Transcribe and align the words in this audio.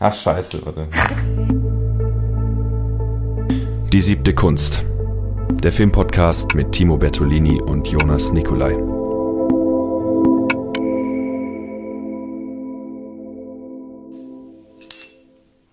Ach 0.00 0.14
scheiße, 0.14 0.64
warte. 0.64 0.86
Die 3.92 4.00
siebte 4.00 4.32
Kunst. 4.32 4.84
Der 5.64 5.72
Filmpodcast 5.72 6.54
mit 6.54 6.70
Timo 6.70 6.96
Bertolini 6.96 7.60
und 7.60 7.88
Jonas 7.88 8.30
Nicolai. 8.32 8.76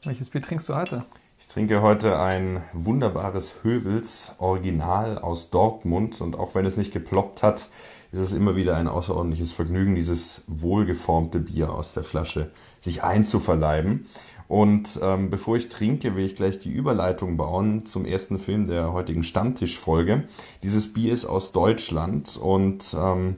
Welches 0.06 0.32
Bier 0.32 0.42
trinkst 0.42 0.70
du 0.70 0.76
heute? 0.76 1.06
Ich 1.38 1.48
trinke 1.48 1.84
heute 1.84 2.20
ein 2.20 2.64
wunderbares 2.74 3.64
Hövels 3.64 4.38
Original 4.40 5.20
aus 5.20 5.52
Dortmund 5.52 6.20
und 6.22 6.36
auch 6.36 6.56
wenn 6.56 6.66
es 6.66 6.78
nicht 6.78 6.94
geploppt 6.94 7.44
hat, 7.44 7.68
ist 8.16 8.32
es 8.32 8.34
immer 8.34 8.56
wieder 8.56 8.78
ein 8.78 8.88
außerordentliches 8.88 9.54
Vergnügen, 9.54 9.96
dieses 9.96 10.44
wohlgeformte 10.48 11.40
Bier 11.40 11.74
aus 11.74 11.94
der 11.94 12.04
Flasche 12.04 12.50
sich 12.80 13.04
einzuverleiben. 13.04 14.06
Und 14.48 15.00
ähm, 15.02 15.30
bevor 15.30 15.58
ich 15.58 15.70
trinke, 15.70 16.16
will 16.16 16.26
ich 16.26 16.36
gleich 16.36 16.60
die 16.60 16.72
Überleitung 16.72 17.36
bauen 17.36 17.86
zum 17.86 18.06
ersten 18.06 18.40
Film 18.40 18.68
der 18.68 18.94
heutigen 18.94 19.24
Stammtischfolge. 19.24 20.24
Dieses 20.64 20.94
Bier 20.94 21.12
ist 21.12 21.26
aus 21.26 21.52
Deutschland 21.52 22.38
und 22.38 22.96
ähm, 22.98 23.38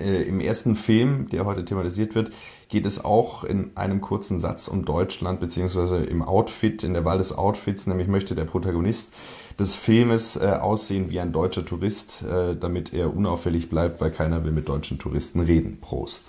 äh, 0.00 0.22
im 0.22 0.40
ersten 0.40 0.76
Film, 0.76 1.28
der 1.30 1.44
heute 1.44 1.64
thematisiert 1.64 2.14
wird, 2.14 2.30
geht 2.68 2.84
es 2.84 3.04
auch 3.04 3.42
in 3.44 3.76
einem 3.76 4.00
kurzen 4.00 4.38
Satz 4.38 4.68
um 4.68 4.84
Deutschland, 4.84 5.40
beziehungsweise 5.40 6.04
im 6.04 6.22
Outfit, 6.22 6.84
in 6.84 6.92
der 6.92 7.04
Wahl 7.04 7.18
des 7.18 7.36
Outfits, 7.36 7.86
nämlich 7.86 8.08
möchte 8.08 8.34
der 8.34 8.44
Protagonist 8.44 9.14
des 9.58 9.74
Filmes 9.74 10.36
äh, 10.36 10.46
aussehen 10.46 11.10
wie 11.10 11.20
ein 11.20 11.32
deutscher 11.32 11.64
Tourist, 11.64 12.22
äh, 12.22 12.54
damit 12.54 12.92
er 12.92 13.14
unauffällig 13.14 13.68
bleibt, 13.68 14.00
weil 14.00 14.10
keiner 14.10 14.44
will 14.44 14.52
mit 14.52 14.68
deutschen 14.68 14.98
Touristen 14.98 15.40
reden. 15.40 15.80
Prost. 15.80 16.26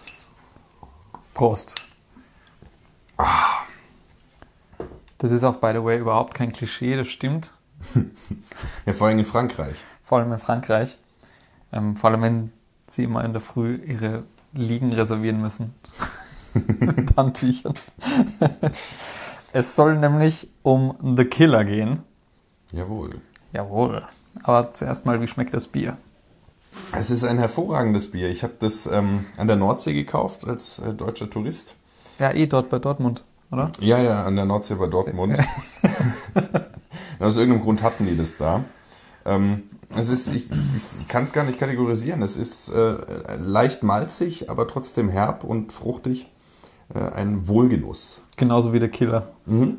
Prost. 1.34 1.76
Ah. 3.18 3.64
Das 5.20 5.32
ist 5.32 5.44
auch, 5.44 5.58
by 5.58 5.72
the 5.74 5.84
way, 5.84 6.00
überhaupt 6.00 6.34
kein 6.34 6.52
Klischee, 6.54 6.96
das 6.96 7.08
stimmt. 7.08 7.52
ja, 8.86 8.94
vor 8.94 9.08
allem 9.08 9.20
in 9.20 9.26
Frankreich. 9.26 9.76
Vor 10.04 10.20
allem 10.20 10.32
in 10.32 10.38
Frankreich. 10.38 10.98
Ähm, 11.72 11.96
vor 11.96 12.10
allem, 12.10 12.22
wenn 12.22 12.52
sie 12.88 13.04
immer 13.04 13.24
in 13.24 13.34
der 13.34 13.42
Früh 13.42 13.76
ihre 13.76 14.24
Liegen 14.54 14.92
reservieren 14.92 15.40
müssen. 15.40 15.76
Mit 16.80 17.16
Handtüchern. 17.16 17.76
es 19.54 19.76
soll 19.76 19.98
nämlich 19.98 20.50
um 20.64 20.96
The 21.16 21.26
Killer 21.26 21.64
gehen. 21.64 22.00
Jawohl. 22.72 23.22
Jawohl. 23.54 24.04
Aber 24.44 24.74
zuerst 24.74 25.06
mal, 25.06 25.22
wie 25.22 25.28
schmeckt 25.28 25.54
das 25.54 25.68
Bier? 25.68 25.98
Es 26.98 27.10
ist 27.10 27.24
ein 27.24 27.40
hervorragendes 27.40 28.12
Bier. 28.12 28.30
Ich 28.30 28.44
habe 28.44 28.54
das 28.60 28.86
ähm, 28.86 29.26
an 29.38 29.48
der 29.48 29.56
Nordsee 29.56 29.94
gekauft 29.94 30.46
als 30.46 30.80
äh, 30.80 30.94
deutscher 30.94 31.30
Tourist. 31.30 31.76
Ja, 32.20 32.32
eh 32.32 32.48
dort 32.48 32.70
bei 32.70 32.80
Dortmund, 32.80 33.24
oder? 33.52 33.72
Ja, 33.80 34.00
ja, 34.00 34.24
an 34.24 34.36
der 34.36 34.46
Nordsee 34.46 34.76
bei 34.76 34.88
Dortmund. 34.88 35.38
Aus 37.20 37.38
irgendeinem 37.38 37.64
Grund 37.64 37.82
hatten 37.82 38.06
die 38.06 38.18
das 38.18 38.38
da. 38.38 38.64
Ähm, 39.26 39.64
es 39.96 40.10
ist, 40.10 40.28
ich, 40.28 40.50
ich 40.52 41.08
kann 41.08 41.24
es 41.24 41.34
gar 41.34 41.44
nicht 41.44 41.60
kategorisieren. 41.60 42.22
Es 42.22 42.38
ist 42.38 42.70
äh, 42.70 42.96
leicht 43.38 43.84
malzig, 43.84 44.50
aber 44.50 44.68
trotzdem 44.68 45.10
herb 45.10 45.44
und 45.44 45.74
fruchtig. 45.74 46.28
Äh, 46.94 47.00
ein 47.00 47.48
Wohlgenuss. 47.48 48.22
Genauso 48.38 48.74
wie 48.74 48.80
der 48.80 48.90
Killer. 48.90 49.30
Mhm. 49.46 49.78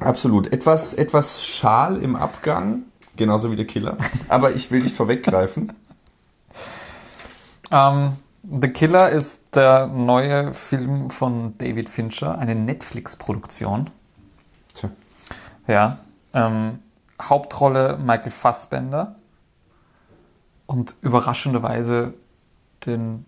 Absolut. 0.00 0.52
Etwas, 0.52 0.94
etwas 0.94 1.44
schal 1.44 2.02
im 2.02 2.16
Abgang, 2.16 2.82
genauso 3.16 3.50
wie 3.50 3.56
der 3.56 3.66
Killer. 3.66 3.96
Aber 4.28 4.52
ich 4.52 4.70
will 4.70 4.82
nicht 4.82 4.96
vorweggreifen. 4.96 5.72
Ähm, 7.72 8.12
The 8.48 8.68
Killer 8.68 9.10
ist 9.10 9.56
der 9.56 9.88
neue 9.88 10.54
Film 10.54 11.10
von 11.10 11.58
David 11.58 11.88
Fincher, 11.88 12.38
eine 12.38 12.54
Netflix-Produktion. 12.54 13.90
Tja. 14.72 14.90
Ja. 15.66 15.98
Ähm, 16.32 16.78
Hauptrolle 17.20 17.98
Michael 17.98 18.30
Fassbender 18.30 19.16
und 20.66 20.94
überraschenderweise 21.00 22.14
den 22.84 23.24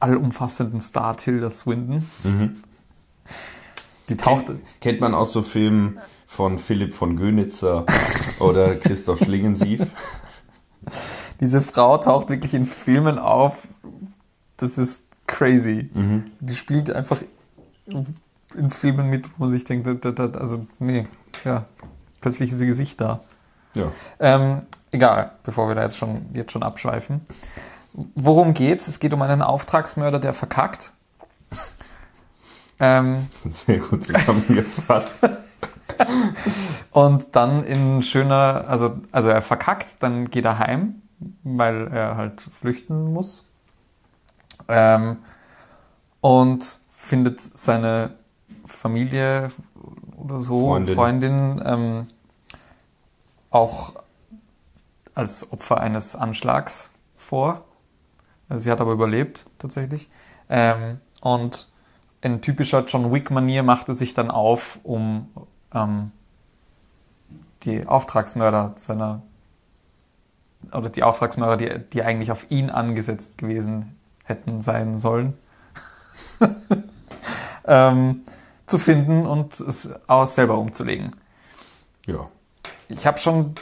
allumfassenden 0.00 0.80
Star 0.80 1.16
Tilda 1.16 1.50
Swinton. 1.50 2.10
Mhm. 2.24 2.62
Die 4.08 4.16
taucht. 4.16 4.46
Kennt, 4.80 5.00
man 5.00 5.14
aus 5.14 5.32
so 5.32 5.42
Filmen 5.42 5.98
von 6.26 6.58
Philipp 6.58 6.94
von 6.94 7.16
Gönitzer 7.16 7.84
oder 8.40 8.74
Christoph 8.74 9.20
Schlingensief. 9.20 9.86
Diese 11.40 11.60
Frau 11.60 11.98
taucht 11.98 12.28
wirklich 12.28 12.54
in 12.54 12.66
Filmen 12.66 13.18
auf. 13.18 13.68
Das 14.56 14.78
ist 14.78 15.08
crazy. 15.26 15.90
Mhm. 15.92 16.30
Die 16.40 16.54
spielt 16.54 16.90
einfach 16.90 17.20
in 18.54 18.70
Filmen 18.70 19.10
mit, 19.10 19.28
wo 19.38 19.44
man 19.44 19.50
sich 19.50 19.64
denkt, 19.64 19.86
also 20.36 20.66
nee, 20.78 21.06
ja, 21.44 21.64
plötzlich 22.20 22.52
ist 22.52 22.60
ihr 22.60 22.66
Gesicht 22.66 23.00
da. 23.00 23.20
Ja. 23.74 23.92
Ähm, 24.18 24.62
egal, 24.90 25.32
bevor 25.42 25.68
wir 25.68 25.74
da 25.74 25.82
jetzt 25.82 25.96
schon, 25.96 26.26
jetzt 26.32 26.52
schon 26.52 26.62
abschweifen. 26.62 27.20
Worum 28.14 28.54
geht's? 28.54 28.88
Es 28.88 29.00
geht 29.00 29.14
um 29.14 29.22
einen 29.22 29.42
Auftragsmörder, 29.42 30.18
der 30.18 30.32
verkackt. 30.32 30.92
Ähm, 32.78 33.26
Sehr 33.44 33.78
gut 33.78 34.04
zusammengefasst. 34.04 35.28
und 36.90 37.34
dann 37.34 37.64
in 37.64 38.02
schöner, 38.02 38.64
also, 38.68 38.98
also 39.12 39.28
er 39.28 39.42
verkackt, 39.42 39.96
dann 40.00 40.30
geht 40.30 40.44
er 40.44 40.58
heim, 40.58 41.02
weil 41.42 41.88
er 41.88 42.16
halt 42.16 42.40
flüchten 42.40 43.12
muss. 43.12 43.44
Ähm, 44.68 45.18
und 46.20 46.80
findet 46.90 47.40
seine 47.40 48.14
Familie 48.64 49.50
oder 50.16 50.40
so, 50.40 50.68
Freundin, 50.70 50.94
Freundin 50.94 51.62
ähm, 51.64 52.06
auch 53.50 53.94
als 55.14 55.52
Opfer 55.52 55.80
eines 55.80 56.16
Anschlags 56.16 56.92
vor. 57.16 57.64
Also 58.48 58.64
sie 58.64 58.70
hat 58.70 58.80
aber 58.80 58.92
überlebt 58.92 59.46
tatsächlich. 59.58 60.10
Ähm, 60.48 61.00
und 61.20 61.68
in 62.20 62.40
typischer 62.40 62.84
John 62.84 63.12
Wick-Manier 63.12 63.62
macht 63.62 63.88
er 63.88 63.94
sich 63.94 64.14
dann 64.14 64.30
auf, 64.30 64.78
um 64.82 65.28
ähm, 65.72 66.12
die 67.64 67.86
Auftragsmörder 67.86 68.72
seiner 68.76 69.22
oder 70.72 70.90
die 70.90 71.02
Auftragsmörder, 71.02 71.56
die, 71.56 71.90
die 71.92 72.02
eigentlich 72.02 72.32
auf 72.32 72.50
ihn 72.50 72.70
angesetzt 72.70 73.38
gewesen 73.38 73.96
hätten 74.24 74.60
sein 74.62 74.98
sollen, 74.98 75.34
ähm, 77.66 78.22
zu 78.66 78.78
finden 78.78 79.26
und 79.26 79.60
es 79.60 79.90
auch 80.08 80.26
selber 80.26 80.58
umzulegen. 80.58 81.14
Ja. 82.06 82.28
Ich 82.88 83.06
habe 83.06 83.18
schon 83.18 83.54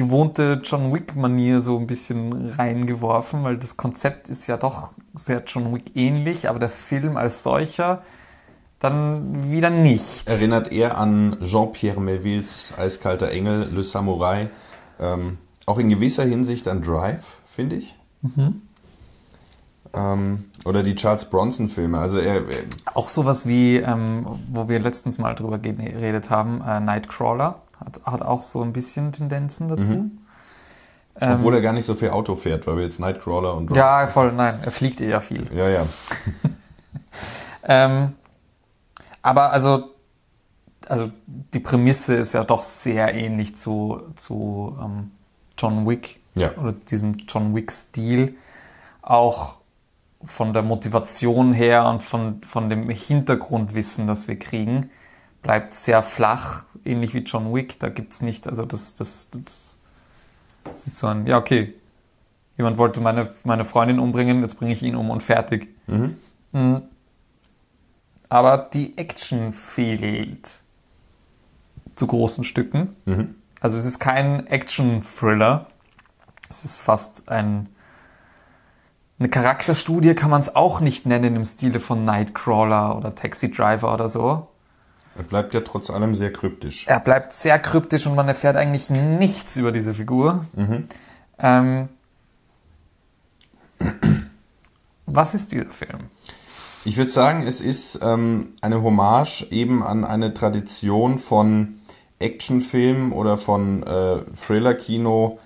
gewohnte 0.00 0.62
John 0.64 0.92
Wick-Manier 0.94 1.60
so 1.60 1.78
ein 1.78 1.86
bisschen 1.86 2.50
reingeworfen, 2.50 3.44
weil 3.44 3.58
das 3.58 3.76
Konzept 3.76 4.28
ist 4.30 4.46
ja 4.46 4.56
doch 4.56 4.94
sehr 5.14 5.42
John 5.46 5.74
Wick 5.74 5.94
ähnlich, 5.94 6.48
aber 6.48 6.58
der 6.58 6.70
Film 6.70 7.16
als 7.18 7.42
solcher 7.42 8.02
dann 8.78 9.50
wieder 9.52 9.68
nicht. 9.68 10.26
Erinnert 10.26 10.72
eher 10.72 10.96
an 10.96 11.36
Jean-Pierre 11.42 12.00
Melvilles 12.00 12.72
Eiskalter 12.78 13.30
Engel, 13.30 13.68
Le 13.74 13.84
Samurai. 13.84 14.48
Ähm, 14.98 15.36
auch 15.66 15.78
in 15.78 15.90
gewisser 15.90 16.24
Hinsicht 16.24 16.66
an 16.66 16.80
Drive, 16.80 17.24
finde 17.44 17.76
ich. 17.76 17.94
Mhm. 18.22 18.62
Ähm, 19.92 20.44
oder 20.64 20.82
die 20.82 20.94
Charles 20.94 21.26
Bronson-Filme. 21.26 21.98
Also 21.98 22.20
er, 22.20 22.48
er 22.48 22.64
auch 22.94 23.10
sowas 23.10 23.46
wie, 23.46 23.76
ähm, 23.76 24.24
wo 24.50 24.66
wir 24.70 24.78
letztens 24.78 25.18
mal 25.18 25.34
drüber 25.34 25.58
geredet 25.58 26.30
haben, 26.30 26.62
äh, 26.66 26.80
Nightcrawler 26.80 27.60
hat, 27.84 28.00
hat 28.04 28.22
auch 28.22 28.42
so 28.42 28.62
ein 28.62 28.72
bisschen 28.72 29.12
Tendenzen 29.12 29.68
dazu. 29.68 29.94
Mhm. 29.94 30.18
Ähm, 31.20 31.32
Obwohl 31.36 31.54
er 31.54 31.60
gar 31.60 31.72
nicht 31.72 31.86
so 31.86 31.94
viel 31.94 32.10
Auto 32.10 32.36
fährt, 32.36 32.66
weil 32.66 32.76
wir 32.76 32.84
jetzt 32.84 33.00
Nightcrawler 33.00 33.54
und. 33.54 33.74
Ja, 33.74 34.06
voll, 34.06 34.32
nein, 34.32 34.60
er 34.62 34.70
fliegt 34.70 35.00
eher 35.00 35.20
viel. 35.20 35.46
Ja, 35.54 35.68
ja. 35.68 35.86
ähm, 37.64 38.14
aber 39.22 39.52
also, 39.52 39.90
also 40.88 41.10
die 41.26 41.60
Prämisse 41.60 42.16
ist 42.16 42.32
ja 42.32 42.44
doch 42.44 42.62
sehr 42.62 43.14
ähnlich 43.14 43.56
zu, 43.56 44.00
zu 44.16 44.78
ähm, 44.80 45.10
John 45.58 45.86
Wick. 45.86 46.20
Ja. 46.34 46.56
Oder 46.56 46.72
diesem 46.72 47.12
John 47.28 47.54
Wick-Stil. 47.54 48.36
Auch 49.02 49.56
von 50.24 50.52
der 50.52 50.62
Motivation 50.62 51.52
her 51.52 51.86
und 51.86 52.02
von, 52.02 52.42
von 52.42 52.68
dem 52.68 52.88
Hintergrundwissen, 52.88 54.06
das 54.06 54.28
wir 54.28 54.38
kriegen, 54.38 54.90
bleibt 55.42 55.74
sehr 55.74 56.02
flach, 56.02 56.64
ähnlich 56.84 57.14
wie 57.14 57.20
John 57.20 57.54
Wick. 57.54 57.78
Da 57.78 57.88
gibt 57.88 58.12
es 58.12 58.22
nicht, 58.22 58.46
also 58.46 58.64
das, 58.64 58.96
das, 58.96 59.30
das, 59.30 59.78
das 60.64 60.86
ist 60.86 60.98
so 60.98 61.06
ein, 61.06 61.26
ja, 61.26 61.38
okay, 61.38 61.74
jemand 62.56 62.78
wollte 62.78 63.00
meine, 63.00 63.32
meine 63.44 63.64
Freundin 63.64 63.98
umbringen, 63.98 64.42
jetzt 64.42 64.58
bringe 64.58 64.72
ich 64.72 64.82
ihn 64.82 64.96
um 64.96 65.10
und 65.10 65.22
fertig. 65.22 65.68
Mhm. 65.86 66.16
mhm. 66.52 66.82
Aber 68.28 68.58
die 68.58 68.96
Action 68.96 69.52
fehlt 69.52 70.60
zu 71.96 72.06
großen 72.06 72.44
Stücken. 72.44 72.94
Mhm. 73.04 73.34
Also 73.60 73.76
es 73.76 73.84
ist 73.84 73.98
kein 73.98 74.46
Action-Thriller. 74.46 75.66
Es 76.48 76.64
ist 76.64 76.78
fast 76.78 77.28
ein 77.28 77.68
eine 79.20 79.28
Charakterstudie 79.28 80.14
kann 80.14 80.30
man 80.30 80.40
es 80.40 80.56
auch 80.56 80.80
nicht 80.80 81.04
nennen 81.04 81.36
im 81.36 81.44
Stile 81.44 81.78
von 81.78 82.06
Nightcrawler 82.06 82.96
oder 82.96 83.14
Taxi 83.14 83.50
Driver 83.50 83.92
oder 83.92 84.08
so. 84.08 84.48
Er 85.16 85.24
bleibt 85.24 85.54
ja 85.54 85.60
trotz 85.60 85.90
allem 85.90 86.14
sehr 86.14 86.32
kryptisch. 86.32 86.86
Er 86.86 87.00
bleibt 87.00 87.32
sehr 87.32 87.58
kryptisch 87.58 88.06
und 88.06 88.14
man 88.14 88.28
erfährt 88.28 88.56
eigentlich 88.56 88.90
nichts 88.90 89.56
über 89.56 89.72
diese 89.72 89.94
Figur. 89.94 90.44
Ähm, 91.38 91.88
was 95.06 95.34
ist 95.34 95.52
dieser 95.52 95.70
Film? 95.70 96.10
Ich 96.84 96.96
würde 96.96 97.10
sagen, 97.10 97.46
es 97.46 97.60
ist 97.60 98.00
ähm, 98.02 98.50
eine 98.62 98.82
Hommage 98.82 99.46
eben 99.50 99.82
an 99.82 100.04
eine 100.04 100.32
Tradition 100.32 101.18
von 101.18 101.74
Actionfilmen 102.18 103.12
oder 103.12 103.36
von 103.36 103.82
äh, 103.82 104.20
Thriller-Kino 104.34 105.38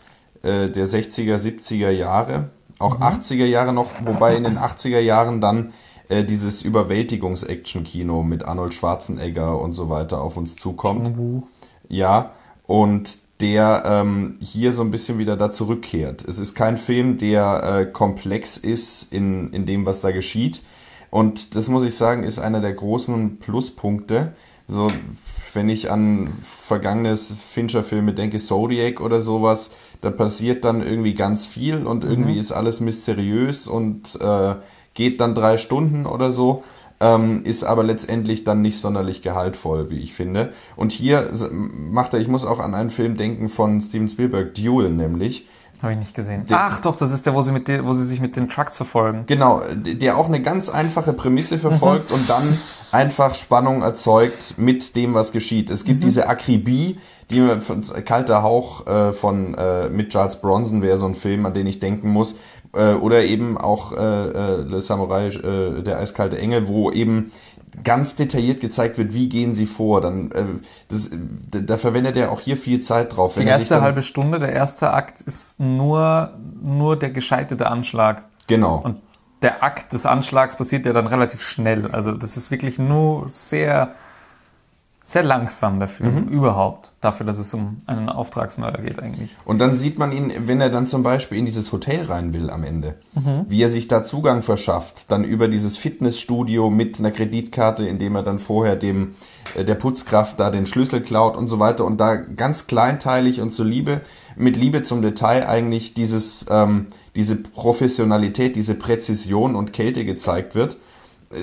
äh, 0.42 0.68
der 0.68 0.86
60er, 0.86 1.36
70er 1.36 1.90
Jahre, 1.90 2.50
auch 2.78 3.00
80er 3.00 3.46
Jahre 3.46 3.72
noch, 3.72 3.90
wobei 4.04 4.36
in 4.36 4.44
den 4.44 4.58
80er 4.58 5.00
Jahren 5.00 5.40
dann 5.40 5.72
äh, 6.08 6.24
dieses 6.24 6.62
Überwältigungs-Action-Kino 6.62 8.22
mit 8.22 8.44
Arnold 8.44 8.74
Schwarzenegger 8.74 9.60
und 9.60 9.72
so 9.72 9.88
weiter 9.88 10.20
auf 10.20 10.36
uns 10.36 10.56
zukommt. 10.56 11.16
Ja, 11.88 12.32
und 12.66 13.18
der 13.40 13.82
ähm, 13.84 14.36
hier 14.40 14.72
so 14.72 14.82
ein 14.82 14.90
bisschen 14.90 15.18
wieder 15.18 15.36
da 15.36 15.50
zurückkehrt. 15.50 16.24
Es 16.24 16.38
ist 16.38 16.54
kein 16.54 16.78
Film, 16.78 17.18
der 17.18 17.62
äh, 17.64 17.86
komplex 17.86 18.56
ist 18.56 19.12
in, 19.12 19.52
in 19.52 19.66
dem, 19.66 19.86
was 19.86 20.00
da 20.00 20.12
geschieht. 20.12 20.62
Und 21.10 21.54
das 21.54 21.68
muss 21.68 21.84
ich 21.84 21.96
sagen, 21.96 22.24
ist 22.24 22.38
einer 22.38 22.60
der 22.60 22.72
großen 22.72 23.38
Pluspunkte. 23.38 24.34
So, 24.66 24.88
wenn 25.52 25.68
ich 25.68 25.90
an 25.90 26.32
vergangene 26.42 27.16
Fincher-Filme 27.16 28.14
denke, 28.14 28.38
Zodiac 28.38 29.00
oder 29.00 29.20
sowas, 29.20 29.72
da 30.00 30.10
passiert 30.10 30.64
dann 30.64 30.82
irgendwie 30.82 31.14
ganz 31.14 31.46
viel 31.46 31.86
und 31.86 32.04
irgendwie 32.04 32.38
ist 32.38 32.52
alles 32.52 32.80
mysteriös 32.80 33.66
und 33.66 34.18
äh, 34.20 34.54
geht 34.94 35.20
dann 35.20 35.34
drei 35.34 35.56
Stunden 35.56 36.06
oder 36.06 36.30
so 36.30 36.62
ähm, 37.00 37.42
ist 37.44 37.64
aber 37.64 37.82
letztendlich 37.82 38.44
dann 38.44 38.62
nicht 38.62 38.78
sonderlich 38.80 39.20
gehaltvoll, 39.20 39.90
wie 39.90 39.98
ich 39.98 40.14
finde. 40.14 40.52
Und 40.76 40.92
hier 40.92 41.28
macht 41.90 42.14
er, 42.14 42.20
ich 42.20 42.28
muss 42.28 42.46
auch 42.46 42.60
an 42.60 42.74
einen 42.74 42.90
Film 42.90 43.16
denken 43.16 43.48
von 43.48 43.80
Steven 43.80 44.08
Spielberg, 44.08 44.54
Duel 44.54 44.90
nämlich. 44.90 45.48
Habe 45.82 45.92
ich 45.92 45.98
nicht 45.98 46.14
gesehen. 46.14 46.46
Der- 46.46 46.60
Ach 46.60 46.80
doch, 46.80 46.96
das 46.96 47.10
ist 47.10 47.26
der, 47.26 47.34
wo 47.34 47.42
sie, 47.42 47.50
mit 47.52 47.66
der, 47.66 47.84
wo 47.84 47.92
sie 47.92 48.06
sich 48.06 48.20
mit 48.20 48.36
den 48.36 48.48
Trucks 48.48 48.76
verfolgen. 48.76 49.24
Genau, 49.26 49.60
der 49.74 50.16
auch 50.16 50.26
eine 50.28 50.40
ganz 50.40 50.70
einfache 50.70 51.12
Prämisse 51.12 51.58
verfolgt 51.58 52.10
und 52.12 52.30
dann 52.30 52.42
einfach 52.92 53.34
Spannung 53.34 53.82
erzeugt 53.82 54.54
mit 54.56 54.94
dem, 54.96 55.14
was 55.14 55.32
geschieht. 55.32 55.70
Es 55.70 55.84
gibt 55.84 56.02
diese 56.04 56.28
Akribie, 56.28 56.96
die 57.30 57.60
von 57.60 57.82
Kalter 58.04 58.42
Hauch 58.42 58.86
äh, 58.86 59.12
von 59.12 59.54
äh, 59.54 59.88
mit 59.88 60.10
Charles 60.10 60.40
Bronson 60.40 60.80
wäre 60.80 60.96
so 60.96 61.06
ein 61.06 61.14
Film, 61.16 61.44
an 61.44 61.54
den 61.54 61.66
ich 61.66 61.80
denken 61.80 62.08
muss. 62.10 62.36
Äh, 62.74 62.94
oder 62.94 63.24
eben 63.24 63.56
auch 63.58 63.92
äh, 63.92 63.96
äh, 63.96 64.62
Le 64.62 64.80
Samurai, 64.80 65.28
äh, 65.28 65.82
der 65.82 65.98
eiskalte 65.98 66.38
Engel, 66.38 66.68
wo 66.68 66.90
eben 66.90 67.32
ganz 67.82 68.14
detailliert 68.14 68.60
gezeigt 68.60 68.98
wird, 68.98 69.12
wie 69.12 69.28
gehen 69.28 69.54
sie 69.54 69.66
vor. 69.66 70.00
Dann 70.00 70.30
äh, 70.32 70.44
das, 70.88 71.10
da, 71.50 71.60
da 71.60 71.76
verwendet 71.76 72.16
er 72.16 72.30
auch 72.30 72.40
hier 72.40 72.56
viel 72.56 72.80
Zeit 72.80 73.16
drauf. 73.16 73.34
Die 73.34 73.42
er 73.42 73.48
erste 73.48 73.80
halbe 73.80 74.02
Stunde, 74.02 74.38
der 74.38 74.52
erste 74.52 74.92
Akt 74.92 75.20
ist 75.22 75.58
nur, 75.60 76.30
nur 76.62 76.96
der 76.96 77.10
gescheiterte 77.10 77.68
Anschlag. 77.68 78.24
Genau. 78.46 78.80
Und 78.84 79.00
der 79.42 79.62
Akt 79.62 79.92
des 79.92 80.06
Anschlags 80.06 80.56
passiert 80.56 80.86
ja 80.86 80.92
dann 80.92 81.06
relativ 81.06 81.42
schnell. 81.42 81.90
Also 81.90 82.12
das 82.12 82.36
ist 82.36 82.50
wirklich 82.50 82.78
nur 82.78 83.28
sehr, 83.28 83.90
sehr 85.06 85.22
langsam 85.22 85.78
der 85.78 85.88
Film 85.88 86.28
überhaupt. 86.28 86.94
Dafür, 87.02 87.26
dass 87.26 87.38
es 87.38 87.52
um 87.52 87.82
einen 87.84 88.08
Auftragsmörder 88.08 88.80
geht 88.82 89.00
eigentlich. 89.00 89.36
Und 89.44 89.58
dann 89.58 89.76
sieht 89.76 89.98
man 89.98 90.12
ihn, 90.12 90.32
wenn 90.46 90.62
er 90.62 90.70
dann 90.70 90.86
zum 90.86 91.02
Beispiel 91.02 91.36
in 91.38 91.44
dieses 91.44 91.70
Hotel 91.72 92.06
rein 92.06 92.32
will 92.32 92.48
am 92.48 92.64
Ende, 92.64 92.94
wie 93.46 93.62
er 93.62 93.68
sich 93.68 93.86
da 93.86 94.02
Zugang 94.02 94.42
verschafft, 94.42 95.10
dann 95.10 95.22
über 95.22 95.48
dieses 95.48 95.76
Fitnessstudio 95.76 96.70
mit 96.70 96.98
einer 96.98 97.10
Kreditkarte, 97.10 97.86
indem 97.86 98.16
er 98.16 98.22
dann 98.22 98.38
vorher 98.38 98.76
dem 98.76 99.14
äh, 99.54 99.64
der 99.64 99.74
Putzkraft 99.74 100.40
da 100.40 100.48
den 100.48 100.66
Schlüssel 100.66 101.02
klaut 101.02 101.36
und 101.36 101.48
so 101.48 101.58
weiter 101.58 101.84
und 101.84 101.98
da 101.98 102.16
ganz 102.16 102.66
kleinteilig 102.66 103.42
und 103.42 103.52
so 103.52 103.62
Liebe 103.62 104.00
mit 104.36 104.56
Liebe 104.56 104.84
zum 104.84 105.02
Detail 105.02 105.46
eigentlich 105.46 105.92
dieses 105.92 106.46
ähm, 106.50 106.86
diese 107.14 107.36
Professionalität, 107.36 108.56
diese 108.56 108.74
Präzision 108.74 109.54
und 109.54 109.74
Kälte 109.74 110.06
gezeigt 110.06 110.54
wird. 110.54 110.76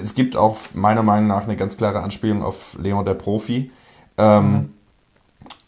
Es 0.01 0.15
gibt 0.15 0.35
auch 0.35 0.57
meiner 0.73 1.03
Meinung 1.03 1.27
nach 1.27 1.43
eine 1.43 1.55
ganz 1.55 1.77
klare 1.77 2.01
Anspielung 2.01 2.43
auf 2.43 2.77
Leon 2.79 3.05
der 3.05 3.13
Profi. 3.15 3.71
Ähm, 4.17 4.73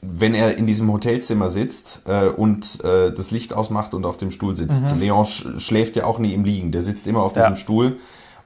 wenn 0.02 0.34
er 0.36 0.58
in 0.58 0.68
diesem 0.68 0.92
Hotelzimmer 0.92 1.50
sitzt 1.50 2.02
äh, 2.08 2.28
und 2.28 2.84
äh, 2.84 3.14
das 3.14 3.32
Licht 3.32 3.54
ausmacht 3.54 3.94
und 3.94 4.06
auf 4.06 4.18
dem 4.18 4.32
Stuhl 4.32 4.56
sitzt. 4.56 4.82
Leon 5.00 5.26
sch 5.26 5.48
schläft 5.60 5.96
ja 5.96 6.04
auch 6.04 6.20
nie 6.20 6.34
im 6.34 6.44
Liegen, 6.44 6.72
der 6.74 6.82
sitzt 6.82 7.08
immer 7.08 7.24
auf 7.24 7.36
Ja. 7.38 7.44
diesem 7.44 7.56
Stuhl 7.56 8.00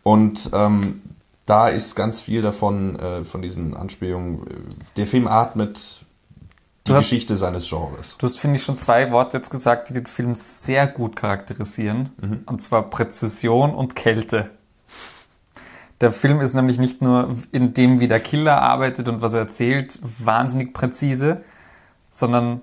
und 0.03 0.51
ähm, 0.53 1.01
da 1.47 1.67
ist 1.69 1.95
ganz 1.95 2.21
viel 2.21 2.41
davon, 2.43 2.99
äh, 2.99 3.23
von 3.23 3.41
diesen 3.41 3.75
Anspielungen. 3.75 4.41
Der 4.97 5.07
Film 5.07 5.27
atmet 5.27 6.05
die 6.85 6.91
hast- 6.93 6.99
Geschichte 7.09 7.37
seines 7.37 7.67
Genres. 7.67 8.17
Du 8.19 8.27
hast, 8.27 8.37
finde 8.37 8.57
ich, 8.57 8.63
schon 8.63 8.77
zwei 8.77 9.11
Worte 9.11 9.37
jetzt 9.37 9.49
gesagt, 9.49 9.89
die 9.89 9.93
den 9.93 10.05
Film 10.05 10.35
sehr 10.35 10.85
gut 10.85 11.15
charakterisieren. 11.15 12.09
Und 12.45 12.61
zwar 12.61 12.83
Präzision 12.83 13.73
und 13.73 13.95
Kälte. 13.95 14.51
Der 16.01 16.11
Film 16.11 16.41
ist 16.41 16.53
nämlich 16.53 16.77
nicht 16.77 17.01
nur 17.01 17.35
in 17.51 17.73
dem, 17.73 17.99
wie 17.99 18.07
der 18.07 18.19
Killer 18.19 18.61
arbeitet 18.61 19.07
und 19.07 19.21
was 19.21 19.33
er 19.33 19.39
erzählt, 19.39 19.99
wahnsinnig 20.01 20.73
präzise, 20.73 21.41
sondern 22.09 22.61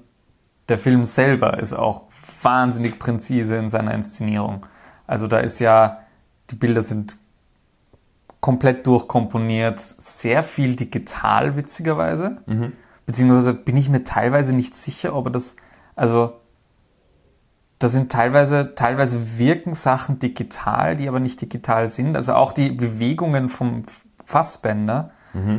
der 0.69 0.79
Film 0.79 1.05
selber 1.05 1.59
ist 1.59 1.73
auch 1.73 2.05
wahnsinnig 2.43 2.99
präzise 2.99 3.57
in 3.57 3.69
seiner 3.69 3.93
Inszenierung. 3.95 4.65
Also 5.07 5.27
da 5.27 5.39
ist 5.39 5.59
ja, 5.59 5.99
die 6.51 6.57
Bilder 6.57 6.83
sind 6.83 7.19
komplett 8.41 8.87
durchkomponiert, 8.87 9.81
sehr 9.81 10.43
viel 10.43 10.77
digital, 10.77 11.57
witzigerweise. 11.57 12.43
Beziehungsweise 13.07 13.55
bin 13.55 13.77
ich 13.77 13.89
mir 13.89 14.05
teilweise 14.05 14.55
nicht 14.55 14.77
sicher, 14.77 15.15
ob 15.15 15.27
er 15.27 15.33
das, 15.33 15.57
also 15.97 16.41
da 17.79 17.89
sind 17.89 18.11
teilweise, 18.11 18.75
teilweise 18.75 19.39
wirken 19.39 19.75
Sachen 19.75 20.19
digital, 20.19 20.97
die 20.97 21.09
aber 21.09 21.21
nicht 21.21 21.41
digital 21.41 21.89
sind. 21.89 22.17
Also 22.17 22.35
auch 22.35 22.53
die 22.53 22.71
Bewegungen 22.71 23.49
vom 23.49 23.83
Fassbänder 24.25 25.11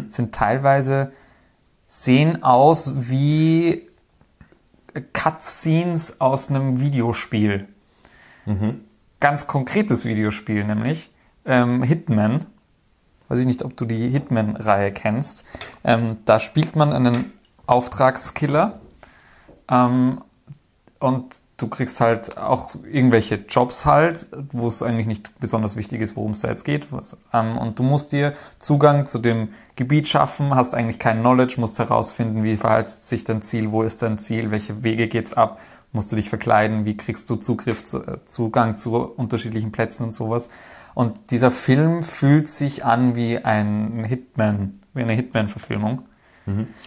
sind 0.08 0.34
teilweise, 0.34 1.12
sehen 1.86 2.44
aus 2.44 3.10
wie 3.10 3.90
Cutscenes 5.14 6.22
aus 6.22 6.50
einem 6.50 6.80
Videospiel. 6.80 7.68
Ganz 9.20 9.48
konkretes 9.48 10.06
Videospiel, 10.06 10.64
nämlich 10.64 11.12
ähm, 11.46 11.84
Hitman. 11.84 12.46
Weiß 13.28 13.40
ich 13.40 13.46
nicht, 13.46 13.64
ob 13.64 13.76
du 13.76 13.86
die 13.86 14.10
Hitman-Reihe 14.10 14.92
kennst. 14.92 15.46
Ähm, 15.84 16.08
da 16.26 16.40
spielt 16.40 16.76
man 16.76 16.94
einen 16.94 17.34
Auftragskiller 17.66 18.80
ähm, 19.70 20.22
und 21.00 21.36
du 21.58 21.68
kriegst 21.68 22.02
halt 22.02 22.38
auch 22.38 22.70
irgendwelche 22.92 23.36
Jobs 23.48 23.86
halt, 23.86 24.28
wo 24.52 24.68
es 24.68 24.84
eigentlich 24.84 25.08
nicht 25.08 25.40
besonders 25.40 25.76
wichtig 25.76 26.02
ist, 26.02 26.16
worum 26.16 26.32
es 26.32 26.42
da 26.42 26.50
jetzt 26.50 26.66
geht. 26.66 26.88
Ähm, 27.34 27.58
und 27.58 27.80
du 27.80 27.84
musst 27.84 28.12
dir 28.12 28.34
Zugang 28.60 29.08
zu 29.08 29.20
dem 29.20 29.50
Gebiet 29.76 30.08
schaffen, 30.08 30.54
hast 30.54 30.74
eigentlich 30.74 31.00
kein 31.00 31.20
Knowledge, 31.22 31.56
musst 31.60 31.80
herausfinden, 31.80 32.44
wie 32.44 32.58
verhält 32.58 32.90
sich 32.90 33.24
dein 33.24 33.42
Ziel, 33.42 33.72
wo 33.72 33.84
ist 33.84 34.02
dein 34.02 34.18
Ziel, 34.18 34.52
welche 34.52 34.84
Wege 34.84 35.08
geht's 35.08 35.34
ab, 35.34 35.60
musst 35.94 36.12
du 36.12 36.18
dich 36.18 36.30
verkleiden, 36.30 36.86
wie 36.86 36.98
kriegst 36.98 37.30
du 37.30 37.38
Zugriff 37.38 37.86
zu, 37.86 38.04
äh, 38.06 38.18
Zugang 38.26 38.78
zu 38.78 38.98
unterschiedlichen 38.98 39.72
Plätzen 39.72 40.04
und 40.04 40.12
sowas. 40.12 40.50
Und 40.94 41.32
dieser 41.32 41.52
Film 41.52 42.04
fühlt 42.04 42.48
sich 42.48 42.86
an 42.86 43.16
wie 43.16 43.38
ein 43.38 44.04
Hitman, 44.06 44.82
wie 44.94 45.02
eine 45.02 45.14
Hitman-Verfilmung. 45.14 46.04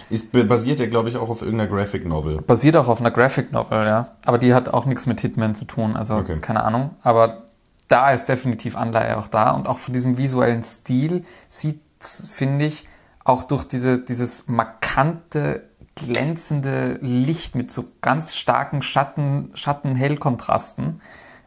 Ist 0.08 0.32
basiert 0.32 0.78
ja, 0.78 0.86
glaube 0.86 1.08
ich, 1.08 1.16
auch 1.16 1.28
auf 1.28 1.42
irgendeiner 1.42 1.70
Graphic 1.70 2.06
Novel. 2.06 2.40
Basiert 2.42 2.76
auch 2.76 2.88
auf 2.88 3.00
einer 3.00 3.10
Graphic 3.10 3.52
Novel, 3.52 3.86
ja. 3.86 4.08
Aber 4.24 4.38
die 4.38 4.54
hat 4.54 4.68
auch 4.68 4.86
nichts 4.86 5.06
mit 5.06 5.20
Hitman 5.20 5.54
zu 5.54 5.64
tun, 5.64 5.96
also 5.96 6.14
Okay. 6.14 6.38
keine 6.40 6.62
Ahnung. 6.62 6.90
Aber 7.02 7.48
da 7.88 8.12
ist 8.12 8.26
definitiv 8.26 8.76
Anleihe 8.76 9.16
auch 9.18 9.28
da 9.28 9.50
und 9.50 9.66
auch 9.66 9.78
von 9.78 9.94
diesem 9.94 10.16
visuellen 10.16 10.62
Stil 10.62 11.24
sieht, 11.48 11.80
finde 12.00 12.66
ich, 12.66 12.86
auch 13.24 13.42
durch 13.44 13.64
diese, 13.64 13.98
dieses 13.98 14.46
markante, 14.48 15.64
glänzende 15.96 16.98
Licht 17.02 17.54
mit 17.54 17.72
so 17.72 17.84
ganz 18.00 18.36
starken 18.36 18.82
Schatten, 18.82 19.50
Schatten-Hell-Kontrasten, 19.54 21.00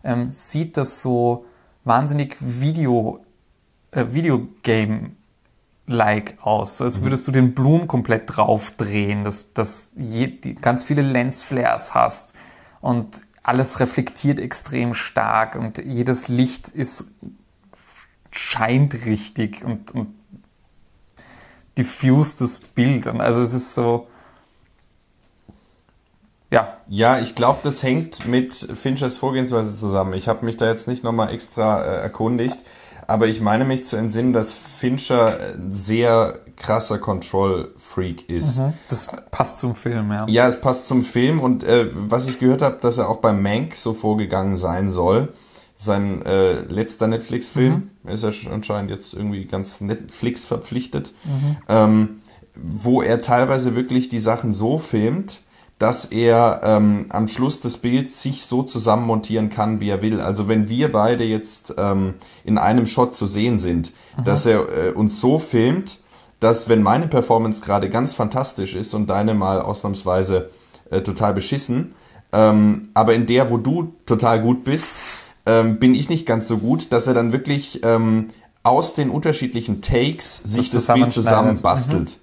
ähm, 0.03 0.31
sieht 0.33 0.75
das 0.77 1.01
so 1.01 1.45
wahnsinnig 1.85 2.35
Video, 2.39 3.21
äh, 3.91 4.07
Videogame 4.09 5.11
like 5.91 6.37
aus. 6.41 6.77
So 6.77 6.83
als 6.83 7.01
würdest 7.01 7.27
du 7.27 7.31
den 7.31 7.53
Bloom 7.53 7.87
komplett 7.87 8.23
draufdrehen, 8.35 9.23
dass, 9.23 9.53
dass 9.53 9.91
je, 9.95 10.27
die, 10.27 10.55
ganz 10.55 10.83
viele 10.83 11.01
Lensflares 11.01 11.93
hast 11.93 12.33
und 12.81 13.21
alles 13.43 13.79
reflektiert 13.79 14.39
extrem 14.39 14.93
stark 14.93 15.55
und 15.55 15.83
jedes 15.83 16.27
Licht 16.27 16.69
ist 16.69 17.07
scheint 18.31 19.05
richtig 19.05 19.63
und, 19.63 19.91
und 19.91 20.15
diffust 21.77 22.41
das 22.41 22.59
Bild. 22.59 23.07
Und 23.07 23.21
also 23.21 23.41
es 23.41 23.53
ist 23.53 23.73
so 23.73 24.07
Ja, 26.51 26.77
Ja, 26.87 27.19
ich 27.19 27.35
glaube, 27.35 27.59
das 27.63 27.81
hängt 27.83 28.25
mit 28.27 28.53
Finchers 28.53 29.17
Vorgehensweise 29.17 29.77
zusammen. 29.77 30.13
Ich 30.13 30.27
habe 30.27 30.45
mich 30.45 30.57
da 30.57 30.67
jetzt 30.67 30.87
nicht 30.87 31.03
nochmal 31.03 31.33
extra 31.33 31.81
äh, 31.83 32.01
erkundigt, 32.01 32.57
aber 33.11 33.27
ich 33.27 33.41
meine 33.41 33.65
mich 33.65 33.85
zu 33.85 33.97
entsinnen, 33.97 34.31
dass 34.31 34.53
Fincher 34.53 35.37
ein 35.53 35.73
sehr 35.73 36.39
krasser 36.55 36.97
Control-Freak 36.97 38.29
ist. 38.29 38.61
das 38.87 39.11
passt 39.31 39.57
zum 39.57 39.75
Film, 39.75 40.11
ja. 40.11 40.25
Ja, 40.27 40.47
es 40.47 40.61
passt 40.61 40.87
zum 40.87 41.03
Film 41.03 41.39
und 41.41 41.63
äh, 41.63 41.89
was 41.93 42.27
ich 42.27 42.39
gehört 42.39 42.61
habe, 42.61 42.77
dass 42.79 42.97
er 42.97 43.09
auch 43.09 43.17
bei 43.17 43.33
Mank 43.33 43.75
so 43.75 43.93
vorgegangen 43.93 44.55
sein 44.55 44.89
soll. 44.89 45.29
Sein 45.75 46.23
äh, 46.25 46.61
letzter 46.61 47.07
Netflix-Film 47.07 47.89
ist 48.05 48.23
er 48.23 48.31
schon 48.31 48.53
anscheinend 48.53 48.91
jetzt 48.91 49.13
irgendwie 49.13 49.45
ganz 49.45 49.81
Netflix 49.81 50.45
verpflichtet, 50.45 51.13
ähm, 51.67 52.21
wo 52.55 53.01
er 53.01 53.21
teilweise 53.21 53.75
wirklich 53.75 54.07
die 54.07 54.19
Sachen 54.19 54.53
so 54.53 54.77
filmt, 54.77 55.41
dass 55.81 56.05
er 56.05 56.61
ähm, 56.63 57.07
am 57.09 57.27
Schluss 57.27 57.59
des 57.59 57.77
Bilds 57.77 58.21
sich 58.21 58.45
so 58.45 58.61
zusammenmontieren 58.61 59.49
kann, 59.49 59.79
wie 59.79 59.89
er 59.89 60.03
will. 60.03 60.21
Also 60.21 60.47
wenn 60.47 60.69
wir 60.69 60.91
beide 60.91 61.23
jetzt 61.23 61.73
ähm, 61.75 62.13
in 62.43 62.59
einem 62.59 62.85
Shot 62.85 63.15
zu 63.15 63.25
sehen 63.25 63.57
sind, 63.57 63.91
dass 64.23 64.45
er 64.45 64.89
äh, 64.89 64.91
uns 64.91 65.19
so 65.19 65.39
filmt, 65.39 65.97
dass 66.39 66.69
wenn 66.69 66.83
meine 66.83 67.07
Performance 67.07 67.61
gerade 67.61 67.89
ganz 67.89 68.13
fantastisch 68.13 68.75
ist 68.75 68.93
und 68.93 69.07
deine 69.07 69.33
mal 69.33 69.59
ausnahmsweise 69.59 70.51
äh, 70.91 71.01
total 71.01 71.33
beschissen, 71.33 71.95
ähm, 72.31 72.89
aber 72.93 73.15
in 73.15 73.25
der, 73.25 73.49
wo 73.49 73.57
du 73.57 73.95
total 74.05 74.39
gut 74.43 74.63
bist, 74.63 75.37
ähm, 75.47 75.79
bin 75.79 75.95
ich 75.95 76.09
nicht 76.09 76.27
ganz 76.27 76.47
so 76.47 76.59
gut, 76.59 76.91
dass 76.91 77.07
er 77.07 77.15
dann 77.15 77.31
wirklich 77.31 77.83
ähm, 77.83 78.29
aus 78.61 78.93
den 78.93 79.09
unterschiedlichen 79.09 79.81
Takes 79.81 80.43
sich 80.43 80.69
das, 80.69 80.85
Bild 80.85 81.11
zusammenbastelt. 81.11 82.19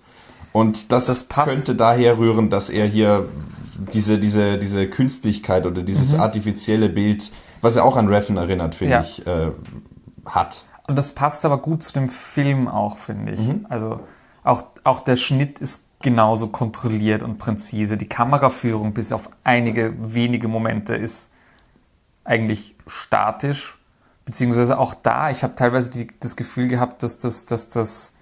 Und 0.58 0.92
das, 0.92 1.06
Das 1.06 1.28
könnte 1.28 1.74
daher 1.74 2.18
rühren, 2.18 2.50
dass 2.50 2.68
er 2.70 2.86
hier 2.86 3.28
diese, 3.92 4.18
diese, 4.18 4.58
diese 4.58 4.88
Künstlichkeit 4.88 5.66
oder 5.66 5.82
dieses 5.82 6.18
artifizielle 6.18 6.88
Bild, 6.88 7.30
was 7.60 7.76
er 7.76 7.84
auch 7.84 7.96
an 7.96 8.08
Reffen 8.08 8.36
erinnert, 8.36 8.74
finde 8.74 8.94
Ja. 8.94 9.00
ich, 9.02 9.26
äh, 9.26 9.52
hat. 10.26 10.64
Und 10.88 10.96
das 10.96 11.12
passt 11.12 11.44
aber 11.44 11.58
gut 11.58 11.82
zu 11.82 11.92
dem 11.92 12.08
Film 12.08 12.66
auch, 12.66 12.98
finde 12.98 13.32
ich. 13.32 13.40
Also 13.68 14.00
auch, 14.42 14.64
auch 14.84 15.00
der 15.00 15.16
Schnitt 15.16 15.60
ist 15.60 15.84
genauso 16.00 16.48
kontrolliert 16.48 17.22
und 17.22 17.38
präzise. 17.38 17.96
Die 17.96 18.08
Kameraführung 18.08 18.94
bis 18.94 19.12
auf 19.12 19.30
einige 19.44 19.94
wenige 19.98 20.48
Momente 20.48 20.94
ist 20.94 21.30
eigentlich 22.24 22.74
statisch. 22.86 23.78
Beziehungsweise 24.24 24.78
auch 24.78 24.94
da, 24.94 25.30
ich 25.30 25.42
habe 25.42 25.54
teilweise 25.54 25.90
die, 25.90 26.08
das 26.20 26.36
Gefühl 26.36 26.68
gehabt, 26.68 27.02
dass 27.02 27.18
das, 27.18 27.46
dass, 27.46 27.68
das, 27.68 28.14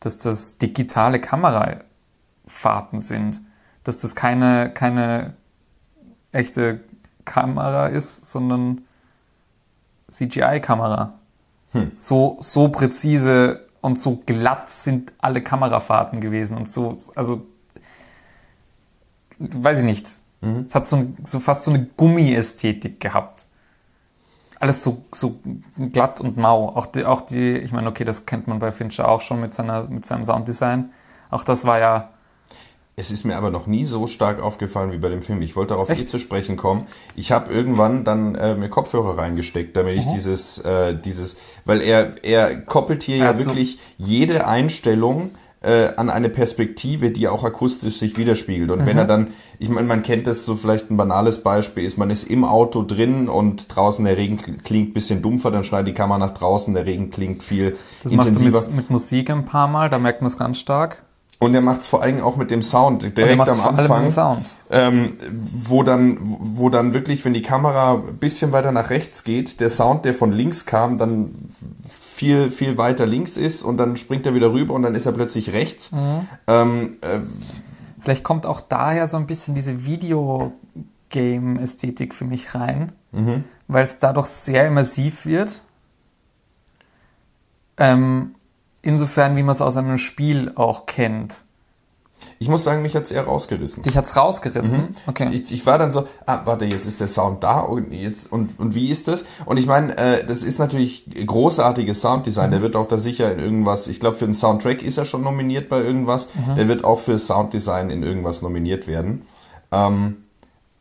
dass 0.00 0.18
das 0.18 0.58
digitale 0.58 1.20
Kamerafahrten 1.20 2.98
sind. 2.98 3.40
Dass 3.84 3.98
das 3.98 4.14
keine, 4.14 4.70
keine 4.72 5.34
echte 6.32 6.80
Kamera 7.24 7.86
ist, 7.86 8.26
sondern 8.26 8.82
CGI-Kamera. 10.10 11.14
So, 11.96 12.36
so 12.40 12.68
präzise 12.68 13.66
und 13.80 13.98
so 13.98 14.22
glatt 14.24 14.70
sind 14.70 15.12
alle 15.20 15.42
Kamerafahrten 15.42 16.20
gewesen 16.20 16.56
und 16.56 16.68
so, 16.68 16.96
also, 17.16 17.46
weiß 19.38 19.80
ich 19.80 19.84
nicht. 19.84 20.06
Es 20.66 20.74
hat 20.74 20.86
so, 20.86 21.06
so 21.22 21.40
fast 21.40 21.64
so 21.64 21.72
eine 21.72 21.86
Gummiästhetik 21.96 23.00
gehabt. 23.00 23.46
Alles 24.64 24.82
so, 24.82 25.02
so 25.12 25.34
glatt 25.92 26.20
und 26.22 26.38
mau. 26.38 26.68
Auch 26.70 26.86
die, 26.86 27.04
auch 27.04 27.20
die, 27.20 27.58
ich 27.58 27.70
meine, 27.72 27.88
okay, 27.88 28.04
das 28.04 28.24
kennt 28.24 28.48
man 28.48 28.58
bei 28.60 28.72
Fincher 28.72 29.08
auch 29.08 29.20
schon 29.20 29.40
mit 29.40 29.52
seiner, 29.52 29.84
mit 29.84 30.06
seinem 30.06 30.24
Sounddesign. 30.24 30.90
Auch 31.30 31.44
das 31.44 31.66
war 31.66 31.78
ja, 31.78 32.10
Es 32.96 33.10
ist 33.10 33.24
mir 33.24 33.36
aber 33.36 33.50
noch 33.50 33.66
nie 33.66 33.84
so 33.84 34.06
stark 34.06 34.40
aufgefallen 34.40 34.90
wie 34.92 34.98
bei 34.98 35.08
dem 35.10 35.20
Film. 35.20 35.42
Ich 35.42 35.54
wollte 35.56 35.74
darauf 35.74 35.90
eh 35.90 35.94
Echt? 35.94 36.08
zu 36.08 36.18
sprechen 36.18 36.56
kommen. 36.56 36.86
Ich 37.16 37.30
habe 37.32 37.52
irgendwann 37.52 38.04
dann 38.04 38.36
äh, 38.36 38.54
mir 38.54 38.68
Kopfhörer 38.70 39.18
reingesteckt, 39.18 39.76
damit 39.76 39.94
Mhm. 39.96 40.00
ich 40.00 40.06
dieses, 40.06 40.58
äh, 40.58 40.94
dieses, 40.96 41.36
weil 41.66 41.82
er, 41.82 42.24
er 42.24 42.56
koppelt 42.62 43.02
hier 43.02 43.16
Er 43.16 43.22
ja 43.24 43.28
hat 43.30 43.40
so- 43.40 43.46
wirklich 43.46 43.78
jede 43.98 44.46
Einstellung 44.46 45.32
äh, 45.64 45.94
an 45.96 46.10
eine 46.10 46.28
Perspektive, 46.28 47.10
die 47.10 47.26
auch 47.28 47.42
akustisch 47.44 47.98
sich 47.98 48.16
widerspiegelt. 48.16 48.70
Und 48.70 48.80
Mhm. 48.82 48.86
wenn 48.86 48.98
er 48.98 49.04
dann, 49.06 49.28
ich 49.58 49.68
meine, 49.68 49.86
man 49.86 50.02
kennt 50.02 50.26
das 50.26 50.44
so 50.44 50.56
vielleicht 50.56 50.90
ein 50.90 50.96
banales 50.96 51.42
Beispiel 51.42 51.84
ist, 51.84 51.96
man 51.96 52.10
ist 52.10 52.24
im 52.24 52.44
Auto 52.44 52.82
drin 52.82 53.28
und 53.28 53.74
draußen 53.74 54.04
der 54.04 54.16
Regen 54.16 54.60
klingt 54.62 54.94
bisschen 54.94 55.22
dumpfer, 55.22 55.50
dann 55.50 55.64
schneidet 55.64 55.88
die 55.88 55.94
Kamera 55.94 56.18
nach 56.18 56.34
draußen, 56.34 56.74
der 56.74 56.86
Regen 56.86 57.10
klingt 57.10 57.42
viel 57.42 57.76
das 58.02 58.12
macht 58.12 58.26
er 58.26 58.32
intensiver. 58.32 58.60
mit, 58.66 58.76
mit 58.76 58.90
Musik 58.90 59.30
ein 59.30 59.44
paar 59.44 59.68
Mal, 59.68 59.88
da 59.88 59.98
merkt 59.98 60.20
man 60.20 60.30
es 60.30 60.36
ganz 60.36 60.58
stark. 60.58 61.02
Und 61.40 61.54
er 61.54 61.60
macht 61.60 61.80
es 61.80 61.88
vor 61.88 62.02
allem 62.02 62.22
auch 62.22 62.36
mit 62.36 62.50
dem 62.50 62.62
Sound. 62.62 63.04
Und 63.04 63.18
Direkt 63.18 63.36
macht 63.36 63.50
am 63.50 63.76
Anfang 63.76 64.08
ähm, 64.70 65.12
wo 65.42 65.82
dann, 65.82 66.18
wo 66.40 66.70
dann 66.70 66.94
wirklich, 66.94 67.24
wenn 67.24 67.34
die 67.34 67.42
Kamera 67.42 67.94
ein 67.94 68.16
bisschen 68.18 68.52
weiter 68.52 68.72
nach 68.72 68.90
rechts 68.90 69.24
geht, 69.24 69.60
der 69.60 69.68
Sound, 69.68 70.04
der 70.04 70.14
von 70.14 70.32
links 70.32 70.64
kam, 70.64 70.96
dann 70.96 71.30
viel, 72.14 72.50
viel 72.52 72.78
weiter 72.78 73.06
links 73.06 73.36
ist 73.36 73.64
und 73.64 73.76
dann 73.76 73.96
springt 73.96 74.24
er 74.24 74.34
wieder 74.34 74.52
rüber 74.52 74.74
und 74.74 74.82
dann 74.82 74.94
ist 74.94 75.06
er 75.06 75.12
plötzlich 75.12 75.52
rechts. 75.52 75.90
Ähm, 76.46 76.98
äh, 77.00 77.18
Vielleicht 78.00 78.22
kommt 78.22 78.46
auch 78.46 78.60
daher 78.60 79.08
so 79.08 79.16
ein 79.16 79.26
bisschen 79.26 79.56
diese 79.56 79.84
Videogame-Ästhetik 79.84 82.14
für 82.14 82.24
mich 82.24 82.54
rein, 82.54 82.92
weil 83.66 83.82
es 83.82 83.98
dadurch 83.98 84.26
sehr 84.26 84.68
immersiv 84.68 85.26
wird. 85.26 85.62
Ähm, 87.78 88.36
insofern, 88.82 89.36
wie 89.36 89.42
man 89.42 89.50
es 89.52 89.60
aus 89.60 89.76
einem 89.76 89.98
Spiel 89.98 90.52
auch 90.54 90.86
kennt. 90.86 91.42
Ich 92.38 92.48
muss 92.48 92.64
sagen, 92.64 92.82
mich 92.82 92.94
hat's 92.96 93.10
eher 93.10 93.24
rausgerissen. 93.24 93.82
Dich 93.82 93.96
hat's 93.96 94.16
rausgerissen. 94.16 94.88
Okay. 95.06 95.28
Ich, 95.32 95.52
ich 95.52 95.66
war 95.66 95.78
dann 95.78 95.90
so, 95.90 96.04
ah, 96.26 96.40
warte, 96.44 96.64
jetzt 96.64 96.86
ist 96.86 97.00
der 97.00 97.08
Sound 97.08 97.42
da 97.42 97.60
und 97.60 97.92
jetzt 97.92 98.30
und, 98.30 98.58
und 98.58 98.74
wie 98.74 98.90
ist 98.90 99.08
das? 99.08 99.24
Und 99.44 99.56
ich 99.56 99.66
meine, 99.66 99.96
äh, 99.96 100.24
das 100.24 100.42
ist 100.42 100.58
natürlich 100.58 101.04
großartiges 101.26 102.00
Sounddesign. 102.00 102.50
Der 102.50 102.62
wird 102.62 102.76
auch 102.76 102.88
da 102.88 102.98
sicher 102.98 103.32
in 103.32 103.38
irgendwas, 103.38 103.86
ich 103.86 104.00
glaube 104.00 104.16
für 104.16 104.26
den 104.26 104.34
Soundtrack 104.34 104.82
ist 104.82 104.98
er 104.98 105.04
schon 105.04 105.22
nominiert 105.22 105.68
bei 105.68 105.80
irgendwas. 105.80 106.28
Der 106.56 106.68
wird 106.68 106.84
auch 106.84 107.00
für 107.00 107.18
Sounddesign 107.18 107.90
in 107.90 108.02
irgendwas 108.02 108.42
nominiert 108.42 108.86
werden. 108.86 109.22
Ähm, 109.72 110.16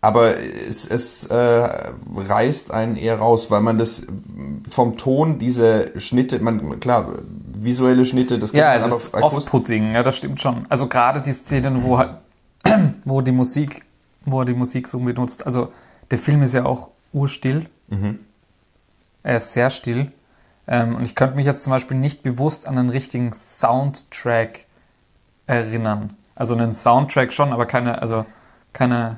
aber 0.03 0.37
es, 0.37 0.85
es 0.85 1.27
äh, 1.27 1.35
reißt 1.37 2.71
einen 2.71 2.97
eher 2.97 3.19
raus, 3.19 3.49
weil 3.51 3.61
man 3.61 3.77
das 3.77 4.05
vom 4.69 4.97
Ton, 4.97 5.39
diese 5.39 5.97
Schnitte, 5.97 6.39
man 6.39 6.81
klar, 6.81 7.07
visuelle 7.65 8.05
Schnitte, 8.05 8.39
das 8.39 8.51
ja, 8.51 8.75
es 8.75 8.85
ist 8.85 9.13
off-putting, 9.13 9.93
ja, 9.93 10.03
das 10.03 10.17
stimmt 10.17 10.41
schon. 10.41 10.65
Also 10.69 10.87
gerade 10.87 11.21
die 11.21 11.31
Szenen, 11.31 11.83
wo 11.83 11.97
halt, 11.97 12.17
wo 13.05 13.21
die 13.21 13.31
Musik, 13.31 13.85
wo 14.25 14.41
er 14.41 14.45
die 14.45 14.53
Musik 14.53 14.87
so 14.87 14.99
benutzt. 14.99 15.45
Also 15.45 15.71
der 16.11 16.17
Film 16.17 16.43
ist 16.43 16.53
ja 16.53 16.65
auch 16.65 16.89
urstill. 17.11 17.67
Er 19.23 19.37
ist 19.37 19.53
sehr 19.53 19.69
still. 19.69 20.11
Ähm, 20.67 20.95
und 20.95 21.03
ich 21.03 21.15
könnte 21.15 21.35
mich 21.35 21.45
jetzt 21.45 21.63
zum 21.63 21.71
Beispiel 21.71 21.97
nicht 21.97 22.23
bewusst 22.23 22.65
an 22.67 22.77
einen 22.77 22.89
richtigen 22.89 23.33
Soundtrack 23.33 24.65
erinnern. 25.45 26.13
Also 26.35 26.55
einen 26.55 26.73
Soundtrack 26.73 27.33
schon, 27.33 27.53
aber 27.53 27.65
keine, 27.65 28.01
also 28.01 28.25
keine 28.71 29.17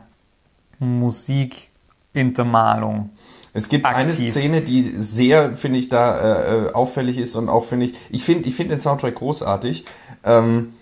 Musikintermalung. 0.80 3.12
Es 3.56 3.70
gibt 3.70 3.86
eine 3.86 4.12
aktiv. 4.12 4.32
Szene, 4.32 4.60
die 4.60 4.84
sehr, 4.98 5.56
finde 5.56 5.80
ich, 5.80 5.88
da 5.88 6.18
äh, 6.20 6.66
äh, 6.66 6.74
auffällig 6.74 7.18
ist 7.18 7.38
und 7.38 7.48
auch 7.48 7.64
finde 7.64 7.86
ich, 7.86 7.94
ich 8.10 8.24
finde 8.24 8.50
ich 8.50 8.56
finde 8.56 8.76
den 8.76 8.82
Soundtrack 8.82 9.16
großartig. 9.16 9.86
Ähm, 10.26 10.74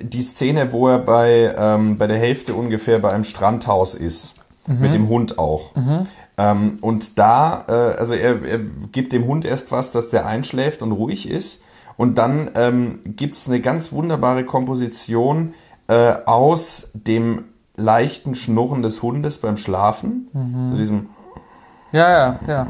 die 0.00 0.22
Szene, 0.22 0.72
wo 0.72 0.86
er 0.88 1.00
bei, 1.00 1.52
ähm, 1.56 1.98
bei 1.98 2.06
der 2.06 2.18
Hälfte 2.18 2.54
ungefähr 2.54 3.00
bei 3.00 3.10
einem 3.10 3.24
Strandhaus 3.24 3.96
ist, 3.96 4.36
mit 4.68 4.94
dem 4.94 5.08
Hund 5.08 5.40
auch. 5.40 5.72
Ähm, 6.38 6.78
und 6.80 7.18
da, 7.18 7.64
äh, 7.68 7.98
also 7.98 8.14
er, 8.14 8.40
er 8.44 8.60
gibt 8.92 9.12
dem 9.12 9.26
Hund 9.26 9.44
erst 9.44 9.72
was, 9.72 9.90
dass 9.90 10.08
der 10.08 10.24
einschläft 10.24 10.80
und 10.80 10.92
ruhig 10.92 11.28
ist. 11.28 11.62
Und 11.96 12.18
dann 12.18 12.50
ähm, 12.54 13.00
gibt's 13.04 13.48
eine 13.48 13.60
ganz 13.60 13.92
wunderbare 13.92 14.44
Komposition 14.44 15.54
äh, 15.88 16.14
aus 16.24 16.92
dem 16.94 17.46
leichten 17.76 18.36
Schnurren 18.36 18.82
des 18.82 19.02
Hundes 19.02 19.38
beim 19.38 19.56
Schlafen. 19.56 20.28
So 20.70 20.76
diesem 20.76 21.08
Ja, 21.92 22.10
ja, 22.10 22.40
ja. 22.48 22.66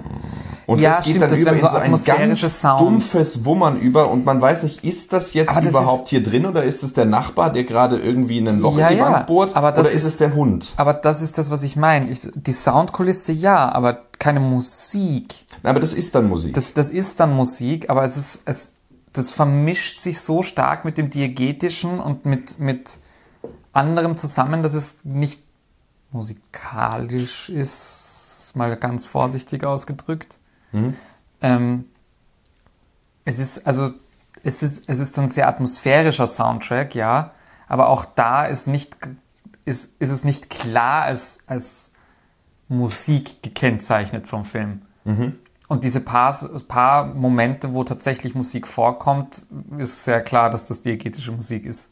und 0.66 0.78
Ja, 0.80 0.90
das 0.90 0.98
geht 0.98 1.04
stimmt, 1.16 1.22
dann 1.22 1.30
das 1.30 1.40
über 1.40 1.52
in 1.52 1.58
so 1.60 1.66
ein 1.68 2.04
ganz 2.04 2.60
Sounds. 2.60 2.78
dumpfes 2.82 3.44
Wummern 3.44 3.78
über 3.80 4.10
und 4.10 4.24
man 4.24 4.40
weiß 4.40 4.64
nicht, 4.64 4.84
ist 4.84 5.12
das 5.12 5.32
jetzt 5.34 5.56
das 5.56 5.64
überhaupt 5.64 6.04
ist- 6.04 6.08
hier 6.10 6.22
drin 6.22 6.44
oder 6.46 6.62
ist 6.64 6.82
es 6.82 6.92
der 6.92 7.04
Nachbar, 7.04 7.52
der 7.52 7.64
gerade 7.64 7.98
irgendwie 7.98 8.38
ein 8.38 8.58
Loch 8.60 8.76
Ja, 8.78 8.88
in 8.88 8.94
die 8.94 8.98
ja, 9.00 9.10
Wand 9.12 9.26
bohrt 9.26 9.54
aber 9.56 9.70
das 9.72 9.80
oder 9.86 9.90
ist 9.90 10.02
ist- 10.02 10.04
es 10.04 10.16
der 10.18 10.34
Hund? 10.34 10.72
Aber 10.76 10.94
das 10.94 11.22
ist 11.22 11.38
das, 11.38 11.50
was 11.50 11.62
ich 11.62 11.76
meine. 11.76 12.08
Ich, 12.10 12.28
die 12.34 12.52
Soundkulisse 12.52 13.32
ja, 13.32 13.70
aber 13.72 13.98
keine 14.18 14.40
Musik. 14.40 15.46
Aber 15.62 15.78
das 15.80 15.94
ist 15.94 16.14
dann 16.14 16.28
Musik. 16.28 16.54
Das, 16.54 16.72
das 16.74 16.90
ist 16.90 17.20
dann 17.20 17.32
Musik, 17.34 17.90
aber 17.90 18.02
es 18.04 18.16
ist, 18.16 18.42
es, 18.46 18.74
das 19.12 19.30
vermischt 19.30 20.00
sich 20.00 20.20
so 20.20 20.42
stark 20.42 20.84
mit 20.84 20.96
dem 20.98 21.10
Diegetischen 21.10 22.00
und 22.00 22.24
mit, 22.24 22.58
mit 22.58 22.98
anderem 23.72 24.16
zusammen, 24.16 24.62
dass 24.62 24.74
es 24.74 24.98
nicht 25.04 25.42
musikalisch 26.12 27.48
ist, 27.48 28.31
mal 28.56 28.76
ganz 28.76 29.06
vorsichtig 29.06 29.64
ausgedrückt. 29.64 30.38
Ähm, 31.40 31.84
es 33.24 33.38
ist, 33.38 33.66
also, 33.66 33.90
es 34.42 34.62
ist, 34.62 34.88
es 34.88 34.98
ist 35.00 35.18
ein 35.18 35.30
sehr 35.30 35.48
atmosphärischer 35.48 36.26
Soundtrack, 36.26 36.94
ja, 36.94 37.32
aber 37.68 37.88
auch 37.88 38.04
da 38.04 38.44
ist 38.44 38.66
nicht 38.66 38.96
ist, 39.64 40.00
ist 40.00 40.10
es 40.10 40.24
nicht 40.24 40.50
klar 40.50 41.04
als, 41.04 41.40
als 41.46 41.94
Musik 42.68 43.42
gekennzeichnet 43.42 44.26
vom 44.26 44.44
Film. 44.44 44.82
Und 45.68 45.84
diese 45.84 46.00
paar, 46.00 46.36
paar 46.68 47.06
Momente, 47.06 47.72
wo 47.72 47.84
tatsächlich 47.84 48.34
Musik 48.34 48.66
vorkommt, 48.66 49.46
ist 49.78 50.04
sehr 50.04 50.20
klar, 50.20 50.50
dass 50.50 50.68
das 50.68 50.82
diegetische 50.82 51.32
Musik 51.32 51.64
ist. 51.64 51.90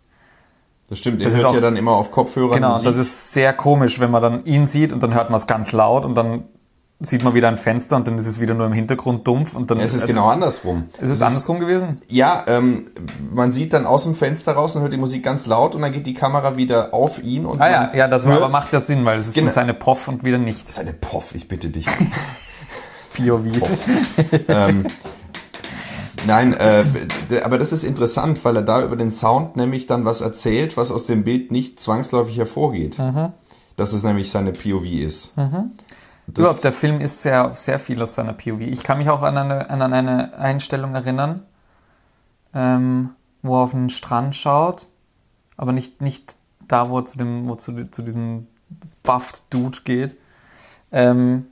Das 0.90 0.99
stimmt, 0.99 1.20
er 1.23 1.26
Das 1.28 1.35
ist 1.35 1.38
hört 1.38 1.50
auch- 1.50 1.54
ja 1.54 1.61
dann 1.61 1.76
immer 1.76 1.92
auf 1.92 2.11
Kopfhörer. 2.11 2.52
Genau, 2.54 2.66
und 2.68 2.73
Musik. 2.75 2.88
das 2.88 2.97
ist 2.99 3.32
sehr 3.32 3.52
komisch, 3.54 3.99
wenn 4.00 4.11
man 4.11 4.20
dann 4.20 4.44
ihn 4.44 4.66
sieht 4.66 4.92
und 4.92 5.02
dann 5.02 5.14
hört 5.14 5.30
man 5.30 5.38
es 5.38 5.47
ganz 5.47 5.73
laut 5.73 6.04
und 6.04 6.14
dann 6.16 6.44
sieht 7.02 7.25
man 7.25 7.32
wieder 7.32 7.49
ein 7.49 7.56
Fenster 7.56 7.97
und 7.97 8.06
dann 8.06 8.16
ist 8.16 8.26
es 8.26 8.40
wieder 8.40 8.52
nur 8.52 8.66
im 8.66 8.75
Hintergrund 8.75 9.26
dumpf 9.26 9.54
und 9.56 9.70
dann 9.70 9.78
Ja, 9.78 9.85
es 9.85 9.94
ist 9.94 10.02
also, 10.02 10.12
genau 10.12 10.26
andersrum. 10.28 10.85
Ist 11.00 11.09
es 11.09 11.23
andersrum 11.23 11.59
gewesen? 11.59 11.99
Ja, 12.09 12.44
ähm, 12.47 12.85
man 13.32 13.52
sieht 13.52 13.73
dann 13.73 13.87
aus 13.87 14.02
dem 14.02 14.14
Fenster 14.14 14.52
raus 14.52 14.76
und 14.76 14.82
hört 14.82 14.92
die 14.92 14.99
Musik 14.99 15.23
ganz 15.23 15.47
laut 15.47 15.75
und 15.75 15.80
dann 15.80 15.92
geht 15.92 16.04
die 16.04 16.12
Kamera 16.12 16.59
wieder 16.59 16.92
auf 16.92 17.23
ihn 17.23 17.47
und 17.47 17.59
Ah 17.59 17.70
ja, 17.70 17.90
ja, 17.94 18.06
das 18.09 18.26
hört, 18.26 18.37
aber 18.42 18.50
macht 18.50 18.73
ja 18.75 18.80
Sinn, 18.80 19.04
weil 19.06 19.18
es 19.18 19.28
ist 19.28 19.35
Genau. 19.35 19.50
seine 19.50 19.73
Poff 19.73 20.09
und 20.09 20.25
wieder 20.25 20.37
nicht. 20.37 20.64
Das 20.64 20.73
ist 20.73 20.78
eine 20.80 20.92
Poff, 20.92 21.35
ich 21.35 21.49
bitte 21.49 21.70
dich. 21.70 21.87
POV. 23.16 23.44
ähm, 24.49 24.87
nein, 26.27 26.55
äh, 26.55 26.85
aber 27.45 27.59
das 27.59 27.73
ist 27.73 27.83
interessant, 27.85 28.45
weil 28.45 28.57
er 28.57 28.62
da 28.62 28.83
über 28.83 28.97
den 28.97 29.11
Sound 29.11 29.57
nämlich 29.57 29.87
dann 29.87 30.05
was 30.05 30.21
erzählt, 30.21 30.77
was 30.77 30.91
aus 30.91 31.07
dem 31.07 31.25
Bild 31.25 31.50
nicht 31.53 31.81
zwangsläufig 31.81 32.37
hervorgeht. 32.39 32.99
Mhm. 32.99 33.33
Dass 33.77 33.93
es 33.93 34.03
nämlich 34.03 34.31
seine 34.31 34.53
POV 34.53 34.85
ist. 34.85 35.33
Das- 35.37 36.39
Überhaupt, 36.39 36.65
der 36.65 36.73
Film 36.73 37.00
ist 37.00 37.23
sehr, 37.23 37.53
sehr 37.55 37.79
viel 37.79 38.00
aus 38.03 38.15
seiner 38.15 38.35
POV. 38.35 38.61
Ich 38.61 38.83
kann 38.83 38.99
mich 38.99 39.09
auch 39.09 39.23
an 39.23 39.37
eine, 39.37 39.69
an 39.71 39.81
eine 39.93 40.35
Einstellung 40.35 40.95
erinnern, 40.95 41.43
ähm, 42.55 43.11
wo 43.43 43.57
er 43.59 43.65
auf 43.65 43.71
den 43.71 43.91
Strand 43.91 44.37
schaut, 44.37 44.89
aber 45.57 45.73
nicht, 45.73 46.00
nicht 46.03 46.35
da, 46.69 46.89
wo 46.91 46.99
er 46.99 47.07
zu 47.07 47.17
dem, 47.19 47.49
wo 47.49 47.55
zu, 47.57 47.91
zu 47.91 48.03
diesem 48.03 48.47
buffed 49.03 49.45
Dude 49.50 49.79
geht. 49.85 50.17
Ähm, 50.93 51.47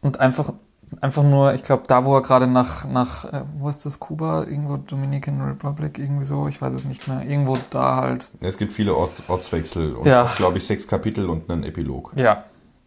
und 0.00 0.18
einfach, 0.20 0.52
einfach 1.00 1.22
nur, 1.22 1.54
ich 1.54 1.62
glaube, 1.62 1.84
da, 1.86 2.04
wo 2.04 2.14
er 2.16 2.22
gerade 2.22 2.46
nach, 2.46 2.86
nach, 2.86 3.24
äh, 3.26 3.44
wo 3.58 3.68
ist 3.68 3.84
das, 3.86 4.00
Kuba? 4.00 4.44
Irgendwo 4.44 4.76
Dominican 4.76 5.40
Republic, 5.40 5.98
irgendwie 5.98 6.24
so, 6.24 6.48
ich 6.48 6.60
weiß 6.60 6.72
es 6.74 6.84
nicht 6.84 7.08
mehr. 7.08 7.22
Irgendwo 7.24 7.56
da 7.70 7.96
halt. 7.96 8.30
Es 8.40 8.58
gibt 8.58 8.72
viele 8.72 8.94
Ort, 8.94 9.12
Ortswechsel 9.28 9.94
und, 9.94 10.06
Ja. 10.06 10.30
glaube 10.36 10.58
ich, 10.58 10.66
sechs 10.66 10.86
Kapitel 10.88 11.28
und 11.28 11.50
einen 11.50 11.64
Epilog. 11.64 12.12
Ja. 12.16 12.44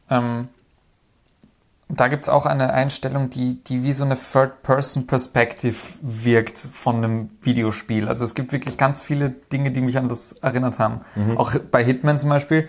Ähm, 0.09 0.47
da 1.89 2.09
gibt's 2.09 2.27
auch 2.27 2.45
eine 2.45 2.73
Einstellung, 2.73 3.29
die, 3.29 3.63
die 3.63 3.83
wie 3.83 3.93
so 3.93 4.03
eine 4.03 4.17
Third-Person-Perspective 4.17 5.75
wirkt 6.01 6.57
von 6.59 6.97
einem 6.97 7.29
Videospiel. 7.41 8.07
Also 8.09 8.25
es 8.25 8.35
gibt 8.35 8.51
wirklich 8.51 8.77
ganz 8.77 9.01
viele 9.01 9.29
Dinge, 9.29 9.71
die 9.71 9.81
mich 9.81 9.97
an 9.97 10.09
das 10.09 10.33
erinnert 10.33 10.79
haben. 10.79 11.01
Auch 11.37 11.53
bei 11.71 11.83
Hitman 11.83 12.17
zum 12.19 12.29
Beispiel, 12.29 12.67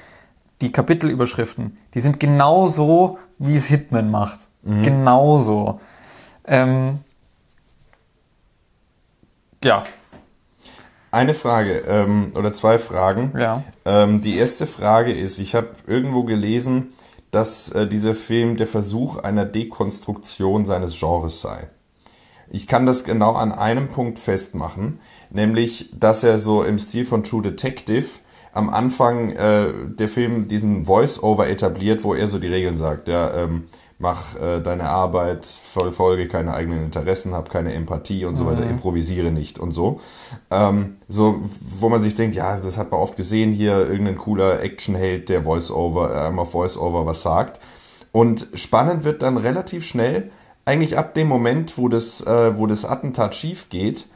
die 0.61 0.73
Kapitelüberschriften, 0.73 1.79
die 1.95 2.01
sind 2.01 2.19
genauso, 2.21 3.19
wie 3.39 3.55
es 3.55 3.67
Hitman 3.67 4.11
macht. 4.11 4.41
Genauso. 4.65 5.81
Ähm, 6.45 6.99
ja, 9.65 9.85
Eine 11.11 11.33
Frage 11.35 11.83
ähm, 11.89 12.33
oder 12.35 12.53
zwei 12.53 12.79
Fragen. 12.79 13.33
ja. 13.39 13.63
Ähm, 13.85 14.21
die 14.21 14.37
erste 14.37 14.67
Frage 14.67 15.13
ist, 15.13 15.39
ich 15.39 15.55
habe 15.55 15.69
irgendwo 15.87 16.25
gelesen, 16.25 16.89
dass 17.31 17.71
äh, 17.71 17.87
dieser 17.87 18.15
Film 18.15 18.57
der 18.57 18.67
Versuch 18.67 19.17
einer 19.19 19.45
Dekonstruktion 19.47 20.67
seines 20.67 20.99
Genres 20.99 21.41
sei. 21.41 21.69
Ich 22.51 22.67
kann 22.67 22.85
das 22.87 23.05
genau 23.05 23.35
an 23.35 23.53
einem 23.53 23.89
Punkt 23.89 24.19
festmachen, 24.19 25.01
nämlich, 25.31 25.91
dass 25.99 26.25
er 26.25 26.39
so 26.39 26.63
im 26.63 26.79
Stil 26.79 27.05
von 27.05 27.23
True 27.25 27.43
Detective 27.43 28.07
am 28.59 28.71
Anfang 28.71 29.31
äh, 29.31 29.73
der 29.87 30.09
Film 30.09 30.49
diesen 30.49 30.85
Voice-Over 30.85 31.49
etabliert, 31.49 32.03
wo 32.03 32.13
er 32.15 32.27
so 32.27 32.41
die 32.41 32.49
Regeln 32.49 32.77
sagt, 32.77 33.07
ja, 33.07 33.33
ähm, 33.33 33.65
mach 34.01 34.35
äh, 34.35 34.61
deine 34.61 34.89
Arbeit, 34.91 35.47
verfolge 35.47 36.27
keine 36.27 36.55
eigenen 36.55 36.85
Interessen, 36.85 37.35
hab 37.35 37.51
keine 37.51 37.73
Empathie 37.73 38.25
und 38.25 38.35
so 38.35 38.47
weiter, 38.47 38.69
improvisiere 38.69 39.31
nicht 39.31 39.61
und 39.61 39.71
so. 39.71 40.01
Ähm, 40.51 40.97
so, 41.09 41.41
wo 41.61 41.89
man 41.89 42.01
sich 42.01 42.17
denkt, 42.17 42.35
ja, 42.35 42.57
das 42.57 42.79
hat 42.79 42.91
man 42.91 43.01
oft 43.01 43.17
gesehen, 43.17 43.53
hier 43.53 43.89
irgendein 43.89 44.19
cooler 44.19 44.61
Actionheld, 44.61 45.29
der 45.29 45.45
Voice-Over, 45.45 46.15
äh, 46.15 46.27
einmal 46.27 46.47
Voice-Over 46.47 47.07
was 47.07 47.23
sagt. 47.23 47.61
Und 48.11 48.49
spannend 48.55 49.05
wird 49.05 49.23
dann 49.23 49.37
relativ 49.37 49.85
schnell, 49.85 50.31
eigentlich 50.65 50.99
ab 50.99 51.15
dem 51.15 51.29
Moment, 51.29 51.79
wo 51.79 51.89
das, 51.89 52.27
äh, 52.27 52.59
wo 52.59 52.67
das 52.67 52.85
Attentat 52.85 53.37
schief 53.37 53.69
geht, 53.69 54.07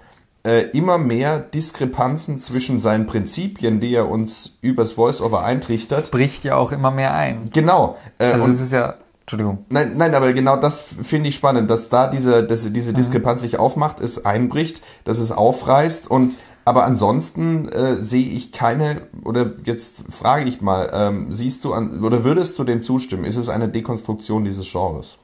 äh, 0.44 0.70
immer 0.70 0.98
mehr 0.98 1.38
Diskrepanzen 1.38 2.40
zwischen 2.40 2.80
seinen 2.80 3.06
Prinzipien, 3.06 3.80
die 3.80 3.94
er 3.94 4.08
uns 4.08 4.58
übers 4.60 4.92
Voice-Over 4.92 5.40
Es 5.40 5.44
eintrichtert. 5.44 6.10
bricht 6.10 6.44
ja 6.44 6.56
auch 6.56 6.72
immer 6.72 6.90
mehr 6.90 7.14
ein. 7.14 7.50
Genau. 7.52 7.96
Äh, 8.18 8.32
Also 8.32 8.46
es 8.46 8.60
ist 8.60 8.72
ja, 8.72 8.94
Entschuldigung. 9.20 9.64
Nein, 9.68 9.92
nein, 9.96 10.14
aber 10.14 10.32
genau 10.32 10.56
das 10.56 10.82
finde 11.02 11.28
ich 11.28 11.36
spannend, 11.36 11.70
dass 11.70 11.88
da 11.88 12.08
diese, 12.08 12.42
dass 12.44 12.70
diese 12.72 12.92
Diskrepanz 12.92 13.42
sich 13.42 13.58
aufmacht, 13.58 14.00
es 14.00 14.24
einbricht, 14.24 14.82
dass 15.04 15.18
es 15.18 15.30
aufreißt 15.32 16.10
und 16.10 16.34
aber 16.64 16.84
ansonsten 16.84 17.68
äh, 17.70 17.96
sehe 17.96 18.28
ich 18.28 18.52
keine, 18.52 19.02
oder 19.24 19.52
jetzt 19.64 20.02
frage 20.10 20.48
ich 20.48 20.60
mal, 20.60 20.90
ähm, 20.92 21.32
siehst 21.32 21.64
du 21.64 21.72
an, 21.72 22.04
oder 22.04 22.22
würdest 22.22 22.56
du 22.56 22.62
dem 22.62 22.84
zustimmen? 22.84 23.24
Ist 23.24 23.36
es 23.36 23.48
eine 23.48 23.68
Dekonstruktion 23.68 24.44
dieses 24.44 24.70
Genres? 24.70 25.18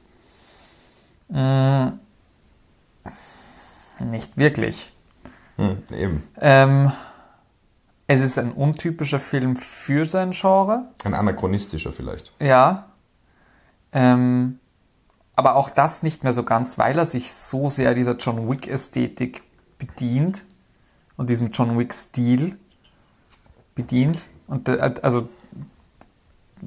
Nicht 4.05 4.37
wirklich. 4.37 4.91
Hm, 5.59 5.77
eben. 5.97 6.23
Ähm, 6.39 6.91
es 8.07 8.21
ist 8.21 8.39
ein 8.39 8.51
untypischer 8.51 9.19
Film 9.19 9.55
für 9.55 10.05
sein 10.05 10.31
Genre, 10.31 10.85
Ein 11.03 11.13
anachronistischer 11.13 11.91
vielleicht. 11.93 12.33
ja. 12.39 12.85
Ähm, 13.91 14.59
aber 15.35 15.55
auch 15.55 15.69
das 15.71 16.03
nicht 16.03 16.23
mehr 16.23 16.33
so 16.33 16.43
ganz, 16.43 16.77
weil 16.77 16.97
er 16.99 17.05
sich 17.05 17.31
so 17.33 17.69
sehr 17.69 17.93
dieser 17.95 18.17
John 18.17 18.49
Wick-Ästhetik 18.49 19.41
bedient 19.79 20.45
und 21.17 21.29
diesem 21.29 21.49
John 21.51 21.77
Wick-Stil 21.79 22.57
bedient. 23.73 24.27
Und 24.47 24.69
äh, 24.69 24.93
also 25.01 25.27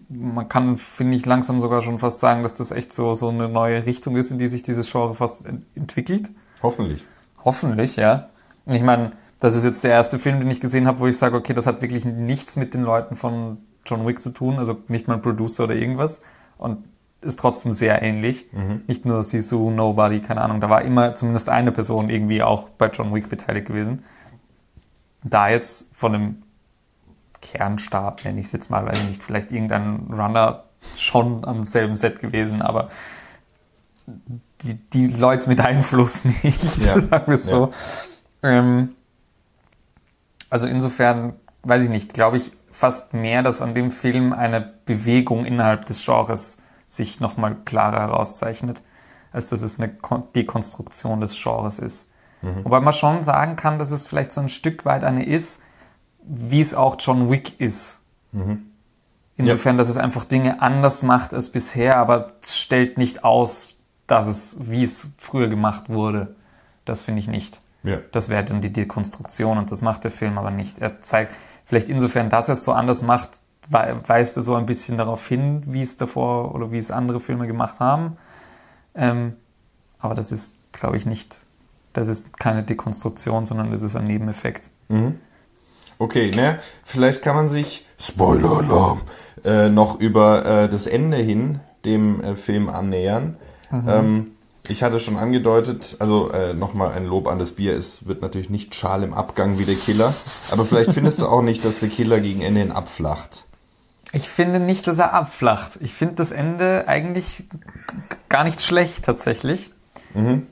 man 0.08 0.48
kann, 0.48 0.78
finde 0.78 1.16
ich, 1.16 1.26
langsam 1.26 1.60
sogar 1.60 1.82
schon 1.82 1.98
fast 1.98 2.18
sagen, 2.20 2.42
dass 2.42 2.54
das 2.54 2.70
echt 2.72 2.92
so, 2.92 3.14
so 3.14 3.28
eine 3.28 3.48
neue 3.48 3.84
Richtung 3.86 4.16
ist, 4.16 4.30
in 4.30 4.38
die 4.38 4.48
sich 4.48 4.62
dieses 4.62 4.90
Genre 4.90 5.14
fast 5.14 5.46
ent- 5.46 5.66
entwickelt. 5.74 6.30
Hoffentlich. 6.62 7.04
Hoffentlich, 7.44 7.96
ja. 7.96 8.30
Und 8.64 8.74
ich 8.74 8.82
meine, 8.82 9.12
das 9.40 9.54
ist 9.56 9.64
jetzt 9.64 9.82
der 9.84 9.90
erste 9.90 10.18
Film, 10.18 10.38
den 10.40 10.50
ich 10.50 10.60
gesehen 10.60 10.86
habe, 10.86 11.00
wo 11.00 11.06
ich 11.06 11.18
sage, 11.18 11.36
okay, 11.36 11.52
das 11.52 11.66
hat 11.66 11.82
wirklich 11.82 12.04
nichts 12.04 12.56
mit 12.56 12.74
den 12.74 12.82
Leuten 12.82 13.16
von 13.16 13.58
John 13.84 14.06
Wick 14.06 14.22
zu 14.22 14.30
tun, 14.30 14.58
also 14.58 14.78
nicht 14.88 15.08
mal 15.08 15.14
ein 15.14 15.22
Producer 15.22 15.64
oder 15.64 15.74
irgendwas. 15.74 16.22
Und 16.58 16.84
ist 17.20 17.38
trotzdem 17.38 17.72
sehr 17.72 18.02
ähnlich. 18.02 18.46
Nicht 18.88 19.04
nur 19.06 19.22
Sisu, 19.22 19.70
Nobody, 19.70 20.20
keine 20.20 20.40
Ahnung. 20.42 20.60
Da 20.60 20.68
war 20.68 20.82
immer 20.82 21.14
zumindest 21.14 21.48
eine 21.48 21.70
Person 21.70 22.10
irgendwie 22.10 22.42
auch 22.42 22.68
bei 22.70 22.88
John 22.88 23.14
Wick 23.14 23.28
beteiligt 23.28 23.66
gewesen. 23.66 24.02
Da 25.22 25.48
jetzt 25.48 25.88
von 25.92 26.14
einem 26.14 26.42
Kernstab, 27.40 28.24
nenne 28.24 28.40
ich 28.40 28.46
es 28.46 28.52
jetzt 28.52 28.70
mal, 28.70 28.84
weiß 28.86 29.02
ich 29.02 29.08
nicht, 29.08 29.22
vielleicht 29.22 29.52
irgendein 29.52 30.08
Runner 30.12 30.64
schon 30.96 31.44
am 31.44 31.64
selben 31.64 31.94
Set 31.94 32.18
gewesen, 32.18 32.60
aber 32.60 32.88
die, 34.62 34.74
die 34.74 35.06
Leute 35.08 35.48
mit 35.48 35.60
Einfluss 35.60 36.24
nicht, 36.42 36.78
Ja. 36.84 37.00
sagen 37.00 37.26
wir 37.26 37.34
es 37.34 37.46
so. 37.46 37.70
Ähm, 38.42 38.94
also 40.50 40.66
insofern, 40.66 41.34
weiß 41.62 41.84
ich 41.84 41.90
nicht, 41.90 42.14
glaube 42.14 42.36
ich 42.36 42.52
fast 42.70 43.14
mehr, 43.14 43.42
dass 43.42 43.62
an 43.62 43.74
dem 43.74 43.90
Film 43.90 44.32
eine 44.32 44.60
Bewegung 44.86 45.44
innerhalb 45.44 45.84
des 45.86 46.04
Genres 46.04 46.62
sich 46.86 47.20
nochmal 47.20 47.56
klarer 47.64 48.00
herauszeichnet, 48.00 48.82
als 49.32 49.48
dass 49.48 49.62
es 49.62 49.78
eine 49.78 49.92
Kon 49.94 50.26
Dekonstruktion 50.34 51.20
des 51.20 51.40
Genres 51.40 51.78
ist. 51.78 52.12
Wobei 52.64 52.80
man 52.80 52.92
schon 52.92 53.22
sagen 53.22 53.56
kann, 53.56 53.78
dass 53.78 53.92
es 53.92 54.04
vielleicht 54.06 54.32
so 54.32 54.40
ein 54.40 54.48
Stück 54.48 54.84
weit 54.84 55.04
eine 55.04 55.24
ist, 55.24 55.62
wie 56.24 56.60
es 56.60 56.74
auch 56.74 56.96
John 56.98 57.30
Wick 57.30 57.60
ist. 57.60 58.00
Insofern, 59.36 59.78
dass 59.78 59.88
es 59.88 59.96
einfach 59.96 60.24
Dinge 60.24 60.60
anders 60.60 61.02
macht 61.02 61.32
als 61.34 61.50
bisher, 61.50 61.96
aber 61.96 62.26
es 62.42 62.58
stellt 62.58 62.98
nicht 62.98 63.24
aus, 63.24 63.76
dass 64.06 64.26
es, 64.26 64.56
wie 64.60 64.84
es 64.84 65.12
früher 65.18 65.48
gemacht 65.48 65.88
wurde. 65.88 66.34
Das 66.84 67.00
finde 67.02 67.20
ich 67.20 67.28
nicht. 67.28 67.61
Ja. 67.84 67.98
Das 68.12 68.28
wäre 68.28 68.44
dann 68.44 68.60
die 68.60 68.72
Dekonstruktion 68.72 69.58
und 69.58 69.70
das 69.70 69.82
macht 69.82 70.04
der 70.04 70.10
Film 70.10 70.38
aber 70.38 70.50
nicht. 70.50 70.78
Er 70.78 71.00
zeigt 71.00 71.34
vielleicht 71.64 71.88
insofern, 71.88 72.30
dass 72.30 72.48
er 72.48 72.54
es 72.54 72.64
so 72.64 72.72
anders 72.72 73.02
macht, 73.02 73.40
wei- 73.68 73.96
weist 74.06 74.36
er 74.36 74.42
so 74.42 74.54
ein 74.54 74.66
bisschen 74.66 74.96
darauf 74.98 75.26
hin, 75.26 75.62
wie 75.66 75.82
es 75.82 75.96
davor 75.96 76.54
oder 76.54 76.70
wie 76.70 76.78
es 76.78 76.90
andere 76.90 77.18
Filme 77.20 77.46
gemacht 77.46 77.80
haben. 77.80 78.16
Ähm, 78.94 79.34
aber 79.98 80.14
das 80.14 80.32
ist, 80.32 80.56
glaube 80.72 80.96
ich, 80.96 81.06
nicht, 81.06 81.42
das 81.92 82.08
ist 82.08 82.38
keine 82.38 82.62
Dekonstruktion, 82.62 83.46
sondern 83.46 83.70
das 83.70 83.82
ist 83.82 83.96
ein 83.96 84.06
Nebeneffekt. 84.06 84.70
Okay, 85.98 86.30
ne? 86.34 86.58
Vielleicht 86.82 87.22
kann 87.22 87.36
man 87.36 87.48
sich, 87.50 87.86
Spoiler-Alarm, 87.98 89.00
äh, 89.44 89.68
noch 89.68 89.98
über 90.00 90.44
äh, 90.44 90.68
das 90.68 90.86
Ende 90.86 91.16
hin 91.16 91.60
dem 91.84 92.20
äh, 92.22 92.34
Film 92.36 92.68
annähern. 92.68 93.36
Ähm, 93.72 94.32
Ich 94.68 94.82
hatte 94.82 95.00
schon 95.00 95.16
angedeutet, 95.16 95.96
also 95.98 96.30
äh, 96.30 96.54
nochmal 96.54 96.92
ein 96.92 97.04
Lob 97.04 97.26
an 97.26 97.38
das 97.38 97.52
Bier, 97.52 97.76
es 97.76 98.06
wird 98.06 98.22
natürlich 98.22 98.48
nicht 98.48 98.74
schal 98.74 99.02
im 99.02 99.12
Abgang 99.12 99.58
wie 99.58 99.64
der 99.64 99.74
Killer, 99.74 100.12
aber 100.52 100.64
vielleicht 100.64 100.92
findest 100.94 101.20
du 101.20 101.26
auch 101.26 101.42
nicht, 101.42 101.64
dass 101.64 101.80
der 101.80 101.88
Killer 101.88 102.20
gegen 102.20 102.42
Ende 102.42 102.60
hin 102.60 102.72
abflacht. 102.72 103.44
Ich 104.12 104.28
finde 104.28 104.60
nicht, 104.60 104.86
dass 104.86 104.98
er 104.98 105.14
abflacht. 105.14 105.78
Ich 105.80 105.94
finde 105.94 106.16
das 106.16 106.32
Ende 106.32 106.84
eigentlich 106.86 107.44
gar 108.28 108.44
nicht 108.44 108.60
schlecht 108.60 109.04
tatsächlich. 109.04 109.72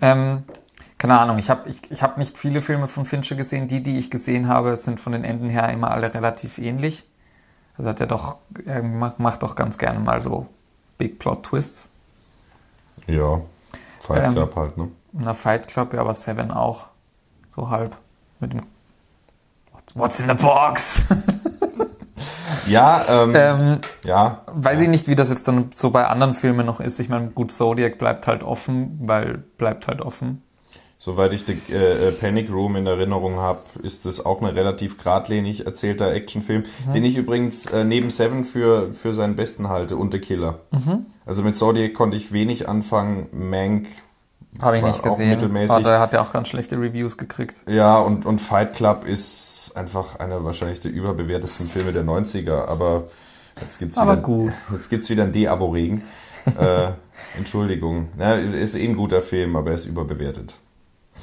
Ähm, 0.01 0.45
keine 0.99 1.19
Ahnung, 1.19 1.39
ich 1.39 1.51
habe 1.51 1.69
ich, 1.69 1.91
ich 1.91 2.03
hab 2.03 2.19
nicht 2.19 2.39
viele 2.39 2.63
Filme 2.63 2.89
von 2.89 3.05
Fincher 3.05 3.37
gesehen. 3.37 3.69
Die, 3.69 3.83
die 3.83 3.99
ich 3.99 4.11
gesehen 4.11 4.49
habe, 4.49 4.77
sind 4.77 5.01
von 5.01 5.13
den 5.13 5.25
Enden 5.25 5.51
her 5.51 5.69
immer 5.71 5.91
alle 5.91 6.13
relativ 6.13 6.59
ähnlich. 6.59 7.05
Also 7.77 7.91
hat 7.91 8.01
er 8.01 8.07
doch, 8.07 8.39
er 8.67 8.83
macht, 8.83 9.19
macht 9.19 9.43
doch 9.43 9.55
ganz 9.55 9.79
gerne 9.79 9.99
mal 9.99 10.21
so 10.21 10.47
Big 10.99 11.19
Plot 11.19 11.45
Twists. 11.45 11.91
Ja, 13.07 13.41
Fight 14.01 14.25
Ähm, 14.25 14.33
Club 14.35 14.57
halt, 14.57 14.77
ne? 14.77 14.89
Na, 15.13 15.35
Fight 15.35 15.69
Club, 15.69 15.95
ja, 15.95 16.01
aber 16.01 16.15
Seven 16.15 16.51
auch. 16.51 16.87
So 17.55 17.71
halb. 17.71 17.97
Mit 18.41 18.53
dem 18.53 18.63
What's 19.95 20.21
in 20.21 20.29
the 20.29 20.35
box? 20.35 21.07
Ja, 22.67 23.03
ähm, 23.09 23.33
ähm, 23.35 23.81
ja, 24.05 24.43
weiß 24.47 24.83
ich 24.83 24.89
nicht, 24.89 25.09
wie 25.09 25.17
das 25.17 25.31
jetzt 25.31 25.49
dann 25.49 25.71
so 25.73 25.91
bei 25.91 26.07
anderen 26.07 26.35
Filmen 26.35 26.67
noch 26.67 26.79
ist. 26.81 27.01
Ich 27.01 27.09
meine, 27.09 27.31
gut, 27.31 27.51
Zodiac 27.51 27.99
bleibt 27.99 28.27
halt 28.27 28.43
offen, 28.43 28.99
weil 29.03 29.39
bleibt 29.57 29.89
halt 29.89 30.01
offen. 30.03 30.43
Soweit 31.03 31.33
ich 31.33 31.47
die 31.47 31.57
äh, 31.73 32.09
äh, 32.09 32.13
Panic 32.13 32.53
Room 32.53 32.77
in 32.77 32.87
Erinnerung 32.87 33.37
habe, 33.39 33.59
ist 33.83 34.05
es 34.05 34.27
auch 34.27 34.43
ein 34.43 34.47
relativ 34.49 34.99
geradlinig 34.99 35.65
erzählter 35.65 36.13
Actionfilm, 36.13 36.65
Mhm. 36.87 36.93
den 36.93 37.05
ich 37.07 37.17
übrigens 37.17 37.65
äh, 37.73 37.85
neben 37.85 38.11
Seven 38.11 38.45
für, 38.45 38.93
für 38.93 39.15
seinen 39.15 39.35
besten 39.35 39.71
halte 39.71 39.97
und 39.97 40.13
The 40.13 40.19
Killer. 40.19 40.61
Mhm. 40.73 41.07
Also 41.25 41.43
mit 41.43 41.57
Zodiac 41.57 41.95
konnte 41.95 42.19
ich 42.19 42.33
wenig 42.35 42.69
anfangen, 42.69 43.29
Mank 43.33 43.87
Habe 44.61 44.77
ich 44.77 44.83
War 44.83 44.91
nicht 44.91 45.03
gesehen. 45.03 45.31
mittelmäßig. 45.31 45.71
Aber 45.71 45.83
der 45.89 46.01
hat 46.01 46.13
ja 46.13 46.21
auch 46.21 46.33
ganz 46.33 46.49
schlechte 46.49 46.77
Reviews 46.77 47.17
gekriegt. 47.17 47.63
Ja, 47.67 47.99
und, 47.99 48.27
und 48.27 48.39
Fight 48.39 48.75
Club 48.75 49.07
ist 49.07 49.73
einfach 49.75 50.19
einer 50.19 50.45
wahrscheinlich 50.45 50.81
der 50.81 50.91
überbewertesten 50.91 51.67
Filme 51.67 51.93
der 51.93 52.05
90er, 52.05 52.67
aber 52.67 53.05
jetzt 53.59 53.79
gibt's 53.79 53.97
Aber 53.97 54.13
wieder, 54.13 54.23
gut. 54.23 54.53
Jetzt 54.73 54.91
gibt's 54.91 55.09
wieder 55.09 55.23
ein 55.23 55.33
D-Abo-Regen. 55.33 56.03
äh, 56.59 56.89
Entschuldigung. 57.39 58.09
Ja, 58.19 58.35
ist 58.35 58.75
eh 58.75 58.85
ein 58.87 58.97
guter 58.97 59.23
Film, 59.23 59.57
aber 59.57 59.71
er 59.71 59.77
ist 59.77 59.87
überbewertet. 59.87 60.57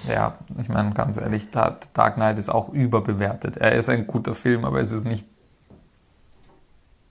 Ja, 0.07 0.37
ich 0.61 0.69
meine, 0.69 0.91
ganz 0.93 1.17
ehrlich, 1.17 1.51
Da- 1.51 1.77
Dark 1.93 2.15
Knight 2.15 2.37
ist 2.39 2.49
auch 2.49 2.69
überbewertet. 2.69 3.57
Er 3.57 3.73
ist 3.73 3.89
ein 3.89 4.07
guter 4.07 4.33
Film, 4.35 4.65
aber 4.65 4.79
es 4.81 4.91
ist 4.91 5.05
nicht 5.05 5.27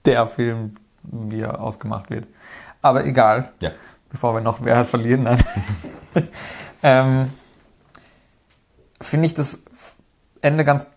der 0.05 0.27
Film, 0.27 0.75
wie 1.03 1.41
er 1.41 1.59
ausgemacht 1.61 2.09
wird. 2.09 2.27
Aber 2.81 3.05
egal. 3.05 3.51
Ja. 3.61 3.71
bevor 4.09 4.33
wir 4.33 4.41
noch 4.41 4.63
wer 4.63 4.85
verlieren, 4.85 5.23
nein. 5.23 5.43
ähm, 6.83 7.31
Finde 9.01 9.25
ich 9.27 9.33
das 9.33 9.63
Ende 10.41 10.63
ganz, 10.63 10.87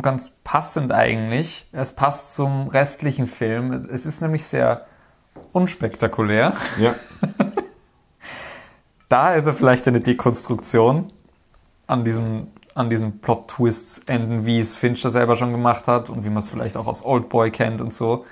ganz 0.00 0.36
passend 0.44 0.92
eigentlich. 0.92 1.68
Es 1.72 1.94
passt 1.94 2.34
zum 2.34 2.68
restlichen 2.68 3.26
Film. 3.26 3.72
Es 3.90 4.06
ist 4.06 4.20
nämlich 4.20 4.44
sehr 4.44 4.86
unspektakulär. 5.52 6.52
Ja. 6.78 6.94
Da 9.08 9.34
ist 9.34 9.44
er 9.44 9.52
vielleicht 9.52 9.86
eine 9.88 10.00
Dekonstruktion 10.00 11.06
an 11.86 12.04
diesen, 12.04 12.48
an 12.74 12.88
diesen 12.90 13.20
Plot-Twists 13.20 14.00
enden, 14.06 14.46
wie 14.46 14.58
es 14.60 14.76
Fincher 14.76 15.10
selber 15.10 15.36
schon 15.36 15.52
gemacht 15.52 15.88
hat 15.88 16.10
und 16.10 16.24
wie 16.24 16.28
man 16.30 16.38
es 16.42 16.48
vielleicht 16.48 16.76
auch 16.76 16.86
aus 16.86 17.04
Oldboy 17.04 17.50
kennt 17.50 17.80
und 17.80 17.92
so. 17.92 18.24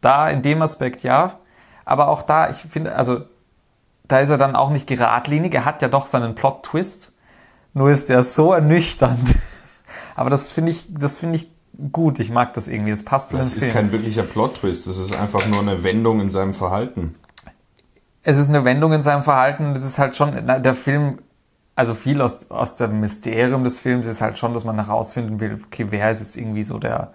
Da 0.00 0.28
in 0.30 0.42
dem 0.42 0.62
Aspekt 0.62 1.02
ja. 1.02 1.38
Aber 1.84 2.08
auch 2.08 2.22
da, 2.22 2.50
ich 2.50 2.56
finde, 2.58 2.94
also 2.94 3.22
da 4.08 4.18
ist 4.20 4.30
er 4.30 4.38
dann 4.38 4.56
auch 4.56 4.70
nicht 4.70 4.86
geradlinig. 4.86 5.54
Er 5.54 5.64
hat 5.64 5.82
ja 5.82 5.88
doch 5.88 6.06
seinen 6.06 6.34
Plot-Twist. 6.34 7.12
Nur 7.74 7.90
ist 7.90 8.10
er 8.10 8.24
so 8.24 8.52
ernüchternd. 8.52 9.36
Aber 10.16 10.30
das 10.30 10.50
finde 10.50 10.72
ich, 10.72 10.88
das 10.92 11.20
finde 11.20 11.36
ich 11.36 11.48
gut. 11.92 12.18
Ich 12.18 12.30
mag 12.30 12.52
das 12.54 12.66
irgendwie. 12.66 12.90
Das 12.90 13.04
passt 13.04 13.30
zu 13.30 13.36
Das 13.36 13.52
ist 13.52 13.62
Film. 13.62 13.72
kein 13.72 13.92
wirklicher 13.92 14.22
Plot-Twist, 14.24 14.86
das 14.86 14.98
ist 14.98 15.12
einfach 15.14 15.46
nur 15.46 15.60
eine 15.60 15.84
Wendung 15.84 16.20
in 16.20 16.30
seinem 16.30 16.54
Verhalten. 16.54 17.14
es 18.22 18.36
ist 18.38 18.48
eine 18.48 18.64
Wendung 18.64 18.92
in 18.92 19.02
seinem 19.02 19.22
Verhalten. 19.22 19.74
Das 19.74 19.84
ist 19.84 19.98
halt 19.98 20.16
schon, 20.16 20.36
na, 20.44 20.58
der 20.58 20.74
Film, 20.74 21.20
also 21.80 21.94
viel 21.94 22.20
aus, 22.20 22.50
aus 22.50 22.76
dem 22.76 23.00
Mysterium 23.00 23.64
des 23.64 23.78
Films 23.78 24.06
ist 24.06 24.20
halt 24.20 24.36
schon, 24.36 24.52
dass 24.52 24.64
man 24.64 24.76
herausfinden 24.76 25.40
will, 25.40 25.58
okay, 25.66 25.86
wer 25.88 26.10
ist 26.10 26.20
jetzt 26.20 26.36
irgendwie 26.36 26.62
so 26.62 26.78
der, 26.78 27.14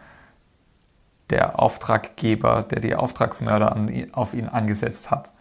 der 1.30 1.60
Auftraggeber, 1.60 2.64
der 2.64 2.80
die 2.80 2.96
Auftragsmörder 2.96 3.72
an, 3.72 4.08
auf 4.14 4.34
ihn 4.34 4.48
angesetzt 4.50 5.12
hat. 5.12 5.32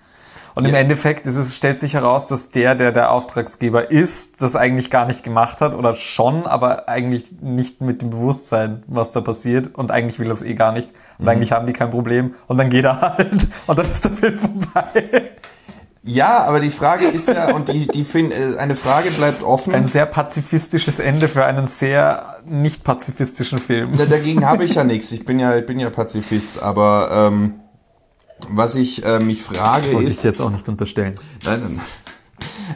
Und 0.55 0.67
im 0.67 0.73
Ja. 0.75 0.81
Endeffekt 0.81 1.25
ist 1.25 1.37
es, 1.37 1.57
stellt 1.57 1.81
sich 1.81 1.95
heraus, 1.95 2.27
dass 2.27 2.51
der, 2.51 2.75
der 2.75 2.93
der 2.93 3.11
Auftragsgeber 3.13 3.91
ist, 3.91 4.43
das 4.43 4.57
eigentlich 4.57 4.91
gar 4.91 5.07
nicht 5.07 5.25
gemacht 5.25 5.63
hat 5.63 5.75
oder 5.75 5.95
schon, 5.95 6.47
aber 6.47 6.87
eigentlich 6.87 7.33
nicht 7.41 7.81
mit 7.81 8.03
dem 8.03 8.11
Bewusstsein, 8.11 8.83
was 8.87 9.11
da 9.13 9.23
passiert 9.23 9.75
und 9.75 9.91
eigentlich 9.91 10.19
will 10.19 10.31
es 10.31 10.43
eh 10.43 10.55
gar 10.55 10.73
nicht 10.73 10.91
und 11.19 11.27
eigentlich 11.31 11.53
haben 11.53 11.67
die 11.67 11.73
kein 11.73 11.89
Problem 11.91 12.35
und 12.47 12.59
dann 12.59 12.69
geht 12.69 12.85
er 12.85 13.01
halt 13.17 13.49
und 13.67 13.79
dann 13.79 13.91
ist 13.91 14.05
der 14.05 14.13
Film 14.13 14.37
vorbei. 14.37 15.31
Ja, 16.07 16.45
aber 16.45 16.61
die 16.61 16.71
Frage 16.71 17.07
ist 17.07 17.29
ja, 17.29 17.55
und 17.55 17.69
die, 17.71 17.87
die 17.87 18.05
fin- 18.05 18.31
äh, 18.31 18.57
eine 18.59 18.75
Frage 18.75 19.11
bleibt 19.11 19.43
offen. 19.43 19.75
Ein 19.75 19.87
sehr 19.87 20.05
pazifistisches 20.05 20.99
Ende 20.99 21.29
für 21.29 21.47
einen 21.47 21.67
sehr 21.67 22.27
nicht 22.47 22.85
pazifistischen 22.85 23.59
Film. 23.59 23.97
Da- 23.97 24.05
Dagegen 24.05 24.47
habe 24.47 24.65
ich 24.65 24.75
ja 24.75 24.85
nichts. 24.85 25.11
Ich 25.13 25.25
bin 25.25 25.39
ja, 25.39 25.57
ich 25.57 25.65
bin 25.65 25.81
ja 25.81 25.89
Pazifist, 25.89 26.63
aber 26.63 27.09
ähm, 27.33 27.55
was 28.51 28.75
ich 28.75 29.03
äh, 29.05 29.19
mich 29.19 29.43
frage 29.43 29.93
Wollte 29.95 30.11
ich 30.13 30.23
jetzt 30.23 30.41
auch 30.41 30.51
nicht 30.51 30.69
unterstellen. 30.69 31.15
nein, 31.45 31.61
nein. 31.63 31.81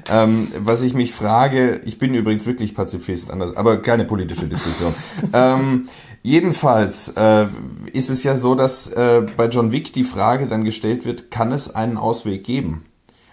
Ähm, 0.09 0.49
was 0.61 0.81
ich 0.83 0.95
mich 0.95 1.13
frage, 1.13 1.81
ich 1.85 1.99
bin 1.99 2.15
übrigens 2.15 2.47
wirklich 2.47 2.75
Pazifist, 2.75 3.31
anders, 3.31 3.57
aber 3.57 3.83
keine 3.83 4.05
politische 4.07 4.47
Diskussion. 4.47 4.95
ähm, 5.35 5.89
jedenfalls 6.23 7.09
äh, 7.17 7.47
ist 7.93 8.09
es 8.09 8.23
ja 8.23 8.37
so, 8.37 8.55
dass 8.55 8.89
äh, 8.93 9.23
bei 9.37 9.47
John 9.49 9.73
Wick 9.73 9.93
die 9.93 10.05
Frage 10.05 10.47
dann 10.47 10.65
gestellt 10.65 11.05
wird, 11.05 11.31
kann 11.31 11.53
es 11.53 11.75
einen 11.75 11.97
Ausweg 11.99 12.45
geben? 12.45 12.85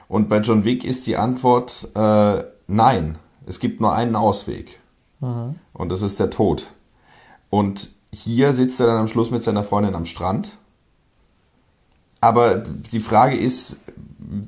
Und 0.07 0.29
bei 0.29 0.39
John 0.39 0.65
Wick 0.65 0.83
ist 0.83 1.07
die 1.07 1.17
Antwort 1.17 1.89
äh, 1.95 2.43
nein. 2.67 3.17
Es 3.45 3.59
gibt 3.59 3.81
nur 3.81 3.93
einen 3.93 4.15
Ausweg. 4.15 4.79
Und 5.73 5.91
das 5.91 6.01
ist 6.01 6.19
der 6.19 6.29
Tod. 6.29 6.67
Und 7.49 7.89
hier 8.11 8.53
sitzt 8.53 8.79
er 8.79 8.87
dann 8.87 8.97
am 8.97 9.07
Schluss 9.07 9.31
mit 9.31 9.43
seiner 9.43 9.63
Freundin 9.63 9.95
am 9.95 10.05
Strand. 10.05 10.57
Aber 12.21 12.57
die 12.57 12.99
Frage 12.99 13.35
ist, 13.35 13.85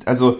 also 0.05 0.39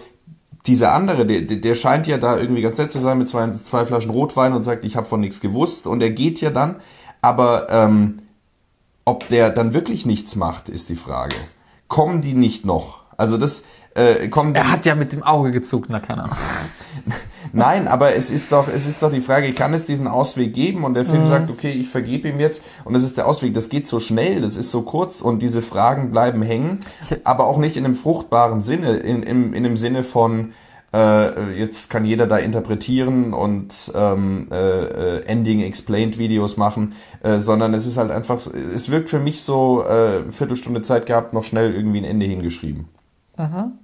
dieser 0.66 0.94
andere, 0.94 1.26
der, 1.26 1.42
der 1.42 1.58
der 1.58 1.76
scheint 1.76 2.08
ja 2.08 2.18
da 2.18 2.38
irgendwie 2.38 2.62
ganz 2.62 2.78
nett 2.78 2.92
zu 2.92 3.00
sein 3.00 3.18
mit 3.18 3.30
zwei, 3.30 3.52
zwei 3.54 3.86
Flaschen 3.86 4.12
Rotwein 4.12 4.54
und 4.54 4.64
sagt, 4.64 4.86
ich 4.86 4.96
habe 4.96 5.06
von 5.06 5.22
nichts 5.22 5.40
gewusst 5.40 5.88
und 5.88 6.02
er 6.02 6.10
geht 6.12 6.42
ja 6.42 6.50
dann. 6.50 6.78
Aber 7.22 7.68
ähm, 7.70 8.18
ob 9.06 9.28
der 9.30 9.50
dann 9.50 9.74
wirklich 9.74 10.06
nichts 10.06 10.36
macht, 10.36 10.68
ist 10.70 10.90
die 10.90 10.96
Frage. 10.96 11.36
Kommen 11.88 12.22
die 12.22 12.34
nicht 12.34 12.66
noch? 12.66 13.02
Also 13.16 13.38
das 13.38 13.66
äh, 13.98 14.28
kommen 14.30 14.56
Er 14.56 14.72
hat 14.72 14.86
ja 14.86 14.96
mit 14.96 15.12
dem 15.14 15.24
Auge 15.24 15.52
gezuckt, 15.52 15.88
na 15.90 16.00
keine 16.00 16.24
Ahnung. 16.26 16.38
Nein, 17.54 17.88
aber 17.88 18.14
es 18.14 18.30
ist 18.30 18.52
doch, 18.52 18.68
es 18.68 18.86
ist 18.88 19.02
doch 19.02 19.12
die 19.12 19.22
Frage, 19.22 19.54
kann 19.54 19.74
es 19.74 19.86
diesen 19.86 20.08
Ausweg 20.08 20.54
geben? 20.54 20.84
Und 20.84 20.94
der 20.94 21.06
Film 21.06 21.28
sagt, 21.28 21.50
okay, 21.50 21.72
ich 21.72 21.90
vergebe 21.90 22.28
ihm 22.28 22.40
jetzt. 22.40 22.64
Und 22.84 22.94
das 22.94 23.04
ist 23.04 23.18
der 23.18 23.28
Ausweg. 23.28 23.54
Das 23.54 23.70
geht 23.70 23.88
so 23.88 24.00
schnell, 24.00 24.42
das 24.42 24.58
ist 24.58 24.70
so 24.70 24.84
kurz 24.84 25.22
und 25.22 25.42
diese 25.42 25.62
Fragen 25.62 26.12
bleiben 26.12 26.42
hängen, 26.42 26.80
aber 27.24 27.48
auch 27.48 27.58
nicht 27.58 27.78
in 27.78 27.86
einem 27.86 27.96
fruchtbaren 27.96 28.62
Sinne, 28.62 28.98
in, 28.98 29.24
in, 29.24 29.54
in 29.54 29.64
dem 29.64 29.78
Sinne 29.78 30.04
von, 30.04 30.54
äh, 30.94 31.58
jetzt 31.58 31.90
kann 31.90 32.06
jeder 32.06 32.28
da 32.28 32.38
interpretieren 32.38 33.34
und 33.34 33.92
ähm, 33.96 34.48
äh, 34.52 34.56
äh, 35.18 35.26
Ending 35.26 35.62
Explained 35.62 36.18
Videos 36.18 36.58
machen, 36.58 36.94
äh, 37.24 37.40
sondern 37.40 37.74
es 37.74 37.86
ist 37.86 37.98
halt 37.98 38.12
einfach, 38.12 38.40
es 38.46 38.90
wirkt 38.90 39.10
für 39.10 39.20
mich 39.20 39.42
so, 39.42 39.84
äh, 39.84 40.30
Viertelstunde 40.32 40.82
Zeit 40.82 41.06
gehabt, 41.06 41.34
noch 41.34 41.44
schnell 41.44 41.74
irgendwie 41.74 42.00
ein 42.00 42.06
Ende 42.06 42.26
hingeschrieben. 42.26 42.88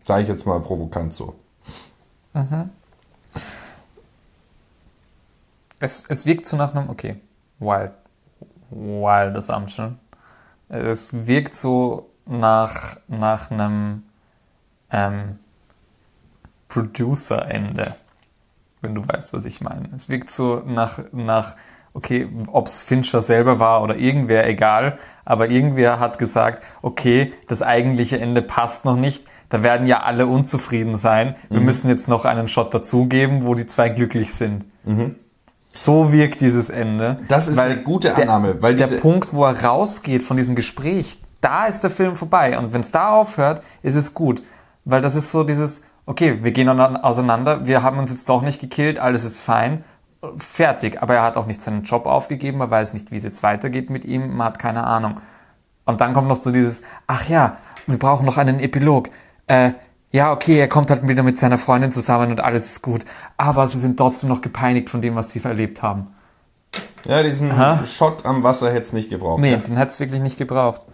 Sage 0.03 0.23
ich 0.23 0.27
jetzt 0.27 0.45
mal 0.45 0.59
provokant 0.59 1.13
so. 1.13 1.35
Es, 5.79 6.03
es 6.07 6.25
wirkt 6.25 6.45
so 6.45 6.57
nach 6.57 6.75
einem, 6.75 6.89
okay, 6.89 7.17
wild, 7.59 7.91
wild 8.69 9.37
assumption. 9.37 9.99
Es 10.69 11.13
wirkt 11.27 11.55
so 11.55 12.09
nach, 12.25 12.97
nach 13.07 13.51
einem 13.51 14.03
ähm, 14.89 15.39
Producer-Ende, 16.69 17.95
wenn 18.81 18.95
du 18.95 19.07
weißt, 19.07 19.33
was 19.33 19.45
ich 19.45 19.61
meine. 19.61 19.89
Es 19.95 20.09
wirkt 20.09 20.29
so 20.29 20.63
nach, 20.65 20.99
nach 21.11 21.55
okay, 21.93 22.27
ob 22.47 22.67
es 22.67 22.79
Fincher 22.79 23.21
selber 23.21 23.59
war 23.59 23.83
oder 23.83 23.95
irgendwer, 23.95 24.47
egal, 24.47 24.97
aber 25.25 25.49
irgendwer 25.49 25.99
hat 25.99 26.17
gesagt, 26.17 26.65
okay, 26.81 27.31
das 27.47 27.61
eigentliche 27.61 28.19
Ende 28.19 28.41
passt 28.41 28.85
noch 28.85 28.95
nicht, 28.95 29.25
da 29.53 29.61
werden 29.61 29.85
ja 29.85 30.01
alle 30.01 30.25
unzufrieden 30.25 30.95
sein, 30.95 31.35
wir 31.51 31.59
müssen 31.59 31.87
jetzt 31.87 32.07
noch 32.07 32.25
einen 32.25 32.47
Shot 32.47 32.73
dazugeben, 32.73 33.45
wo 33.45 33.53
die 33.53 33.67
zwei 33.67 33.87
glücklich 33.89 34.33
sind. 34.33 34.65
So 35.75 36.11
wirkt 36.11 36.41
dieses 36.41 36.71
Ende. 36.71 37.19
Das 37.27 37.47
ist 37.47 37.59
eine 37.59 37.83
gute 37.83 38.07
der- 38.15 38.23
Annahme, 38.23 38.63
weil 38.63 38.75
der 38.75 38.87
Punkt, 38.87 39.31
wo 39.31 39.45
er 39.45 39.63
rausgeht 39.63 40.23
von 40.23 40.37
diesem 40.37 40.55
Gespräch, 40.55 41.21
da 41.39 41.67
ist 41.67 41.81
der 41.81 41.91
Film 41.91 42.15
vorbei. 42.15 42.57
Und 42.57 42.73
wenn 42.73 42.81
es 42.81 42.89
da 42.89 43.09
aufhört, 43.09 43.61
ist 43.83 43.93
es 43.93 44.15
gut. 44.15 44.41
Weil 44.85 45.01
das 45.01 45.13
ist 45.13 45.31
so 45.31 45.43
dieses, 45.43 45.83
okay, 46.07 46.39
wir 46.41 46.51
gehen 46.51 46.67
auseinander, 46.67 47.67
wir 47.67 47.83
haben 47.83 47.99
uns 47.99 48.09
jetzt 48.09 48.27
doch 48.29 48.41
nicht 48.41 48.59
gekillt, 48.59 48.97
alles 48.97 49.23
ist 49.23 49.39
fein, 49.39 49.83
fertig. 50.35 51.03
Aber 51.03 51.13
er 51.13 51.21
hat 51.21 51.37
auch 51.37 51.45
nicht 51.45 51.61
seinen 51.61 51.83
Job 51.83 52.07
aufgegeben, 52.07 52.59
er 52.59 52.71
weiß 52.71 52.93
nicht, 52.93 53.11
wie 53.11 53.17
es 53.17 53.23
jetzt 53.23 53.43
weitergeht 53.43 53.91
mit 53.91 54.03
ihm, 54.03 54.35
man 54.35 54.47
hat 54.47 54.57
keine 54.57 54.83
Ahnung. 54.83 55.21
Und 55.85 56.01
dann 56.01 56.15
kommt 56.15 56.27
noch 56.27 56.41
so 56.41 56.51
dieses, 56.51 56.81
ach 57.05 57.29
ja, 57.29 57.57
wir 57.85 57.99
brauchen 57.99 58.25
noch 58.25 58.37
einen 58.37 58.59
Epilog. 58.59 59.09
Äh, 59.47 59.71
ja, 60.11 60.31
okay, 60.31 60.59
er 60.59 60.67
kommt 60.67 60.91
halt 60.91 61.07
wieder 61.07 61.23
mit 61.23 61.39
seiner 61.39 61.57
Freundin 61.57 61.91
zusammen 61.91 62.31
und 62.31 62.39
alles 62.39 62.67
ist 62.67 62.81
gut. 62.81 63.03
Aber 63.37 63.67
sie 63.67 63.79
sind 63.79 63.97
trotzdem 63.97 64.29
noch 64.29 64.41
gepeinigt 64.41 64.89
von 64.89 65.01
dem, 65.01 65.15
was 65.15 65.31
sie 65.31 65.43
erlebt 65.43 65.81
haben. 65.81 66.13
Ja, 67.05 67.23
diesen 67.23 67.51
Aha. 67.51 67.83
Shot 67.85 68.25
am 68.25 68.43
Wasser 68.43 68.69
hätte 68.69 68.83
es 68.83 68.93
nicht 68.93 69.09
gebraucht. 69.09 69.41
Nee, 69.41 69.51
ja. 69.51 69.57
den 69.57 69.77
hätte 69.77 69.91
es 69.91 69.99
wirklich 69.99 70.21
nicht 70.21 70.37
gebraucht. 70.37 70.85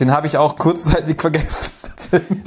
Den 0.00 0.12
habe 0.12 0.26
ich 0.26 0.38
auch 0.38 0.56
kurzzeitig 0.56 1.20
vergessen. 1.20 1.72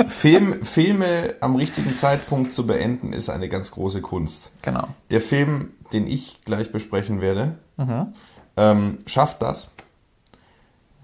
Film, 0.08 0.64
Filme 0.64 1.36
am 1.42 1.56
richtigen 1.56 1.96
Zeitpunkt 1.96 2.54
zu 2.54 2.66
beenden, 2.66 3.14
ist 3.14 3.30
eine 3.30 3.50
ganz 3.50 3.72
große 3.72 4.02
Kunst. 4.02 4.52
Genau. 4.62 4.88
Der 5.10 5.22
Film, 5.22 5.72
den 5.92 6.08
ich 6.08 6.40
gleich 6.46 6.72
besprechen 6.72 7.20
werde, 7.20 7.58
mhm. 7.78 8.14
ähm, 8.56 9.00
schafft 9.06 9.42
das. 9.42 9.72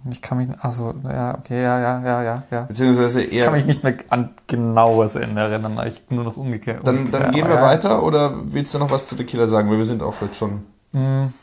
Ich 0.09 0.21
kann 0.21 0.37
mich, 0.37 0.47
also 0.59 0.93
ja, 1.03 1.37
okay, 1.37 1.61
ja, 1.61 1.79
ja, 1.79 2.03
ja, 2.03 2.23
ja, 2.23 2.43
ja. 2.49 2.61
Beziehungsweise 2.61 3.21
eher. 3.23 3.31
Ich 3.31 3.43
kann 3.43 3.53
mich 3.53 3.65
nicht 3.65 3.83
mehr 3.83 3.95
an 4.09 4.29
genaues 4.47 5.15
Ende 5.15 5.41
erinnern, 5.41 5.79
ich 5.85 6.03
nur 6.09 6.23
noch 6.23 6.37
umgekehrt. 6.37 6.85
Dann, 6.85 7.11
dann 7.11 7.31
gehen 7.31 7.47
wir 7.47 7.55
ja. 7.55 7.61
weiter 7.61 8.03
oder 8.03 8.33
willst 8.45 8.73
du 8.73 8.79
noch 8.79 8.91
was 8.91 9.07
zu 9.07 9.15
The 9.15 9.25
Killer 9.25 9.47
sagen? 9.47 9.69
Weil 9.69 9.77
wir 9.77 9.85
sind 9.85 10.01
auch 10.01 10.15
jetzt 10.21 10.37
schon. 10.37 10.65
Hm, 10.93 11.33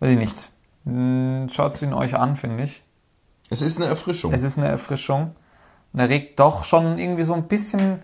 weiß 0.00 0.10
ich 0.10 0.18
nicht. 0.18 0.50
Hm, 0.84 1.48
Schaut 1.50 1.80
ihn 1.82 1.92
euch 1.92 2.16
an, 2.16 2.34
finde 2.34 2.64
ich. 2.64 2.82
Es 3.50 3.62
ist 3.62 3.80
eine 3.80 3.88
Erfrischung. 3.88 4.32
Es 4.32 4.42
ist 4.42 4.58
eine 4.58 4.68
Erfrischung. 4.68 5.36
Und 5.92 6.00
er 6.00 6.08
regt 6.08 6.40
doch 6.40 6.64
schon 6.64 6.98
irgendwie 6.98 7.22
so 7.22 7.34
ein 7.34 7.44
bisschen 7.44 8.00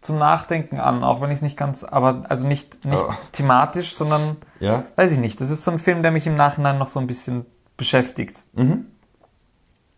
zum 0.00 0.18
Nachdenken 0.18 0.80
an, 0.80 1.04
auch 1.04 1.20
wenn 1.20 1.30
ich 1.30 1.36
es 1.36 1.42
nicht 1.42 1.58
ganz, 1.58 1.84
aber 1.84 2.22
also 2.28 2.46
nicht, 2.46 2.86
nicht 2.86 2.98
oh. 2.98 3.12
thematisch, 3.32 3.94
sondern 3.94 4.38
ja. 4.58 4.84
weiß 4.96 5.12
ich 5.12 5.18
nicht. 5.18 5.40
Das 5.40 5.50
ist 5.50 5.62
so 5.62 5.70
ein 5.70 5.78
Film, 5.78 6.02
der 6.02 6.10
mich 6.10 6.26
im 6.26 6.36
Nachhinein 6.36 6.78
noch 6.78 6.88
so 6.88 7.00
ein 7.00 7.06
bisschen 7.06 7.44
beschäftigt. 7.80 8.44
Mhm. 8.54 8.86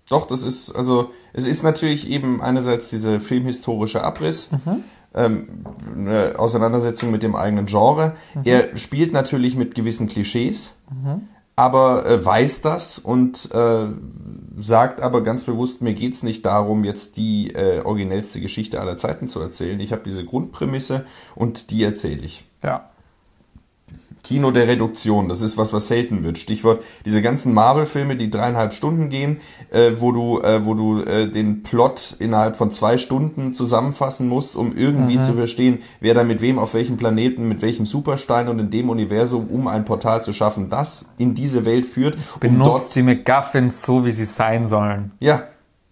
Doch, 0.09 0.27
das 0.27 0.45
ist, 0.45 0.71
also, 0.73 1.11
es 1.33 1.47
ist 1.47 1.63
natürlich 1.63 2.09
eben 2.09 2.41
einerseits 2.41 2.91
dieser 2.91 3.21
filmhistorische 3.21 4.03
Abriss, 4.03 4.51
mhm. 4.53 4.85
ähm, 5.15 5.49
eine 5.95 6.39
Auseinandersetzung 6.39 7.11
mit 7.11 7.23
dem 7.23 7.35
eigenen 7.35 7.67
Genre. 7.67 8.15
Mhm. 8.35 8.43
Er 8.45 8.77
spielt 8.77 9.13
natürlich 9.13 9.57
mit 9.57 9.75
gewissen 9.75 10.09
Klischees, 10.09 10.77
mhm 10.91 11.29
aber 11.57 12.07
äh, 12.07 12.25
weiß 12.25 12.63
das 12.63 12.99
und 12.99 13.51
äh, 13.53 13.87
sagt 14.59 15.01
aber 15.01 15.23
ganz 15.23 15.45
bewusst, 15.45 15.83
mir 15.83 15.95
geht's 15.95 16.23
nicht 16.23 16.47
darum, 16.47 16.85
jetzt 16.85 17.17
die 17.17 17.51
äh, 17.55 17.81
originellste 17.81 18.41
Geschichte 18.41 18.81
aller 18.81 18.97
Zeiten 18.97 19.29
zu 19.29 19.41
erzählen. 19.41 19.79
Ich 19.81 19.93
habe 19.93 20.03
diese 20.05 20.25
Grundprämisse 20.25 21.05
und 21.35 21.71
die 21.71 21.85
erzähle 21.85 22.23
ich. 22.23 22.45
Ja. 22.63 22.87
Kino 24.23 24.53
der 24.53 24.69
Reduktion, 24.69 25.29
das 25.29 25.43
ist 25.43 25.57
was, 25.57 25.73
was 25.73 25.89
selten 25.89 26.23
wird. 26.23 26.39
Stichwort 26.39 26.83
diese 27.05 27.21
ganzen 27.23 27.53
Marvel-Filme, 27.55 28.17
die 28.17 28.31
dreieinhalb 28.31 28.73
Stunden 28.73 29.09
gehen, 29.09 29.41
äh, 29.71 29.93
wo 29.97 30.13
du, 30.13 30.41
äh, 30.41 30.65
wo 30.65 30.75
du 30.75 31.03
äh, 31.03 31.29
den 31.29 31.63
Plot 31.65 32.17
innerhalb 32.21 32.57
von 32.57 32.71
zwei 32.71 32.99
Stunden 32.99 33.53
zusammenfassen 33.55 34.29
musst, 34.29 34.55
um 34.55 34.77
irgendwie 34.77 35.19
mhm. 35.19 35.23
zu 35.25 35.35
verstehen, 35.35 35.79
wer 36.01 36.15
da 36.15 36.23
mit 36.23 36.41
wem 36.41 36.59
auf 36.59 36.75
welchem 36.75 36.97
Planeten, 36.97 37.49
mit 37.49 37.63
welchem 37.63 37.85
Superstein 37.85 38.49
und 38.49 38.61
in 38.61 38.71
dem 38.71 38.91
Universum, 38.91 39.49
um 39.49 39.67
ein 39.67 39.85
Portal 39.85 40.23
zu 40.23 40.33
schaffen, 40.33 40.71
das 40.71 41.07
in 41.19 41.35
diese 41.35 41.65
Welt 41.65 41.85
führt. 41.85 42.17
Benutzt 42.39 42.97
um 42.97 43.07
die 43.07 43.15
McGuffins 43.15 43.83
so, 43.83 44.05
wie 44.05 44.13
sie 44.13 44.25
sein 44.25 44.67
sollen. 44.67 45.13
Ja. 45.19 45.43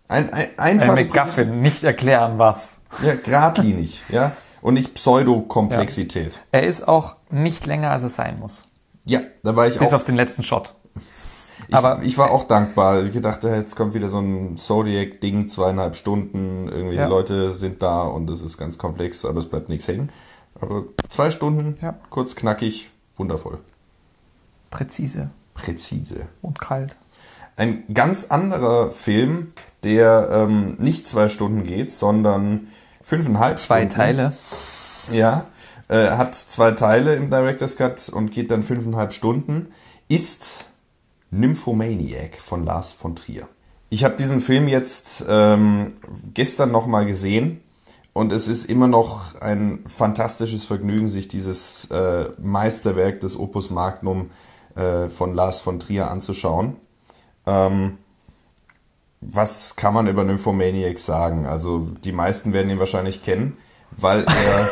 Ein, 0.06 0.32
ein. 0.32 0.80
Ein 0.80 0.94
McGuffin, 0.94 1.60
nicht 1.60 1.84
erklären 1.84 2.34
was. 2.36 2.80
Ja, 3.04 3.14
geradlinig, 3.14 4.02
ja 4.08 4.32
und 4.62 4.74
nicht 4.74 4.94
Pseudokomplexität. 4.94 6.34
Ja. 6.34 6.40
Er 6.52 6.62
ist 6.64 6.86
auch 6.86 7.16
nicht 7.30 7.66
länger, 7.66 7.90
als 7.90 8.02
er 8.02 8.08
sein 8.08 8.38
muss. 8.38 8.70
Ja, 9.04 9.20
da 9.42 9.56
war 9.56 9.66
ich 9.66 9.74
Bis 9.74 9.80
auch. 9.80 9.86
Bis 9.86 9.94
auf 9.94 10.04
den 10.04 10.16
letzten 10.16 10.42
Shot. 10.42 10.74
Ich, 11.68 11.74
Aber 11.74 12.02
ich 12.02 12.18
war 12.18 12.30
auch 12.30 12.44
dankbar. 12.44 13.02
Ich 13.02 13.20
dachte, 13.20 13.48
jetzt 13.50 13.76
kommt 13.76 13.94
wieder 13.94 14.08
so 14.08 14.18
ein 14.18 14.56
Zodiac-Ding, 14.56 15.48
zweieinhalb 15.48 15.94
Stunden, 15.94 16.68
irgendwie 16.68 16.96
ja. 16.96 17.06
Leute 17.06 17.54
sind 17.54 17.82
da 17.82 18.02
und 18.02 18.28
es 18.30 18.42
ist 18.42 18.58
ganz 18.58 18.78
komplex, 18.78 19.24
aber 19.24 19.40
es 19.40 19.48
bleibt 19.48 19.68
nichts 19.68 19.86
hängen. 19.86 20.10
Aber 20.60 20.84
zwei 21.08 21.30
Stunden, 21.30 21.76
ja. 21.80 21.96
kurz 22.10 22.34
knackig, 22.34 22.90
wundervoll. 23.16 23.58
Präzise. 24.70 25.30
Präzise. 25.54 26.26
Und 26.42 26.60
kalt. 26.60 26.96
Ein 27.56 27.84
ganz 27.92 28.30
anderer 28.30 28.90
Film, 28.90 29.52
der 29.82 30.28
ähm, 30.30 30.76
nicht 30.78 31.06
zwei 31.06 31.28
Stunden 31.28 31.64
geht, 31.64 31.92
sondern 31.92 32.68
fünfeinhalb 33.02 33.58
Zwei 33.58 33.80
Stunden. 33.80 33.94
Teile. 33.94 34.32
Ja, 35.12 35.46
äh, 35.88 36.10
hat 36.10 36.34
zwei 36.34 36.72
Teile 36.72 37.16
im 37.16 37.30
Director's 37.30 37.76
Cut 37.76 38.08
und 38.08 38.30
geht 38.30 38.50
dann 38.50 38.62
fünfeinhalb 38.62 39.12
Stunden. 39.12 39.72
Ist 40.08 40.66
Nymphomaniac 41.30 42.36
von 42.40 42.64
Lars 42.64 42.92
von 42.92 43.16
Trier. 43.16 43.48
Ich 43.88 44.04
habe 44.04 44.16
diesen 44.16 44.40
Film 44.40 44.68
jetzt 44.68 45.24
ähm, 45.28 45.94
gestern 46.32 46.70
nochmal 46.70 47.06
gesehen 47.06 47.60
und 48.12 48.32
es 48.32 48.48
ist 48.48 48.66
immer 48.66 48.86
noch 48.86 49.40
ein 49.40 49.84
fantastisches 49.86 50.64
Vergnügen, 50.64 51.08
sich 51.08 51.28
dieses 51.28 51.90
äh, 51.90 52.28
Meisterwerk 52.40 53.20
des 53.20 53.38
Opus 53.38 53.70
Magnum 53.70 54.30
äh, 54.76 55.08
von 55.08 55.34
Lars 55.34 55.60
von 55.60 55.80
Trier 55.80 56.10
anzuschauen. 56.10 56.76
Ähm, 57.46 57.98
was 59.20 59.76
kann 59.76 59.94
man 59.94 60.06
über 60.06 60.24
Nymphomaniac 60.24 60.98
sagen? 60.98 61.46
Also 61.46 61.88
die 62.04 62.12
meisten 62.12 62.52
werden 62.52 62.70
ihn 62.70 62.78
wahrscheinlich 62.78 63.22
kennen, 63.22 63.56
weil 63.90 64.24
er 64.24 64.68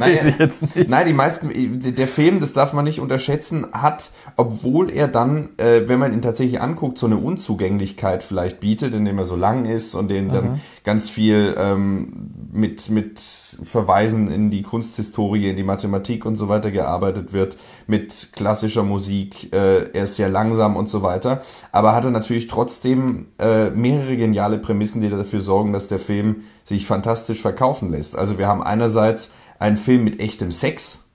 nicht. 0.00 0.88
Nein, 0.88 1.06
die 1.06 1.12
meisten, 1.12 1.50
der 1.80 2.08
Film, 2.08 2.40
das 2.40 2.52
darf 2.52 2.72
man 2.72 2.84
nicht 2.84 3.00
unterschätzen, 3.00 3.66
hat, 3.72 4.12
obwohl 4.36 4.90
er 4.90 5.08
dann, 5.08 5.50
äh, 5.58 5.88
wenn 5.88 5.98
man 5.98 6.12
ihn 6.12 6.22
tatsächlich 6.22 6.60
anguckt, 6.60 6.98
so 6.98 7.06
eine 7.06 7.18
Unzugänglichkeit 7.18 8.22
vielleicht 8.22 8.60
bietet, 8.60 8.94
indem 8.94 9.18
er 9.18 9.24
so 9.24 9.36
lang 9.36 9.64
ist 9.64 9.94
und 9.94 10.08
den 10.08 10.30
dann 10.30 10.60
ganz 10.84 11.10
viel 11.10 11.54
ähm, 11.58 12.41
mit, 12.52 12.90
mit 12.90 13.18
Verweisen 13.18 14.30
in 14.30 14.50
die 14.50 14.62
Kunsthistorie, 14.62 15.48
in 15.48 15.56
die 15.56 15.62
Mathematik 15.62 16.26
und 16.26 16.36
so 16.36 16.48
weiter 16.48 16.70
gearbeitet 16.70 17.32
wird, 17.32 17.56
mit 17.86 18.28
klassischer 18.32 18.82
Musik, 18.82 19.52
äh, 19.54 19.90
er 19.92 20.04
ist 20.04 20.16
sehr 20.16 20.28
langsam 20.28 20.76
und 20.76 20.90
so 20.90 21.02
weiter, 21.02 21.40
aber 21.72 21.94
hatte 21.94 22.10
natürlich 22.10 22.48
trotzdem 22.48 23.28
äh, 23.38 23.70
mehrere 23.70 24.18
geniale 24.18 24.58
Prämissen, 24.58 25.00
die 25.00 25.08
dafür 25.08 25.40
sorgen, 25.40 25.72
dass 25.72 25.88
der 25.88 25.98
Film 25.98 26.42
sich 26.64 26.86
fantastisch 26.86 27.40
verkaufen 27.40 27.90
lässt. 27.90 28.16
Also 28.16 28.38
wir 28.38 28.46
haben 28.46 28.62
einerseits 28.62 29.32
einen 29.58 29.78
Film 29.78 30.04
mit 30.04 30.20
echtem 30.20 30.50
Sex. 30.50 31.08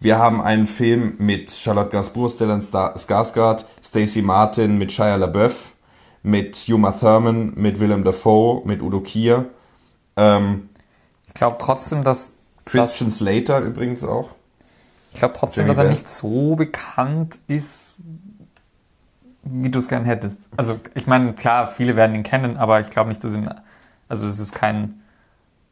Wir 0.00 0.18
haben 0.18 0.40
einen 0.40 0.66
Film 0.66 1.14
mit 1.18 1.52
Charlotte 1.52 1.90
Gainsbourg, 1.90 2.30
Stellan 2.30 2.62
Skarsgård, 2.62 3.64
Stacey 3.82 4.22
Martin, 4.22 4.76
mit 4.76 4.90
Shia 4.90 5.16
LaBeouf, 5.16 5.74
mit 6.24 6.68
Uma 6.68 6.90
Thurman, 6.90 7.52
mit 7.54 7.78
Willem 7.78 8.02
Dafoe, 8.02 8.62
mit 8.64 8.82
Udo 8.82 9.00
Kier. 9.00 9.50
Ähm, 10.18 10.68
ich 11.26 11.34
glaube 11.34 11.56
trotzdem, 11.58 12.04
dass 12.04 12.34
Christian 12.64 13.08
dass, 13.08 13.18
Slater 13.18 13.60
übrigens 13.60 14.04
auch. 14.04 14.34
Ich 15.12 15.18
glaube 15.20 15.34
trotzdem, 15.34 15.64
Jimmy 15.64 15.76
dass 15.76 15.84
er 15.84 15.88
nicht 15.88 16.08
so 16.08 16.56
bekannt 16.56 17.38
ist, 17.46 18.00
wie 19.42 19.70
du 19.70 19.78
es 19.78 19.88
gern 19.88 20.04
hättest. 20.04 20.48
Also 20.56 20.78
ich 20.94 21.06
meine, 21.06 21.32
klar, 21.32 21.68
viele 21.68 21.96
werden 21.96 22.14
ihn 22.14 22.22
kennen, 22.22 22.56
aber 22.56 22.80
ich 22.80 22.90
glaube 22.90 23.08
nicht, 23.08 23.24
dass 23.24 23.32
ihn, 23.32 23.48
also 24.08 24.26
es 24.26 24.38
ist 24.38 24.54
kein 24.54 25.00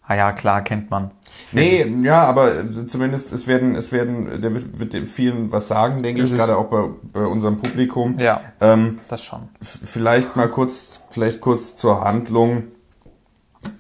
Ah 0.09 0.15
ja, 0.15 0.33
klar, 0.33 0.63
kennt 0.63 0.89
man. 0.89 1.11
Nee, 1.51 1.85
ja, 2.03 2.25
aber 2.25 2.53
zumindest 2.87 3.33
es 3.33 3.49
werden, 3.49 3.75
es 3.75 3.91
werden, 3.91 4.41
der 4.41 4.55
wird, 4.55 4.95
wird 4.95 5.09
vielen 5.09 5.51
was 5.51 5.67
sagen, 5.67 6.03
denke 6.03 6.23
ich, 6.23 6.33
gerade 6.33 6.57
auch 6.57 6.67
bei, 6.67 6.89
bei 7.13 7.27
unserem 7.27 7.59
Publikum. 7.59 8.19
Ja, 8.21 8.41
ähm, 8.61 9.01
das 9.09 9.25
schon. 9.25 9.49
Vielleicht 9.61 10.37
mal 10.37 10.49
kurz, 10.49 11.03
vielleicht 11.11 11.41
kurz 11.41 11.75
zur 11.75 12.05
Handlung. 12.05 12.65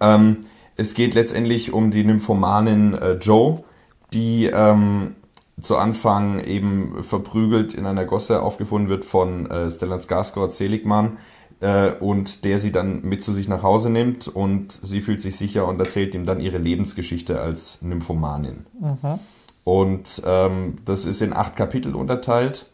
Ähm, 0.00 0.46
es 0.76 0.94
geht 0.94 1.14
letztendlich 1.14 1.72
um 1.72 1.90
die 1.90 2.04
Nymphomanin 2.04 2.94
äh, 2.94 3.12
Joe, 3.14 3.64
die 4.12 4.46
ähm, 4.46 5.14
zu 5.60 5.76
Anfang 5.76 6.40
eben 6.40 7.02
verprügelt 7.02 7.74
in 7.74 7.86
einer 7.86 8.04
Gosse 8.04 8.42
aufgefunden 8.42 8.88
wird 8.88 9.04
von 9.04 9.50
äh, 9.50 9.70
Stellan 9.70 10.00
Skarsgård 10.00 10.52
Seligmann 10.52 11.16
äh, 11.60 11.92
und 11.92 12.44
der 12.44 12.58
sie 12.58 12.72
dann 12.72 13.02
mit 13.02 13.24
zu 13.24 13.32
sich 13.32 13.48
nach 13.48 13.62
Hause 13.62 13.90
nimmt 13.90 14.28
und 14.28 14.78
sie 14.82 15.00
fühlt 15.00 15.22
sich 15.22 15.36
sicher 15.36 15.66
und 15.66 15.80
erzählt 15.80 16.14
ihm 16.14 16.26
dann 16.26 16.40
ihre 16.40 16.58
Lebensgeschichte 16.58 17.40
als 17.40 17.82
Nymphomanin. 17.82 18.66
Mhm. 18.78 19.18
Und 19.64 20.22
ähm, 20.26 20.76
das 20.84 21.06
ist 21.06 21.22
in 21.22 21.32
acht 21.32 21.56
Kapitel 21.56 21.96
unterteilt 21.96 22.66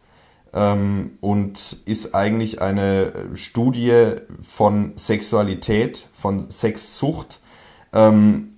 ähm, 0.53 1.13
und 1.21 1.79
ist 1.87 2.15
eigentlich 2.15 2.61
eine 2.61 3.13
Studie 3.35 4.17
von 4.41 4.93
Sexualität, 4.97 6.07
von 6.13 6.51
Sexsucht. 6.51 7.41
Ähm, 7.93 8.49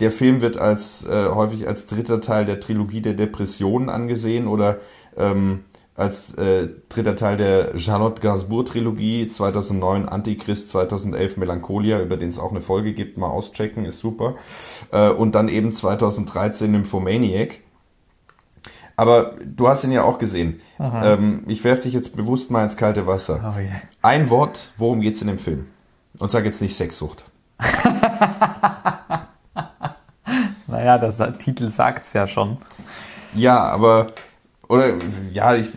der 0.00 0.10
Film 0.10 0.40
wird 0.40 0.56
als 0.56 1.06
äh, 1.06 1.28
häufig 1.28 1.68
als 1.68 1.86
dritter 1.86 2.20
Teil 2.20 2.44
der 2.44 2.60
Trilogie 2.60 3.00
der 3.00 3.14
Depressionen 3.14 3.88
angesehen 3.88 4.46
oder 4.46 4.78
ähm, 5.16 5.60
als 5.94 6.34
äh, 6.34 6.68
dritter 6.88 7.16
Teil 7.16 7.36
der 7.36 7.78
Charlotte 7.78 8.20
Gainsbourg 8.22 8.66
Trilogie, 8.66 9.28
2009 9.28 10.08
Antichrist, 10.08 10.70
2011 10.70 11.36
Melancholia, 11.36 12.00
über 12.00 12.16
den 12.16 12.30
es 12.30 12.38
auch 12.38 12.50
eine 12.50 12.62
Folge 12.62 12.94
gibt, 12.94 13.18
mal 13.18 13.28
auschecken, 13.28 13.84
ist 13.84 14.00
super. 14.00 14.34
Äh, 14.90 15.10
und 15.10 15.34
dann 15.34 15.48
eben 15.48 15.72
2013 15.72 16.72
Nymphomaniac. 16.72 17.60
Aber 18.96 19.34
du 19.44 19.68
hast 19.68 19.84
ihn 19.84 19.92
ja 19.92 20.04
auch 20.04 20.18
gesehen. 20.18 20.60
Ähm, 20.78 21.44
ich 21.46 21.64
werfe 21.64 21.82
dich 21.82 21.94
jetzt 21.94 22.16
bewusst 22.16 22.50
mal 22.50 22.62
ins 22.64 22.76
kalte 22.76 23.06
Wasser. 23.06 23.54
Oh 23.56 23.60
je. 23.60 23.68
Ein 24.02 24.30
Wort, 24.30 24.70
worum 24.76 25.00
geht's 25.00 25.22
in 25.22 25.28
dem 25.28 25.38
Film? 25.38 25.66
Und 26.18 26.30
sag 26.30 26.44
jetzt 26.44 26.60
nicht 26.60 26.76
Sexsucht. 26.76 27.24
Naja, 30.68 30.96
das, 30.96 31.18
der 31.18 31.36
Titel 31.36 31.68
sagt's 31.68 32.12
ja 32.14 32.26
schon. 32.26 32.56
Ja, 33.34 33.58
aber 33.58 34.06
oder 34.68 34.94
ja, 35.30 35.54
ich 35.54 35.68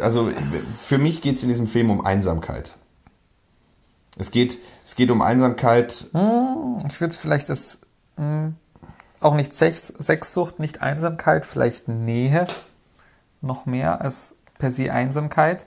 also 0.00 0.30
für 0.30 0.98
mich 0.98 1.22
geht's 1.22 1.42
in 1.42 1.48
diesem 1.48 1.68
Film 1.68 1.90
um 1.90 2.04
Einsamkeit. 2.04 2.74
Es 4.16 4.32
geht 4.32 4.58
es 4.84 4.96
geht 4.96 5.10
um 5.10 5.22
Einsamkeit. 5.22 6.06
Ich 6.88 7.00
würde 7.00 7.10
es 7.12 7.16
vielleicht 7.16 7.48
das 7.48 7.82
mh, 8.16 8.52
auch 9.20 9.34
nicht 9.34 9.54
Sex, 9.54 9.88
Sexsucht, 9.88 10.58
nicht 10.58 10.82
Einsamkeit, 10.82 11.46
vielleicht 11.46 11.88
Nähe 11.88 12.46
noch 13.40 13.66
mehr 13.66 14.00
als 14.00 14.36
per 14.58 14.72
se 14.72 14.92
Einsamkeit. 14.92 15.66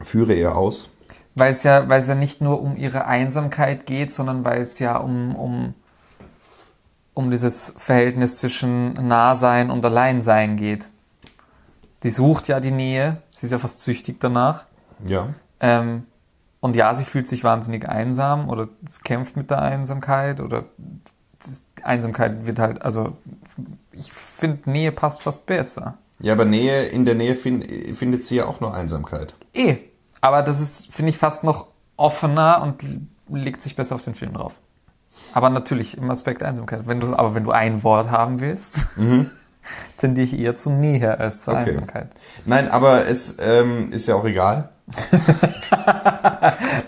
Führe 0.00 0.34
er 0.34 0.56
aus. 0.56 0.90
Weil 1.38 1.52
es 1.52 1.62
ja, 1.62 1.88
weil 1.88 2.00
es 2.00 2.08
ja 2.08 2.14
nicht 2.14 2.40
nur 2.40 2.60
um 2.60 2.76
ihre 2.76 3.06
Einsamkeit 3.06 3.86
geht, 3.86 4.12
sondern 4.12 4.44
weil 4.44 4.60
es 4.60 4.78
ja 4.78 4.96
um, 4.96 5.36
um, 5.36 5.74
um 7.14 7.30
dieses 7.30 7.74
Verhältnis 7.76 8.36
zwischen 8.36 8.94
Nahsein 9.06 9.70
und 9.70 9.84
Alleinsein 9.84 10.56
geht. 10.56 10.90
Die 12.02 12.10
sucht 12.10 12.48
ja 12.48 12.60
die 12.60 12.70
Nähe, 12.70 13.22
sie 13.30 13.46
ist 13.46 13.52
ja 13.52 13.58
fast 13.58 13.82
süchtig 13.82 14.20
danach. 14.20 14.64
Ja. 15.06 15.28
Ähm, 15.60 16.04
und 16.60 16.76
ja, 16.76 16.94
sie 16.94 17.04
fühlt 17.04 17.28
sich 17.28 17.44
wahnsinnig 17.44 17.88
einsam 17.88 18.48
oder 18.48 18.68
kämpft 19.04 19.36
mit 19.36 19.50
der 19.50 19.62
Einsamkeit 19.62 20.40
oder 20.40 20.64
Einsamkeit 21.82 22.46
wird 22.46 22.58
halt, 22.58 22.82
also 22.82 23.16
ich 23.92 24.12
finde 24.12 24.70
Nähe 24.70 24.92
passt 24.92 25.22
fast 25.22 25.46
besser. 25.46 25.98
Ja, 26.20 26.32
aber 26.32 26.44
Nähe 26.44 26.86
in 26.86 27.04
der 27.04 27.14
Nähe 27.14 27.36
find, 27.36 27.64
findet 27.96 28.26
sie 28.26 28.36
ja 28.36 28.46
auch 28.46 28.60
nur 28.60 28.74
Einsamkeit. 28.74 29.34
Eh, 29.54 29.76
aber 30.20 30.42
das 30.42 30.60
ist, 30.60 30.92
finde 30.92 31.10
ich, 31.10 31.18
fast 31.18 31.44
noch 31.44 31.66
offener 31.96 32.62
und 32.62 32.82
legt 33.28 33.62
sich 33.62 33.76
besser 33.76 33.94
auf 33.94 34.04
den 34.04 34.14
Film 34.14 34.34
drauf. 34.34 34.54
Aber 35.34 35.50
natürlich 35.50 35.96
im 35.98 36.10
Aspekt 36.10 36.42
Einsamkeit. 36.42 36.86
Wenn 36.86 37.00
du, 37.00 37.14
aber 37.14 37.34
wenn 37.34 37.44
du 37.44 37.50
ein 37.50 37.82
Wort 37.82 38.10
haben 38.10 38.40
willst, 38.40 38.86
tendiere 39.98 40.24
ich 40.24 40.38
eher 40.38 40.56
zu 40.56 40.70
Nähe 40.70 41.18
als 41.18 41.42
zur 41.42 41.54
Mhm. 41.54 41.60
Okay. 41.60 41.70
Einsamkeit. 41.70 42.08
Nein, 42.46 42.70
aber 42.70 43.06
es 43.06 43.36
ähm, 43.40 43.92
ist 43.92 44.06
ja 44.06 44.14
auch 44.14 44.24
egal. 44.24 44.70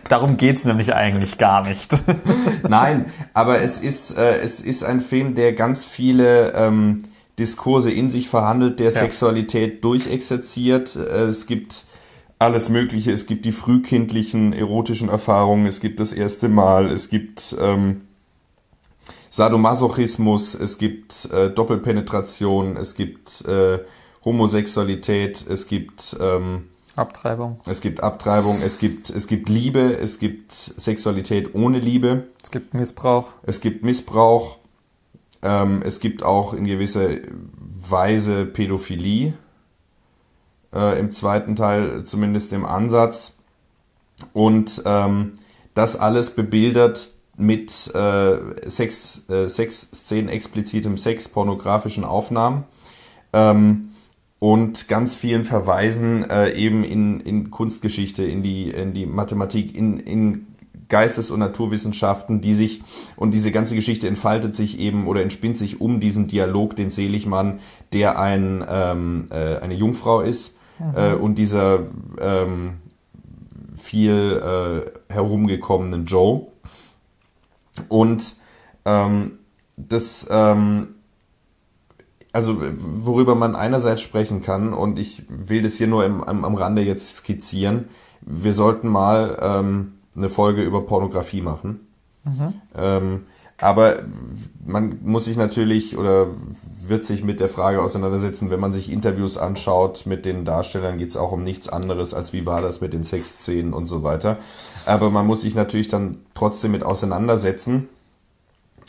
Darum 0.09 0.37
geht's 0.37 0.64
nämlich 0.64 0.95
eigentlich 0.95 1.38
gar 1.38 1.66
nicht. 1.69 1.93
Nein, 2.69 3.07
aber 3.35 3.61
es 3.61 3.79
ist, 3.81 4.16
äh, 4.16 4.38
es 4.40 4.61
ist 4.61 4.85
ein 4.85 5.01
Film, 5.01 5.35
der 5.35 5.53
ganz 5.53 5.85
viele 5.85 6.53
ähm, 6.55 7.05
Diskurse 7.38 7.90
in 7.90 8.11
sich 8.11 8.29
verhandelt, 8.29 8.81
der 8.81 8.90
Sexualität 8.90 9.85
durchexerziert. 9.85 10.97
Äh, 10.97 11.25
es 11.25 11.47
gibt 11.47 11.85
alles 12.40 12.70
Mögliche. 12.70 13.12
Es 13.12 13.26
gibt 13.26 13.44
die 13.44 13.53
frühkindlichen 13.53 14.53
erotischen 14.53 15.09
Erfahrungen. 15.09 15.66
Es 15.66 15.81
gibt 15.81 16.00
das 16.00 16.12
erste 16.12 16.48
Mal. 16.48 16.90
Es 16.90 17.11
gibt 17.11 17.55
ähm, 17.61 18.00
Sadomasochismus. 19.29 20.55
Es 20.55 20.79
gibt 20.79 21.26
äh, 21.33 21.50
Doppelpenetration. 21.50 22.76
Es 22.76 22.94
gibt 22.94 23.44
äh, 23.46 23.79
Homosexualität. 24.24 25.46
Es 25.48 25.68
gibt 25.68 26.16
ähm, 26.18 26.68
Abtreibung. 26.96 27.59
es 27.66 27.83
gibt 27.83 28.03
Abtreibung. 28.03 28.57
Es 28.64 28.79
gibt 28.79 29.11
es 29.11 29.26
gibt 29.26 29.50
Liebe. 29.50 29.98
Es 29.98 30.18
gibt 30.18 30.53
Sexualität 30.53 31.55
ohne 31.55 31.79
Liebe. 31.79 32.29
Es 32.42 32.50
gibt 32.50 32.72
Missbrauch. 32.72 33.33
Es 33.42 33.61
gibt 33.61 33.85
Missbrauch. 33.85 34.57
Ähm, 35.42 35.83
es 35.85 36.00
gibt 36.00 36.22
auch 36.22 36.55
in 36.55 36.64
gewisser 36.64 37.11
Weise 37.88 38.46
Pädophilie. 38.46 39.35
Äh, 40.72 40.98
Im 40.98 41.11
zweiten 41.11 41.56
Teil 41.56 42.04
zumindest 42.04 42.52
im 42.52 42.64
Ansatz. 42.64 43.38
Und 44.33 44.83
ähm, 44.85 45.35
das 45.74 45.96
alles 45.96 46.35
bebildert 46.35 47.11
mit 47.37 47.92
äh, 47.94 48.68
Sex, 48.68 49.28
äh, 49.30 49.48
Sexszenen, 49.48 50.28
explizitem 50.28 50.98
Sex, 50.98 51.28
pornografischen 51.28 52.04
Aufnahmen. 52.04 52.64
Ähm, 53.33 53.90
und 54.38 54.88
ganz 54.88 55.16
vielen 55.16 55.44
Verweisen 55.44 56.28
äh, 56.28 56.52
eben 56.52 56.85
in, 56.85 57.20
in 57.20 57.50
Kunstgeschichte, 57.50 58.24
in 58.24 58.42
die, 58.42 58.70
in 58.70 58.94
die 58.94 59.06
Mathematik, 59.06 59.76
in, 59.76 60.00
in 60.00 60.46
Geistes- 60.88 61.30
und 61.30 61.40
Naturwissenschaften, 61.40 62.40
die 62.40 62.54
sich, 62.54 62.83
und 63.16 63.33
diese 63.33 63.52
ganze 63.52 63.74
Geschichte 63.74 64.09
entfaltet 64.09 64.56
sich 64.56 64.78
eben 64.78 65.06
oder 65.06 65.22
entspinnt 65.22 65.59
sich 65.59 65.80
um 65.80 66.00
diesen 66.00 66.26
Dialog, 66.26 66.74
den 66.74 66.90
Seligmann, 66.90 67.61
der 67.92 68.18
ein, 68.18 68.64
ähm, 68.68 69.28
äh, 69.30 69.59
eine 69.59 69.74
Jungfrau 69.74 70.20
ist 70.20 70.60
äh, 70.95 71.14
und 71.14 71.37
dieser 71.37 71.81
ähm, 72.19 72.75
viel 73.77 74.43
äh, 75.09 75.12
herumgekommenen 75.12 76.05
Joe. 76.05 76.47
Und 77.88 78.37
ähm, 78.85 79.38
das, 79.77 80.29
ähm, 80.31 80.88
also 82.33 82.61
worüber 82.61 83.35
man 83.35 83.57
einerseits 83.57 84.03
sprechen 84.03 84.43
kann, 84.43 84.73
und 84.73 84.99
ich 84.99 85.25
will 85.29 85.62
das 85.62 85.77
hier 85.77 85.87
nur 85.87 86.05
im, 86.05 86.23
am, 86.23 86.45
am 86.45 86.55
Rande 86.55 86.83
jetzt 86.83 87.16
skizzieren, 87.16 87.88
wir 88.21 88.55
sollten 88.55 88.88
mal 88.88 89.38
ähm, 89.40 89.93
eine 90.14 90.29
Folge 90.29 90.62
über 90.62 90.85
Pornografie 90.85 91.40
machen. 91.40 91.87
Ähm, 92.77 93.27
aber 93.61 94.03
man 94.64 94.99
muss 95.03 95.27
sich 95.27 95.37
natürlich 95.37 95.96
oder 95.99 96.29
wird 96.87 97.05
sich 97.05 97.23
mit 97.23 97.40
der 97.40 97.49
Frage 97.49 97.83
auseinandersetzen, 97.83 98.51
wenn 98.51 98.61
man 98.61 98.73
sich 98.73 98.90
Interviews 98.90 99.37
anschaut 99.37 100.07
mit 100.07 100.25
den 100.25 100.44
Darstellern, 100.44 100.99
geht 100.99 101.11
es 101.11 101.16
auch 101.16 101.33
um 101.33 101.42
nichts 101.42 101.68
anderes, 101.68 102.14
als 102.14 102.33
wie 102.33 102.46
war 102.46 102.62
das 102.62 102.81
mit 102.81 102.92
den 102.92 103.05
Sexszenen 103.05 103.73
und 103.73 103.87
so 103.87 104.03
weiter. 104.03 104.38
Aber 104.87 105.11
man 105.11 105.27
muss 105.27 105.42
sich 105.42 105.55
natürlich 105.55 105.88
dann 105.88 106.18
trotzdem 106.35 106.73
mit 106.73 106.83
auseinandersetzen, 106.83 107.88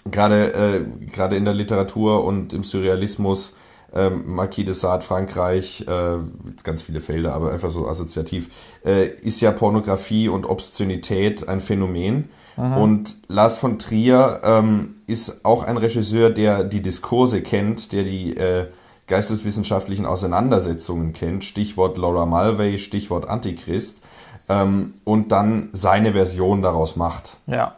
gerade 0.09 0.53
äh, 0.53 1.05
gerade 1.07 1.35
in 1.35 1.45
der 1.45 1.53
Literatur 1.53 2.23
und 2.23 2.53
im 2.53 2.63
Surrealismus, 2.63 3.57
ähm, 3.93 4.23
Marquis 4.25 4.65
de 4.65 4.73
Sade, 4.73 5.03
Frankreich, 5.03 5.85
äh, 5.87 6.17
ganz 6.63 6.81
viele 6.81 7.01
Felder, 7.01 7.33
aber 7.33 7.51
einfach 7.51 7.71
so 7.71 7.87
assoziativ, 7.87 8.49
äh, 8.85 9.07
ist 9.07 9.41
ja 9.41 9.51
Pornografie 9.51 10.29
und 10.29 10.45
Obszönität 10.45 11.47
ein 11.47 11.61
Phänomen. 11.61 12.29
Und 12.57 13.15
Lars 13.27 13.57
von 13.57 13.79
Trier 13.79 14.41
ähm, 14.43 14.95
ist 15.07 15.45
auch 15.45 15.63
ein 15.63 15.77
Regisseur, 15.77 16.29
der 16.29 16.63
die 16.63 16.81
Diskurse 16.81 17.41
kennt, 17.41 17.91
der 17.91 18.03
die 18.03 18.35
äh, 18.35 18.65
geisteswissenschaftlichen 19.07 20.05
Auseinandersetzungen 20.05 21.13
kennt, 21.13 21.43
Stichwort 21.43 21.97
Laura 21.97 22.25
Mulvey, 22.25 22.77
Stichwort 22.77 23.27
Antichrist, 23.27 24.03
ähm, 24.47 24.93
und 25.05 25.31
dann 25.31 25.69
seine 25.71 26.13
Version 26.13 26.61
daraus 26.61 26.97
macht. 26.97 27.37
Ja. 27.47 27.75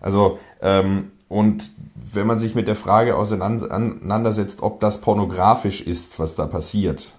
Also, 0.00 0.38
ähm, 0.62 1.10
und 1.34 1.68
wenn 2.12 2.28
man 2.28 2.38
sich 2.38 2.54
mit 2.54 2.68
der 2.68 2.76
Frage 2.76 3.16
auseinandersetzt, 3.16 4.62
ob 4.62 4.78
das 4.78 5.00
pornografisch 5.00 5.80
ist, 5.80 6.20
was 6.20 6.36
da 6.36 6.46
passiert, 6.46 7.10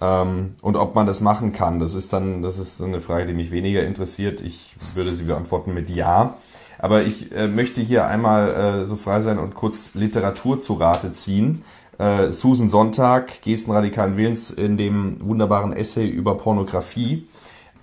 ähm, 0.00 0.56
und 0.62 0.76
ob 0.76 0.96
man 0.96 1.06
das 1.06 1.20
machen 1.20 1.52
kann, 1.52 1.78
das 1.78 1.94
ist 1.94 2.12
dann, 2.12 2.42
das 2.42 2.58
ist 2.58 2.82
eine 2.82 2.98
Frage, 2.98 3.26
die 3.26 3.34
mich 3.34 3.52
weniger 3.52 3.84
interessiert. 3.86 4.40
Ich 4.40 4.74
würde 4.96 5.10
sie 5.10 5.22
beantworten 5.22 5.72
mit 5.74 5.90
Ja. 5.90 6.34
Aber 6.80 7.02
ich 7.02 7.30
äh, 7.30 7.46
möchte 7.46 7.80
hier 7.80 8.08
einmal 8.08 8.50
äh, 8.50 8.84
so 8.84 8.96
frei 8.96 9.20
sein 9.20 9.38
und 9.38 9.54
kurz 9.54 9.94
Literatur 9.94 10.58
zu 10.58 10.74
Rate 10.74 11.12
ziehen. 11.12 11.62
Äh, 11.98 12.32
Susan 12.32 12.68
Sonntag, 12.68 13.42
Gesten 13.42 13.70
radikalen 13.70 14.16
Willens, 14.16 14.50
in 14.50 14.76
dem 14.76 15.18
wunderbaren 15.20 15.72
Essay 15.72 16.08
über 16.08 16.36
Pornografie. 16.36 17.28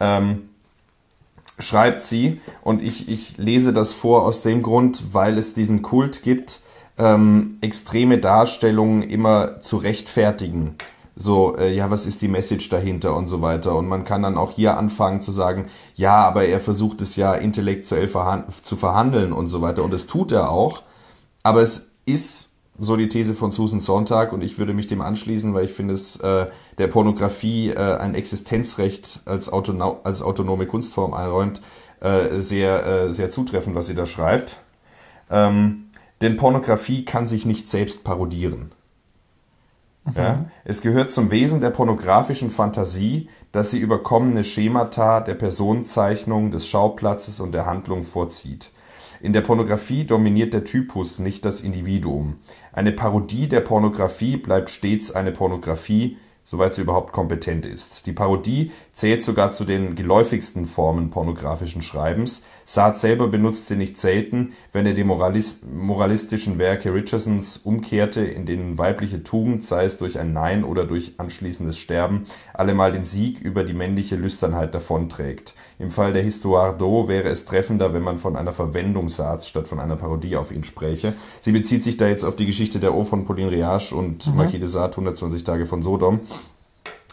Ähm, 0.02 0.49
schreibt 1.60 2.02
sie, 2.02 2.42
und 2.64 2.82
ich, 2.82 3.10
ich 3.10 3.38
lese 3.38 3.74
das 3.74 3.94
vor 3.94 4.24
aus 4.24 4.42
dem 4.42 4.64
Grund, 4.64 5.14
weil 5.14 5.38
es 5.38 5.54
diesen 5.54 5.82
Kult 5.82 6.24
gibt, 6.24 6.60
ähm, 6.98 7.58
extreme 7.62 8.18
Darstellungen 8.18 9.04
immer 9.04 9.62
zu 9.62 9.78
rechtfertigen. 9.78 10.76
So, 11.16 11.58
äh, 11.58 11.74
ja, 11.74 11.92
was 11.92 12.06
ist 12.06 12.22
die 12.22 12.30
Message 12.30 12.70
dahinter 12.70 13.16
und 13.16 13.28
so 13.28 13.42
weiter. 13.42 13.76
Und 13.76 13.88
man 13.88 14.06
kann 14.06 14.22
dann 14.22 14.38
auch 14.38 14.52
hier 14.52 14.78
anfangen 14.78 15.22
zu 15.22 15.32
sagen, 15.32 15.66
ja, 15.96 16.16
aber 16.26 16.46
er 16.46 16.62
versucht 16.62 17.02
es 17.02 17.18
ja 17.18 17.34
intellektuell 17.34 18.08
verhan 18.08 18.46
zu 18.64 18.78
verhandeln 18.78 19.34
und 19.34 19.50
so 19.50 19.62
weiter. 19.62 19.84
Und 19.84 19.92
das 19.92 20.08
tut 20.08 20.32
er 20.32 20.50
auch. 20.50 20.82
Aber 21.44 21.62
es 21.62 21.92
ist 22.06 22.49
so 22.80 22.96
die 22.96 23.10
These 23.10 23.34
von 23.36 23.52
Susan 23.52 23.80
Sontag 23.80 24.34
und 24.34 24.42
ich 24.42 24.58
würde 24.58 24.74
mich 24.74 24.88
dem 24.88 25.02
anschließen, 25.02 25.54
weil 25.54 25.66
ich 25.66 25.74
finde 25.74 25.94
es 25.94 26.18
äh, 26.18 26.48
der 26.78 26.88
Pornografie 26.88 27.70
äh, 27.70 27.98
ein 27.98 28.16
Existenzrecht 28.16 29.22
als, 29.26 29.52
autono 29.52 30.00
als 30.04 30.22
autonome 30.22 30.66
Kunstform 30.66 31.14
einräumt, 31.14 31.62
äh, 32.00 32.40
sehr, 32.40 32.86
äh, 32.86 33.14
sehr 33.14 33.30
zutreffend, 33.30 33.76
was 33.76 33.88
sie 33.88 33.96
da 33.96 34.06
schreibt. 34.06 34.58
Ähm, 35.30 35.90
denn 36.22 36.38
Pornografie 36.38 37.06
kann 37.06 37.28
sich 37.28 37.46
nicht 37.46 37.70
selbst 37.70 38.04
parodieren. 38.04 38.72
Ja? 40.16 40.46
Es 40.66 40.82
gehört 40.82 41.12
zum 41.12 41.32
Wesen 41.32 41.62
der 41.62 41.70
pornografischen 41.70 42.50
Fantasie, 42.50 43.30
dass 43.52 43.72
sie 43.72 43.80
überkommene 43.80 44.44
Schemata 44.44 45.20
der 45.20 45.36
Personenzeichnung, 45.36 46.52
des 46.52 46.68
Schauplatzes 46.68 47.40
und 47.40 47.52
der 47.52 47.66
Handlung 47.66 48.04
vorzieht. 48.04 48.72
In 49.22 49.34
der 49.34 49.42
Pornografie 49.42 50.06
dominiert 50.06 50.54
der 50.54 50.64
Typus, 50.64 51.20
nicht 51.20 51.44
das 51.44 51.60
Individuum. 51.60 52.38
Eine 52.72 52.94
Parodie 52.94 53.50
der 53.50 53.60
Pornografie 53.60 54.38
bleibt 54.38 54.70
stets 54.70 55.12
eine 55.12 55.34
Pornografie, 55.34 56.18
soweit 56.46 56.74
sie 56.74 56.84
überhaupt 56.84 57.12
kompetent 57.12 57.66
ist. 57.66 58.08
Die 58.08 58.14
Parodie 58.14 58.72
zählt 59.00 59.24
sogar 59.24 59.52
zu 59.52 59.64
den 59.64 59.96
geläufigsten 59.96 60.66
Formen 60.66 61.10
pornografischen 61.10 61.82
Schreibens. 61.82 62.46
Saad 62.66 63.00
selber 63.00 63.30
benutzt 63.30 63.68
sie 63.68 63.78
nicht 63.78 63.98
selten, 63.98 64.52
wenn 64.74 64.86
er 64.86 64.94
die 64.94 65.06
Moralis 65.06 65.62
moralistischen 65.74 66.60
Werke 66.60 66.94
Richardsons 66.94 67.56
umkehrte, 67.56 68.20
in 68.20 68.46
denen 68.46 68.78
weibliche 68.78 69.24
Tugend, 69.24 69.66
sei 69.66 69.86
es 69.86 70.00
durch 70.00 70.20
ein 70.20 70.34
Nein 70.34 70.66
oder 70.66 70.86
durch 70.86 71.14
anschließendes 71.16 71.78
Sterben, 71.78 72.24
allemal 72.54 72.92
den 72.92 73.06
Sieg 73.06 73.40
über 73.40 73.64
die 73.64 73.74
männliche 73.74 74.18
Lüsternheit 74.18 74.74
davonträgt. 74.74 75.54
Im 75.80 75.92
Fall 75.92 76.12
der 76.12 76.24
Histoire 76.24 76.76
d'eau 76.78 77.08
wäre 77.08 77.30
es 77.30 77.46
treffender, 77.46 77.94
wenn 77.94 78.04
man 78.04 78.18
von 78.18 78.36
einer 78.36 78.52
Verwendung 78.52 79.08
Saads 79.08 79.48
statt 79.48 79.70
von 79.70 79.80
einer 79.80 79.96
Parodie 79.96 80.36
auf 80.36 80.52
ihn 80.52 80.66
spräche. 80.66 81.14
Sie 81.40 81.54
bezieht 81.54 81.86
sich 81.86 81.96
da 81.96 82.10
jetzt 82.10 82.26
auf 82.26 82.36
die 82.36 82.46
Geschichte 82.46 82.80
der 82.80 82.94
O 82.94 83.06
von 83.06 83.24
Pauline 83.24 83.52
Riage 83.52 83.96
und 83.96 84.28
mhm. 84.28 84.36
Marquis 84.36 84.60
de 84.60 84.68
Sade, 84.68 84.92
120 84.92 85.46
Tage 85.46 85.66
von 85.66 85.84
Sodom. 85.84 86.20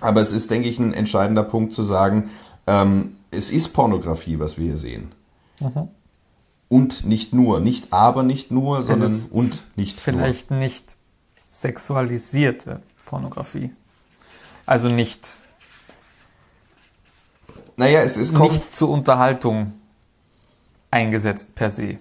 Aber 0.00 0.20
es 0.20 0.32
ist, 0.32 0.50
denke 0.50 0.68
ich, 0.68 0.78
ein 0.78 0.92
entscheidender 0.92 1.42
Punkt 1.42 1.72
zu 1.72 1.82
sagen, 1.82 2.30
ähm, 2.66 3.16
es 3.30 3.50
ist 3.50 3.68
Pornografie, 3.68 4.38
was 4.38 4.58
wir 4.58 4.66
hier 4.66 4.76
sehen. 4.76 5.12
Mhm. 5.60 5.88
Und 6.68 7.04
nicht 7.06 7.32
nur, 7.32 7.60
nicht 7.60 7.92
aber 7.92 8.22
nicht 8.22 8.50
nur, 8.50 8.82
sondern 8.82 9.12
und 9.30 9.62
nicht 9.76 10.00
vielleicht 10.00 10.50
nur. 10.50 10.58
nicht 10.58 10.96
sexualisierte 11.48 12.82
Pornografie. 13.04 13.70
Also 14.66 14.88
nicht. 14.88 15.36
Naja, 17.76 18.02
es 18.02 18.16
ist 18.16 18.32
nicht 18.32 18.74
zur 18.74 18.90
Unterhaltung 18.90 19.74
eingesetzt 20.90 21.54
per 21.54 21.70
se. 21.70 21.98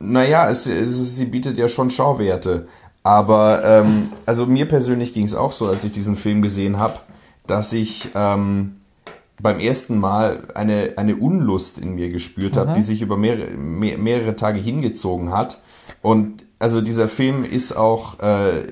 Naja, 0.00 0.48
es, 0.48 0.66
es, 0.66 1.16
sie 1.16 1.26
bietet 1.26 1.58
ja 1.58 1.68
schon 1.68 1.90
Schauwerte. 1.90 2.68
Aber 3.08 3.64
ähm, 3.64 4.12
also 4.26 4.44
mir 4.44 4.68
persönlich 4.68 5.14
ging 5.14 5.24
es 5.24 5.34
auch 5.34 5.52
so, 5.52 5.66
als 5.66 5.82
ich 5.82 5.92
diesen 5.92 6.14
Film 6.14 6.42
gesehen 6.42 6.78
habe, 6.78 6.98
dass 7.46 7.72
ich 7.72 8.10
ähm, 8.14 8.80
beim 9.40 9.60
ersten 9.60 9.98
Mal 9.98 10.42
eine, 10.54 10.92
eine 10.96 11.16
Unlust 11.16 11.78
in 11.78 11.94
mir 11.94 12.10
gespürt 12.10 12.58
habe, 12.58 12.74
die 12.74 12.82
sich 12.82 13.00
über 13.00 13.16
mehrere, 13.16 13.52
mehr, 13.52 13.96
mehrere 13.96 14.36
Tage 14.36 14.60
hingezogen 14.60 15.32
hat. 15.32 15.58
Und 16.02 16.44
also 16.58 16.82
dieser 16.82 17.08
Film 17.08 17.44
ist 17.44 17.72
auch, 17.74 18.20
äh, 18.20 18.66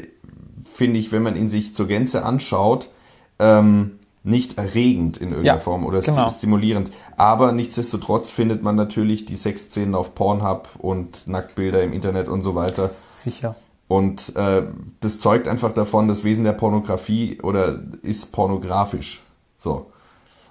finde 0.66 0.98
ich, 0.98 1.12
wenn 1.12 1.22
man 1.22 1.34
ihn 1.34 1.48
sich 1.48 1.74
zur 1.74 1.86
Gänze 1.86 2.22
anschaut, 2.22 2.90
ähm, 3.38 3.92
nicht 4.22 4.58
erregend 4.58 5.16
in 5.16 5.30
irgendeiner 5.30 5.56
ja, 5.56 5.58
Form 5.58 5.86
oder 5.86 6.02
genau. 6.02 6.28
stimulierend. 6.28 6.90
Aber 7.16 7.52
nichtsdestotrotz 7.52 8.28
findet 8.28 8.62
man 8.62 8.76
natürlich 8.76 9.24
die 9.24 9.36
Sexszenen 9.36 9.94
auf 9.94 10.14
Pornhub 10.14 10.68
und 10.76 11.26
Nacktbilder 11.26 11.82
im 11.82 11.94
Internet 11.94 12.28
und 12.28 12.44
so 12.44 12.54
weiter. 12.54 12.90
Sicher. 13.10 13.56
Und 13.88 14.34
äh, 14.36 14.62
das 15.00 15.20
zeugt 15.20 15.46
einfach 15.46 15.72
davon, 15.72 16.08
das 16.08 16.24
Wesen 16.24 16.44
der 16.44 16.52
Pornografie 16.52 17.38
oder 17.42 17.78
ist 18.02 18.32
pornografisch. 18.32 19.22
So. 19.58 19.86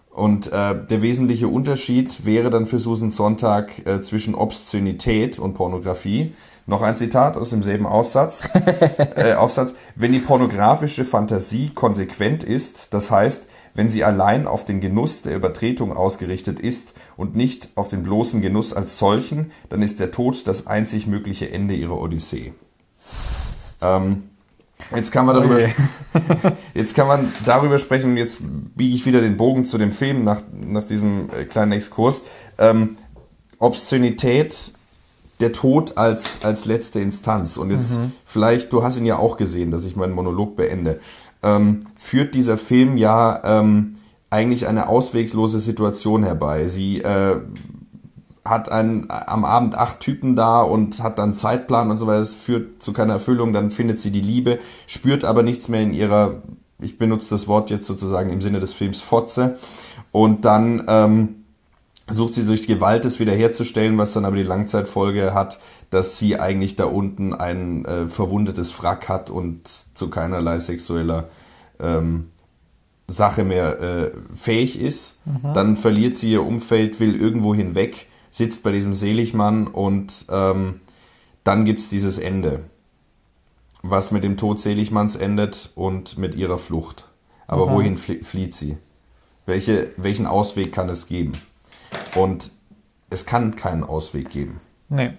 Und 0.10 0.48
äh, 0.54 0.86
der 0.86 1.02
wesentliche 1.02 1.50
Unterschied 1.50 2.26
wäre 2.26 2.50
dann 2.50 2.66
für 2.66 2.80
Susan 2.80 3.12
Sonntag 3.12 3.86
äh, 3.86 4.02
zwischen 4.02 4.34
Obszönität 4.34 5.40
und 5.40 5.56
Pornografie. 5.56 6.34
Noch 6.68 6.82
ein 6.82 6.96
Zitat 6.96 7.36
aus 7.36 7.50
demselben 7.50 7.86
Aussatz. 7.86 8.50
äh, 9.16 9.34
Aufsatz. 9.34 9.76
Wenn 9.96 10.14
die 10.14 10.20
pornografische 10.20 11.04
Fantasie 11.04 11.72
konsequent 11.76 12.44
ist, 12.44 12.94
das 12.94 13.12
heißt, 13.12 13.48
wenn 13.74 13.90
sie 13.90 14.06
allein 14.06 14.48
auf 14.48 14.64
den 14.64 14.80
Genuss 14.80 15.22
der 15.22 15.36
Übertretung 15.36 15.96
ausgerichtet 15.96 16.62
ist 16.62 16.94
und 17.18 17.36
nicht 17.36 17.70
auf 17.76 17.90
den 17.90 18.04
bloßen 18.04 18.42
Genuss 18.42 18.74
als 18.74 18.98
solchen, 18.98 19.52
dann 19.68 19.82
ist 19.82 20.00
der 20.00 20.12
Tod 20.12 20.48
das 20.48 20.66
einzig 20.66 21.08
mögliche 21.08 21.52
Ende 21.52 21.76
ihrer 21.76 22.00
Odyssee. 22.00 22.54
Ähm, 23.82 24.24
jetzt 24.96 25.12
kann 25.12 25.26
man 25.26 25.36
darüber, 25.36 25.58
oh 25.58 26.50
jetzt 26.74 26.96
kann 26.96 27.08
man 27.08 27.32
darüber 27.46 27.78
sprechen. 27.78 28.18
Jetzt 28.18 28.42
biege 28.76 28.96
ich 28.96 29.06
wieder 29.06 29.22
den 29.22 29.38
Bogen 29.38 29.66
zu 29.66 29.78
dem 29.78 29.92
Film 29.92 30.24
nach, 30.24 30.42
nach 30.54 30.84
diesem 30.84 31.30
äh, 31.30 31.46
kleinen 31.46 31.74
Exkurs. 31.74 32.24
Ähm, 32.58 32.98
Obszönität, 33.60 34.74
der 35.40 35.52
Tod 35.52 35.98
als, 35.98 36.44
als 36.44 36.66
letzte 36.66 37.00
Instanz. 37.00 37.58
Und 37.58 37.72
jetzt 37.72 38.00
mhm. 38.00 38.12
vielleicht, 38.26 38.72
du 38.74 38.84
hast 38.84 38.98
ihn 38.98 39.06
ja 39.06 39.18
auch 39.18 39.38
gesehen, 39.38 39.72
dass 39.72 39.86
ich 39.86 39.96
meinen 39.96 40.14
Monolog 40.14 40.56
beende. 40.56 41.00
Ähm, 41.44 41.88
führt 41.96 42.36
dieser 42.36 42.58
Film 42.58 42.98
ja 42.98 43.42
ähm, 43.44 43.98
eigentlich 44.30 44.68
eine 44.68 44.90
ausweglose 44.90 45.60
Situation 45.60 46.24
herbei. 46.24 46.68
Sie 46.68 47.02
äh, 47.02 47.38
hat 48.46 48.72
einen, 48.72 49.08
am 49.10 49.44
Abend 49.44 49.76
acht 49.76 50.00
Typen 50.00 50.36
da 50.36 50.62
und 50.62 51.02
hat 51.02 51.18
dann 51.18 51.34
Zeitplan 51.34 51.90
und 51.90 51.98
so 51.98 52.06
weiter. 52.06 52.20
Es 52.20 52.36
führt 52.36 52.82
zu 52.82 52.94
keiner 52.94 53.14
Erfüllung. 53.14 53.54
Dann 53.54 53.72
findet 53.72 54.00
sie 54.00 54.12
die 54.12 54.22
Liebe, 54.22 54.60
spürt 54.86 55.26
aber 55.26 55.42
nichts 55.42 55.68
mehr 55.68 55.82
in 55.82 55.94
ihrer, 55.94 56.44
ich 56.80 56.98
benutze 56.98 57.32
das 57.32 57.48
Wort 57.48 57.72
jetzt 57.72 57.88
sozusagen 57.88 58.30
im 58.30 58.42
Sinne 58.42 58.60
des 58.60 58.74
Films 58.74 59.02
Fotze. 59.02 59.58
Und 60.12 60.46
dann 60.46 60.86
ähm, 60.88 61.46
sucht 62.10 62.36
sie 62.36 62.46
durch 62.46 62.68
Gewalt 62.68 63.04
es 63.04 63.20
wiederherzustellen, 63.20 63.98
was 63.98 64.14
dann 64.14 64.26
aber 64.26 64.36
die 64.36 64.44
Langzeitfolge 64.44 65.34
hat, 65.34 65.60
dass 65.90 66.20
sie 66.20 66.40
eigentlich 66.40 66.76
da 66.76 66.86
unten 66.86 67.34
ein 67.34 67.84
äh, 67.86 68.08
verwundetes 68.08 68.82
Wrack 68.82 69.10
hat 69.10 69.32
und 69.32 69.62
zu 69.94 70.10
keinerlei 70.10 70.60
sexueller 70.60 71.26
ähm, 71.80 72.30
Sache 73.08 73.44
mehr 73.44 73.80
äh, 73.82 74.12
fähig 74.36 74.80
ist. 74.80 75.20
Mhm. 75.26 75.54
Dann 75.54 75.78
verliert 75.78 76.16
sie 76.16 76.32
ihr 76.32 76.44
Umfeld, 76.44 77.00
will 77.00 77.20
irgendwo 77.20 77.56
hinweg 77.56 78.08
sitzt 78.36 78.64
bei 78.64 78.74
diesem 78.74 78.94
Seligmann 78.94 79.66
und 79.66 80.26
ähm, 80.30 80.82
dann 81.46 81.64
gibt 81.64 81.80
es 81.80 81.88
dieses 81.88 82.18
Ende, 82.18 82.60
was 83.82 84.12
mit 84.12 84.26
dem 84.26 84.36
Tod 84.36 84.60
Seligmanns 84.60 85.16
endet 85.16 85.72
und 85.76 86.18
mit 86.18 86.36
ihrer 86.36 86.58
Flucht. 86.58 87.08
Aber 87.48 87.68
mhm. 87.68 87.72
wohin 87.72 87.98
flieht 87.98 88.54
sie? 88.54 88.76
Welche, 89.46 89.88
welchen 89.96 90.26
Ausweg 90.26 90.74
kann 90.74 90.90
es 90.90 91.08
geben? 91.08 91.32
Und 92.14 92.52
es 93.10 93.26
kann 93.26 93.56
keinen 93.56 93.86
Ausweg 93.86 94.32
geben. 94.32 94.58
Nee. 94.90 95.14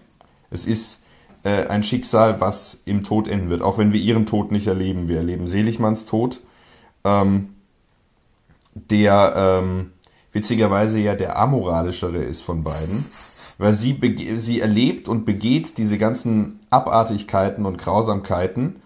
Es 0.51 0.67
ist 0.67 1.05
äh, 1.43 1.69
ein 1.69 1.85
Schicksal, 1.85 2.43
was 2.43 2.83
im 2.85 3.03
Tod 3.03 3.29
enden 3.29 3.49
wird, 3.49 3.63
auch 3.63 3.79
wenn 3.79 3.95
wir 3.95 4.01
ihren 4.01 4.27
Tod 4.27 4.53
nicht 4.53 4.67
erleben. 4.67 5.09
Wir 5.09 5.19
erleben 5.19 5.47
Seligmanns 5.47 6.05
Tod, 6.05 6.41
ähm, 7.03 7.55
der 8.75 9.33
ähm, 9.63 9.93
witzigerweise 10.37 11.01
ja 11.01 11.15
der 11.15 11.39
amoralischere 11.39 12.19
ist 12.19 12.43
von 12.43 12.63
beiden, 12.63 13.07
weil 13.57 13.73
sie, 13.73 13.99
sie 14.37 14.61
erlebt 14.61 15.09
und 15.09 15.25
begeht 15.25 15.79
diese 15.79 15.97
ganzen 15.97 16.61
Abartigkeiten 16.69 17.65
und 17.65 17.79
Grausamkeiten, 17.79 18.77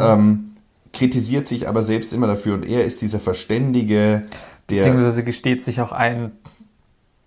ähm, 0.00 0.56
kritisiert 0.92 1.48
sich 1.48 1.68
aber 1.68 1.82
selbst 1.82 2.12
immer 2.12 2.28
dafür 2.28 2.54
und 2.54 2.62
er 2.62 2.84
ist 2.84 3.02
dieser 3.02 3.18
Verständige, 3.18 4.22
der. 4.70 4.76
Beziehungsweise 4.76 5.24
gesteht 5.24 5.60
sich 5.64 5.80
auch 5.80 5.90
ein, 5.90 6.30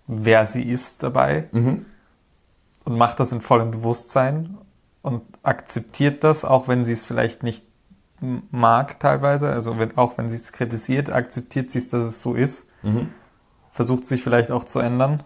wer 0.06 0.46
sie 0.46 0.62
ist 0.62 1.02
dabei 1.02 1.48
mhm. 1.52 1.84
und 2.86 2.96
macht 2.96 3.20
das 3.20 3.32
in 3.32 3.42
vollem 3.42 3.72
Bewusstsein 3.72 4.56
und 5.02 5.20
akzeptiert 5.42 6.24
das, 6.24 6.46
auch 6.46 6.66
wenn 6.66 6.82
sie 6.86 6.92
es 6.92 7.04
vielleicht 7.04 7.42
nicht 7.42 7.62
mag 8.50 8.98
teilweise, 9.00 9.50
also 9.50 9.78
wenn, 9.78 9.98
auch 9.98 10.16
wenn 10.16 10.30
sie 10.30 10.36
es 10.36 10.52
kritisiert, 10.52 11.12
akzeptiert 11.12 11.68
sie 11.68 11.78
es, 11.78 11.88
dass 11.88 12.04
es 12.04 12.22
so 12.22 12.32
ist. 12.32 12.68
Mhm 12.82 13.08
versucht 13.76 14.06
sich 14.06 14.22
vielleicht 14.22 14.50
auch 14.50 14.64
zu 14.64 14.78
ändern. 14.78 15.22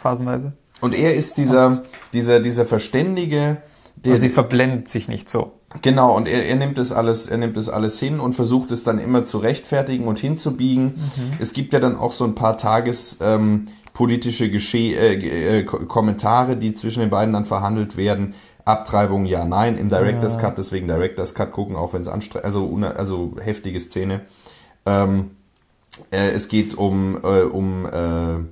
Phasenweise. 0.00 0.52
Und 0.80 0.94
er 0.94 1.16
ist 1.16 1.38
dieser, 1.38 1.82
dieser, 2.12 2.38
dieser 2.38 2.64
Verständige, 2.64 3.56
der. 3.96 4.12
Also 4.12 4.22
sie 4.22 4.30
verblendet 4.30 4.88
sich 4.88 5.08
nicht 5.08 5.28
so. 5.28 5.52
Genau, 5.82 6.16
und 6.16 6.28
er, 6.28 6.46
er 6.46 6.54
nimmt 6.54 6.78
das 6.78 6.92
alles, 6.92 7.26
er 7.26 7.38
nimmt 7.38 7.56
das 7.56 7.68
alles 7.68 7.98
hin 7.98 8.20
und 8.20 8.34
versucht 8.34 8.70
es 8.70 8.84
dann 8.84 9.00
immer 9.00 9.24
zu 9.24 9.38
rechtfertigen 9.38 10.06
und 10.06 10.20
hinzubiegen. 10.20 10.84
Mhm. 10.84 11.32
Es 11.40 11.52
gibt 11.52 11.72
ja 11.72 11.80
dann 11.80 11.96
auch 11.96 12.12
so 12.12 12.24
ein 12.24 12.36
paar 12.36 12.56
tagespolitische 12.56 14.44
ähm, 14.44 14.52
Gesche 14.52 14.78
äh, 14.78 15.58
äh, 15.58 15.64
Kommentare, 15.64 16.56
die 16.56 16.74
zwischen 16.74 17.00
den 17.00 17.10
beiden 17.10 17.34
dann 17.34 17.44
verhandelt 17.44 17.96
werden. 17.96 18.34
Abtreibung, 18.64 19.26
ja, 19.26 19.44
nein, 19.44 19.76
im 19.78 19.88
Director's 19.88 20.36
ja. 20.36 20.42
Cut, 20.42 20.58
deswegen 20.58 20.86
Director's 20.86 21.34
Cut 21.34 21.50
gucken, 21.50 21.74
auch 21.74 21.92
wenn 21.92 22.02
es 22.02 22.08
anstrengend, 22.08 22.44
also, 22.44 22.72
also 22.96 23.34
heftige 23.42 23.80
Szene. 23.80 24.20
Ähm, 24.86 25.32
äh, 26.10 26.30
es 26.30 26.48
geht 26.48 26.76
um, 26.76 27.18
äh, 27.22 27.42
um 27.42 27.86
äh, 27.86 28.44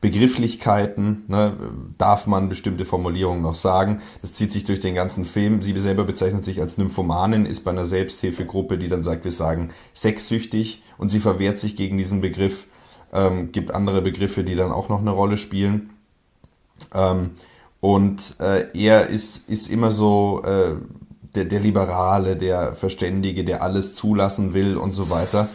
Begrifflichkeiten, 0.00 1.24
ne? 1.26 1.56
darf 1.98 2.28
man 2.28 2.48
bestimmte 2.48 2.84
Formulierungen 2.84 3.42
noch 3.42 3.56
sagen. 3.56 4.00
Das 4.22 4.32
zieht 4.32 4.52
sich 4.52 4.64
durch 4.64 4.78
den 4.78 4.94
ganzen 4.94 5.24
Film. 5.24 5.60
Sie 5.60 5.76
selber 5.80 6.04
bezeichnet 6.04 6.44
sich 6.44 6.60
als 6.60 6.78
Nymphomanin, 6.78 7.46
ist 7.46 7.64
bei 7.64 7.72
einer 7.72 7.84
Selbsthilfegruppe, 7.84 8.78
die 8.78 8.88
dann 8.88 9.02
sagt, 9.02 9.24
wir 9.24 9.32
sagen 9.32 9.70
sexsüchtig 9.94 10.82
und 10.98 11.08
sie 11.08 11.18
verwehrt 11.18 11.58
sich 11.58 11.74
gegen 11.74 11.98
diesen 11.98 12.20
Begriff. 12.20 12.66
Ähm, 13.12 13.50
gibt 13.50 13.72
andere 13.72 14.00
Begriffe, 14.00 14.44
die 14.44 14.54
dann 14.54 14.70
auch 14.70 14.88
noch 14.88 15.00
eine 15.00 15.10
Rolle 15.10 15.36
spielen. 15.36 15.90
Ähm, 16.94 17.30
und 17.80 18.36
äh, 18.38 18.66
er 18.78 19.08
ist, 19.08 19.48
ist 19.48 19.68
immer 19.68 19.90
so 19.90 20.42
äh, 20.44 20.74
der, 21.34 21.44
der 21.44 21.60
Liberale, 21.60 22.36
der 22.36 22.74
Verständige, 22.74 23.44
der 23.44 23.62
alles 23.62 23.94
zulassen 23.94 24.54
will 24.54 24.76
und 24.76 24.92
so 24.92 25.10
weiter. 25.10 25.48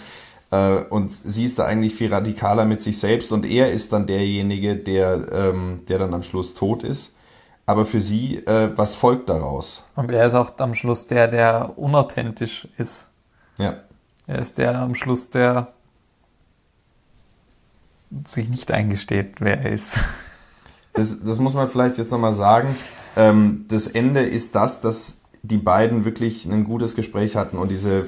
Äh, 0.53 0.83
und 0.89 1.09
sie 1.09 1.45
ist 1.45 1.57
da 1.57 1.65
eigentlich 1.65 1.95
viel 1.95 2.13
radikaler 2.13 2.65
mit 2.65 2.83
sich 2.83 2.99
selbst 2.99 3.31
und 3.31 3.43
er 3.43 3.71
ist 3.71 3.91
dann 3.91 4.05
derjenige, 4.05 4.75
der, 4.75 5.31
ähm, 5.31 5.81
der 5.87 5.97
dann 5.97 6.13
am 6.13 6.21
Schluss 6.21 6.53
tot 6.53 6.83
ist. 6.83 7.17
Aber 7.65 7.85
für 7.85 8.01
sie, 8.01 8.37
äh, 8.45 8.69
was 8.75 8.95
folgt 8.95 9.29
daraus? 9.29 9.83
Und 9.95 10.11
er 10.11 10.25
ist 10.25 10.35
auch 10.35 10.51
am 10.59 10.75
Schluss 10.75 11.07
der, 11.07 11.27
der 11.27 11.77
unauthentisch 11.77 12.67
ist. 12.77 13.09
Ja. 13.57 13.77
Er 14.27 14.39
ist 14.39 14.57
der 14.57 14.77
am 14.79 14.95
Schluss, 14.95 15.29
der 15.29 15.73
sich 18.25 18.47
nicht 18.47 18.69
eingesteht, 18.71 19.35
wer 19.39 19.59
er 19.61 19.71
ist. 19.71 19.99
Das, 20.95 21.23
das 21.23 21.39
muss 21.39 21.55
man 21.55 21.71
vielleicht 21.71 21.97
jetzt 21.97 22.11
nochmal 22.11 22.33
sagen. 22.33 22.75
Ähm, 23.15 23.65
das 23.67 23.87
Ende 23.87 24.21
ist 24.21 24.53
das, 24.53 24.79
dass 24.79 25.21
die 25.41 25.57
beiden 25.57 26.05
wirklich 26.05 26.45
ein 26.45 26.65
gutes 26.65 26.95
Gespräch 26.95 27.35
hatten 27.35 27.57
und 27.57 27.71
diese, 27.71 28.05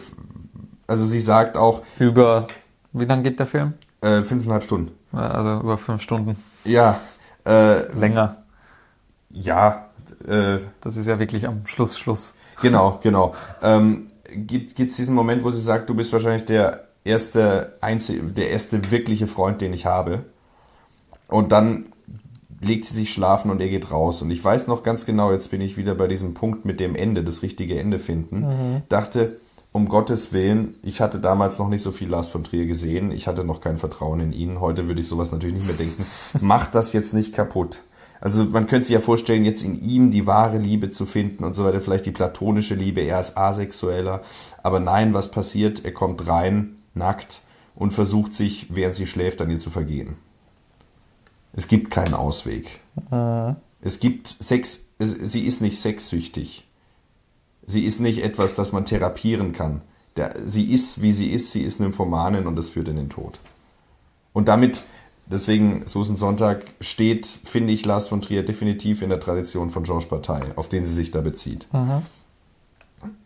also 0.87 1.05
sie 1.05 1.21
sagt 1.21 1.57
auch, 1.57 1.81
Über, 1.99 2.47
wie 2.93 3.05
lang 3.05 3.23
geht 3.23 3.39
der 3.39 3.45
Film? 3.47 3.73
äh, 4.01 4.21
fünfeinhalb 4.23 4.63
Stunden. 4.63 4.91
Also 5.11 5.61
über 5.61 5.77
fünf 5.77 6.01
Stunden. 6.01 6.35
Ja, 6.65 6.99
äh, 7.45 7.91
Länger. 7.97 8.43
ja, 9.31 9.89
äh, 10.27 10.57
Das 10.81 10.97
ist 10.97 11.07
ja 11.07 11.19
wirklich 11.19 11.47
am 11.47 11.65
Schluss 11.65 11.97
Schluss. 11.97 12.33
genau, 12.61 12.99
genau. 13.01 13.33
Ähm, 13.63 14.11
gibt 14.31 14.79
es 14.79 14.95
diesen 14.97 15.15
Moment, 15.15 15.43
wo 15.43 15.51
sie 15.51 15.61
sagt, 15.61 15.89
du 15.89 15.93
bist 15.95 16.11
wahrscheinlich 16.13 16.45
der 16.45 16.87
erste, 17.03 17.73
einzige, 17.81 18.21
der 18.23 18.49
erste 18.49 18.91
wirkliche 18.91 19.27
Freund, 19.27 19.61
den 19.61 19.71
ich 19.73 19.85
habe. 19.85 20.25
Und 21.27 21.51
dann 21.51 21.85
legt 22.61 22.85
sie 22.85 22.95
sich 22.95 23.13
schlafen 23.13 23.51
und 23.51 23.61
er 23.61 23.69
geht 23.69 23.91
raus. 23.91 24.21
Und 24.21 24.31
ich 24.31 24.43
weiß 24.43 24.67
noch 24.67 24.83
ganz 24.83 25.05
genau, 25.05 25.31
jetzt 25.31 25.51
bin 25.51 25.61
ich 25.61 25.77
wieder 25.77 25.95
bei 25.95 26.07
diesem 26.07 26.33
Punkt 26.33 26.65
mit 26.65 26.79
dem 26.79 26.95
Ende, 26.95 27.23
das 27.23 27.41
richtige 27.43 27.79
Ende 27.79 27.99
finden. 27.99 28.83
Dachte, 28.89 29.35
um 29.75 29.89
Gottes 29.89 30.31
Willen, 30.31 30.75
ich 30.83 31.01
hatte 31.01 31.19
damals 31.19 31.59
noch 31.59 31.67
nicht 31.67 31.81
so 31.81 31.91
viel 31.91 32.07
Lars 32.07 32.29
von 32.29 32.45
Trier 32.45 32.65
gesehen. 32.65 33.11
Ich 33.11 33.27
hatte 33.27 33.43
noch 33.43 33.59
kein 33.59 33.77
Vertrauen 33.77 34.21
in 34.21 34.31
ihn. 34.31 34.61
Heute 34.61 34.87
würde 34.87 35.01
ich 35.01 35.07
sowas 35.09 35.33
natürlich 35.33 35.55
nicht 35.55 35.67
mehr 35.67 35.75
denken. 35.75 36.05
Mach 36.47 36.67
das 36.67 36.93
jetzt 36.93 37.13
nicht 37.13 37.33
kaputt. 37.33 37.81
Also 38.21 38.45
man 38.45 38.67
könnte 38.67 38.85
sich 38.85 38.93
ja 38.93 39.01
vorstellen, 39.01 39.43
jetzt 39.43 39.65
in 39.65 39.81
ihm 39.81 40.11
die 40.11 40.25
wahre 40.25 40.59
Liebe 40.59 40.91
zu 40.91 41.05
finden 41.05 41.43
und 41.43 41.57
so 41.57 41.65
weiter, 41.65 41.81
vielleicht 41.81 42.05
die 42.05 42.11
platonische 42.11 42.73
Liebe, 42.73 43.01
er 43.01 43.19
ist 43.19 43.37
asexueller. 43.37 44.21
Aber 44.63 44.79
nein, 44.79 45.13
was 45.13 45.29
passiert? 45.29 45.83
Er 45.83 45.91
kommt 45.91 46.25
rein, 46.25 46.77
nackt 46.93 47.41
und 47.75 47.91
versucht 47.91 48.33
sich, 48.33 48.67
während 48.73 48.95
sie 48.95 49.05
schläft, 49.05 49.41
an 49.41 49.51
ihr 49.51 49.59
zu 49.59 49.71
vergehen. 49.71 50.15
Es 51.51 51.67
gibt 51.67 51.91
keinen 51.91 52.13
Ausweg. 52.13 52.79
Es 53.81 53.99
gibt 53.99 54.29
Sex, 54.39 54.91
es, 54.99 55.11
sie 55.11 55.45
ist 55.45 55.61
nicht 55.61 55.81
sexsüchtig. 55.81 56.65
Sie 57.67 57.85
ist 57.85 57.99
nicht 57.99 58.23
etwas, 58.23 58.55
das 58.55 58.71
man 58.71 58.85
therapieren 58.85 59.53
kann. 59.53 59.81
Der, 60.15 60.33
sie 60.45 60.71
ist, 60.71 61.01
wie 61.01 61.11
sie 61.11 61.31
ist, 61.31 61.51
sie 61.51 61.63
ist 61.63 61.79
Nymphomanin 61.79 62.47
und 62.47 62.55
das 62.55 62.69
führt 62.69 62.87
in 62.87 62.95
den 62.95 63.09
Tod. 63.09 63.39
Und 64.33 64.47
damit, 64.47 64.83
deswegen 65.25 65.87
Susan 65.87 66.17
Sonntag 66.17 66.63
steht, 66.79 67.25
finde 67.25 67.73
ich, 67.73 67.85
Lars 67.85 68.07
von 68.07 68.21
Trier 68.21 68.43
definitiv 68.43 69.01
in 69.01 69.09
der 69.09 69.19
Tradition 69.19 69.69
von 69.69 69.83
Georges 69.83 70.07
Bataille, 70.07 70.53
auf 70.57 70.69
den 70.69 70.85
sie 70.85 70.93
sich 70.93 71.11
da 71.11 71.21
bezieht. 71.21 71.67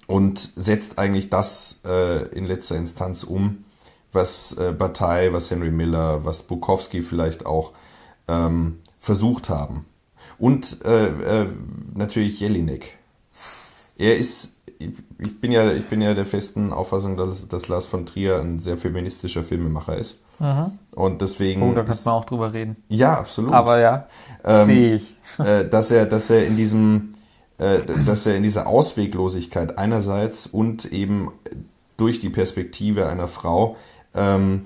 Und 0.08 0.40
setzt 0.56 0.98
eigentlich 0.98 1.30
das 1.30 1.82
äh, 1.86 2.28
in 2.30 2.46
letzter 2.46 2.78
Instanz 2.78 3.24
um, 3.24 3.66
was 4.12 4.58
äh, 4.58 4.72
Bataille, 4.72 5.34
was 5.34 5.52
Henry 5.52 5.72
Miller, 5.72 6.26
was 6.26 6.44
Bukowski 6.44 7.04
vielleicht 7.04 7.46
auch 7.46 7.74
ähm, 8.28 8.80
versucht 9.00 9.50
haben. 9.50 9.86
Und 10.40 10.84
äh, 10.86 11.42
äh, 11.42 11.50
natürlich 11.94 12.40
Jelinek. 12.40 12.98
Er 14.00 14.18
ist, 14.18 14.62
ich 14.80 15.42
bin 15.42 15.52
ja, 15.52 15.72
ich 15.72 15.86
bin 15.86 16.02
ja 16.02 16.14
der 16.14 16.26
festen 16.26 16.74
Auffassung, 16.74 17.18
dass, 17.18 17.48
dass 17.48 17.68
Lars 17.68 17.86
von 17.86 18.06
Trier 18.06 18.40
ein 18.40 18.60
sehr 18.60 18.78
feministischer 18.78 19.44
Filmemacher 19.44 19.98
ist. 19.98 20.22
Und 20.92 21.22
deswegen. 21.22 21.62
Oh, 21.62 21.74
da 21.74 21.84
könnte 21.84 22.02
man 22.06 22.14
auch 22.14 22.26
drüber 22.26 22.54
reden. 22.54 22.78
ja, 22.88 23.20
absolut. 23.20 23.54
Aber 23.54 23.80
ja, 23.80 24.08
Ähm, 24.44 24.66
sehe 24.66 24.96
ich. 24.96 25.18
äh, 25.40 25.68
dass 25.68 25.92
er, 25.92 26.06
dass 26.06 26.30
er 26.30 26.48
in 26.48 26.56
diesem, 26.56 27.14
äh, 27.58 27.82
dass 27.82 28.26
er 28.26 28.38
in 28.38 28.44
dieser 28.44 28.68
Ausweglosigkeit 28.68 29.78
einerseits 29.78 30.48
und 30.48 30.86
eben 30.86 31.32
durch 31.98 32.22
die 32.22 32.30
Perspektive 32.30 33.08
einer 33.08 33.28
Frau 33.28 33.76
ähm, 34.16 34.66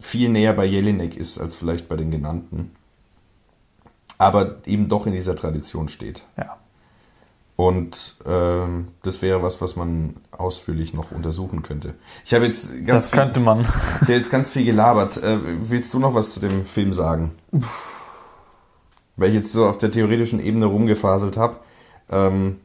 viel 0.00 0.30
näher 0.30 0.54
bei 0.54 0.64
Jelinek 0.64 1.16
ist 1.16 1.38
als 1.38 1.54
vielleicht 1.54 1.88
bei 1.88 1.96
den 1.96 2.10
genannten, 2.10 2.70
aber 4.16 4.56
eben 4.66 4.88
doch 4.88 5.06
in 5.06 5.12
dieser 5.12 5.36
Tradition 5.36 5.88
steht. 5.88 6.22
Ja. 6.38 6.56
Und 7.60 8.18
ähm, 8.24 8.86
das 9.02 9.20
wäre 9.20 9.42
was, 9.42 9.60
was 9.60 9.74
man 9.74 10.14
ausführlich 10.30 10.94
noch 10.94 11.10
untersuchen 11.10 11.62
könnte. 11.64 11.94
Ich 12.24 12.32
habe 12.32 12.46
jetzt 12.46 12.70
ganz 12.86 12.86
Das 12.86 13.08
viel- 13.08 13.18
könnte 13.18 13.40
man. 13.40 13.66
habe 13.66 14.12
jetzt 14.12 14.30
ganz 14.30 14.50
viel 14.50 14.64
gelabert. 14.64 15.20
Äh, 15.20 15.38
willst 15.68 15.92
du 15.92 15.98
noch 15.98 16.14
was 16.14 16.32
zu 16.32 16.38
dem 16.38 16.64
Film 16.64 16.92
sagen? 16.92 17.32
Weil 19.16 19.30
ich 19.30 19.34
jetzt 19.34 19.52
so 19.52 19.66
auf 19.66 19.76
der 19.76 19.90
theoretischen 19.90 20.38
Ebene 20.38 20.66
rumgefaselt 20.66 21.36
habe. 21.36 21.56
Ähm, 22.10 22.60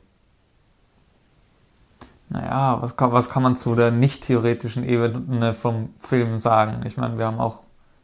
Naja, 2.30 2.78
was 2.80 2.96
kann, 2.96 3.12
was 3.12 3.32
kann 3.32 3.42
man 3.42 3.56
zu 3.56 3.74
der 3.74 3.90
nicht 3.90 4.24
theoretischen 4.26 4.84
Ebene 4.88 5.56
vom 5.56 5.90
Film 5.98 6.38
sagen? 6.38 6.84
Ich 6.86 6.98
meine, 6.98 7.18
wir 7.18 7.26
haben 7.26 7.40
auch 7.40 7.64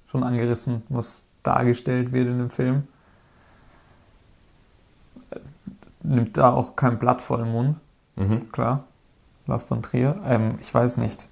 schon 0.10 0.24
angerissen, 0.24 0.82
was 0.90 1.28
dargestellt 1.44 2.14
wird 2.14 2.28
in 2.30 2.40
dem 2.40 2.50
Film. 2.50 2.88
Nimmt 6.02 6.38
da 6.38 6.54
auch 6.54 6.76
kein 6.76 6.98
Blatt 7.00 7.22
vor 7.22 7.38
den 7.38 7.52
Mund, 7.52 7.80
mhm. 8.16 8.52
klar. 8.52 8.86
Lars 9.48 9.64
von 9.64 9.82
Trier. 9.82 10.20
Ähm, 10.26 10.58
ich 10.62 10.74
weiß 10.74 10.98
nicht. 10.98 11.28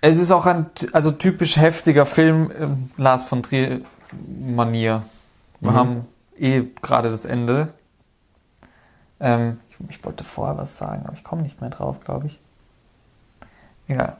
Es 0.00 0.18
ist 0.18 0.30
auch 0.30 0.46
ein 0.46 0.66
also 0.92 1.10
typisch 1.10 1.56
heftiger 1.56 2.06
Film, 2.06 2.50
ähm, 2.58 2.90
Lars 2.96 3.24
von 3.24 3.42
Trier-Manier. 3.42 5.02
Wir 5.60 5.70
Mhm. 5.70 5.76
haben 5.76 6.06
eh 6.38 6.62
gerade 6.82 7.10
das 7.10 7.24
Ende. 7.24 7.72
Ähm, 9.20 9.58
ich, 9.70 9.76
ich 9.88 10.04
wollte 10.04 10.24
vorher 10.24 10.56
was 10.58 10.76
sagen, 10.76 11.04
aber 11.06 11.14
ich 11.14 11.24
komme 11.24 11.42
nicht 11.42 11.60
mehr 11.60 11.70
drauf, 11.70 12.00
glaube 12.00 12.26
ich. 12.26 12.38
Egal. 13.88 14.16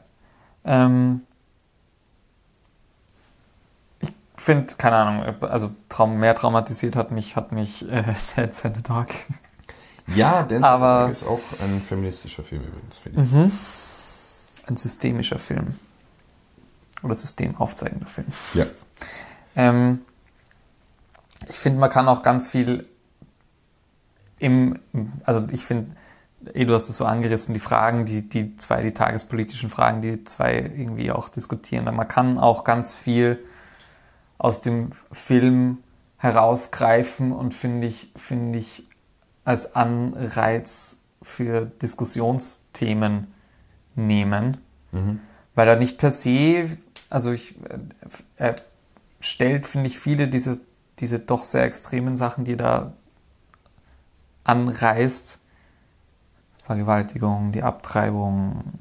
Ähm, 0.63 1.21
ich 3.99 4.11
finde, 4.35 4.73
keine 4.77 4.95
Ahnung, 4.97 5.41
also 5.43 5.71
Traum, 5.89 6.19
mehr 6.19 6.35
traumatisiert 6.35 6.95
hat 6.95 7.11
mich, 7.11 7.35
hat 7.35 7.51
mich 7.51 7.89
äh, 7.89 8.03
Dance 8.35 8.67
in 8.67 8.73
the 8.75 8.83
Dark. 8.83 9.11
Ja, 10.07 10.43
Dance 10.43 10.67
Aber- 10.67 11.09
ist 11.09 11.25
auch 11.25 11.39
ein 11.63 11.81
feministischer 11.81 12.43
Film 12.43 12.63
übrigens, 12.63 12.97
finde 12.97 13.21
ich. 13.21 14.67
Ein 14.69 14.77
systemischer 14.77 15.39
Film. 15.39 15.75
Oder 17.03 17.15
systemaufzeigender 17.15 18.07
Film. 18.07 18.27
Ja. 18.53 18.65
Ähm, 19.55 20.01
ich 21.47 21.57
finde, 21.57 21.79
man 21.79 21.89
kann 21.89 22.07
auch 22.07 22.23
ganz 22.23 22.49
viel 22.49 22.87
im, 24.39 24.79
also 25.23 25.45
ich 25.51 25.63
finde, 25.65 25.95
eh, 26.53 26.65
du 26.65 26.73
hast 26.73 26.89
es 26.89 26.97
so 26.97 27.05
angerissen, 27.05 27.53
die 27.53 27.59
Fragen, 27.59 28.05
die, 28.05 28.27
die 28.27 28.55
zwei, 28.57 28.81
die 28.81 28.93
tagespolitischen 28.93 29.69
Fragen, 29.69 30.01
die 30.01 30.23
zwei 30.23 30.55
irgendwie 30.55 31.11
auch 31.11 31.29
diskutieren. 31.29 31.85
Man 31.95 32.07
kann 32.07 32.37
auch 32.39 32.63
ganz 32.63 32.93
viel 32.93 33.43
aus 34.37 34.61
dem 34.61 34.91
Film 35.11 35.79
herausgreifen 36.17 37.31
und 37.31 37.53
finde 37.53 37.87
ich, 37.87 38.11
finde 38.15 38.59
ich 38.59 38.87
als 39.43 39.75
Anreiz 39.75 41.03
für 41.21 41.65
Diskussionsthemen 41.65 43.27
nehmen, 43.95 44.57
weil 45.55 45.67
er 45.67 45.77
nicht 45.77 45.97
per 45.97 46.11
se, 46.11 46.77
also 47.09 47.31
ich, 47.31 47.55
äh, 47.69 47.79
er 48.37 48.55
stellt, 49.19 49.67
finde 49.67 49.87
ich, 49.87 49.99
viele 49.99 50.27
diese, 50.27 50.59
diese 50.99 51.19
doch 51.19 51.43
sehr 51.43 51.63
extremen 51.63 52.15
Sachen, 52.15 52.45
die 52.45 52.53
er 52.53 52.57
da 52.57 52.93
anreißt, 54.43 55.41
Vergewaltigung, 56.63 57.51
die 57.51 57.63
Abtreibung 57.63 58.79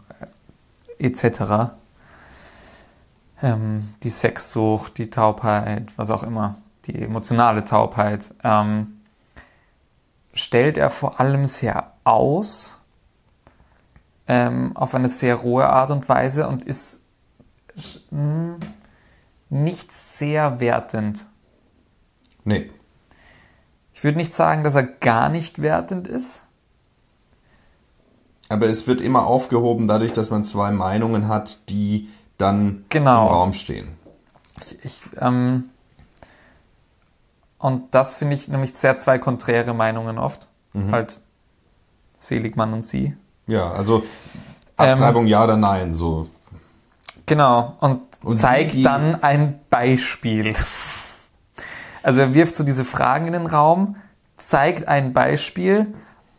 äh, 0.99 1.07
etc., 1.07 1.75
ähm, 3.45 3.87
die 4.03 4.11
Sexsucht, 4.11 4.97
die 4.97 5.11
Taubheit, 5.11 5.93
was 5.97 6.09
auch 6.09 6.23
immer, 6.23 6.57
die 6.87 7.03
emotionale 7.03 7.65
Taubheit, 7.65 8.35
ähm, 8.43 9.01
stellt 10.33 10.79
er 10.79 10.89
vor 10.89 11.21
allem 11.21 11.47
sehr 11.47 11.93
aus, 12.05 12.81
ähm, 14.27 14.75
auf 14.75 14.95
eine 14.95 15.11
sehr 15.11 15.35
rohe 15.35 15.69
Art 15.69 15.91
und 15.91 16.09
Weise 16.09 16.49
und 16.49 16.65
ist 16.65 17.03
mh, 18.11 18.57
nicht 19.51 19.93
sehr 19.93 20.59
wertend. 20.59 21.27
Nee. 22.45 22.71
Ich 23.93 24.03
würde 24.03 24.17
nicht 24.17 24.33
sagen, 24.33 24.65
dass 24.65 24.75
er 24.75 24.85
gar 24.85 25.29
nicht 25.29 25.61
wertend 25.61 26.09
ist. 26.09 26.47
Aber 28.49 28.69
es 28.69 28.87
wird 28.87 29.03
immer 29.03 29.27
aufgehoben 29.27 29.87
dadurch, 29.87 30.15
dass 30.15 30.31
man 30.31 30.47
zwei 30.47 30.71
Meinungen 30.71 31.29
hat, 31.29 31.69
die 31.69 32.09
dann 32.39 32.85
Genau. 32.89 33.27
im 33.29 33.33
Raum 33.35 33.53
stehen. 33.53 33.89
Ich, 34.61 34.85
ich, 34.85 35.01
ähm, 35.21 35.65
und 37.59 37.95
das 37.95 38.15
finde 38.15 38.35
ich 38.35 38.49
nämlich 38.49 38.75
sehr 38.75 38.97
zwei 38.97 39.19
konträre 39.19 39.75
Meinungen 39.75 40.19
oft. 40.19 40.49
Halt 40.91 41.21
Seligmann 42.19 42.73
und 42.73 42.83
sie. 42.83 43.17
Ja, 43.47 43.71
also 43.71 44.03
Ähm, 44.77 44.91
Abtreibung 44.95 45.27
ja 45.29 45.45
oder 45.45 45.57
nein, 45.57 45.95
so. 45.95 46.29
Genau, 47.27 47.77
und, 47.81 48.01
Und 48.25 48.37
zeigt 48.37 48.75
die- 48.75 48.83
dann 48.83 49.23
ein 49.23 49.61
Beispiel. 49.71 50.55
Also 52.03 52.21
er 52.23 52.35
wirft 52.35 52.57
so 52.57 52.65
diese 52.65 52.85
Fragen 52.85 53.29
in 53.29 53.33
den 53.35 53.47
Raum, 53.47 53.97
zeigt 54.37 54.89
ein 54.89 55.13
Beispiel 55.13 55.95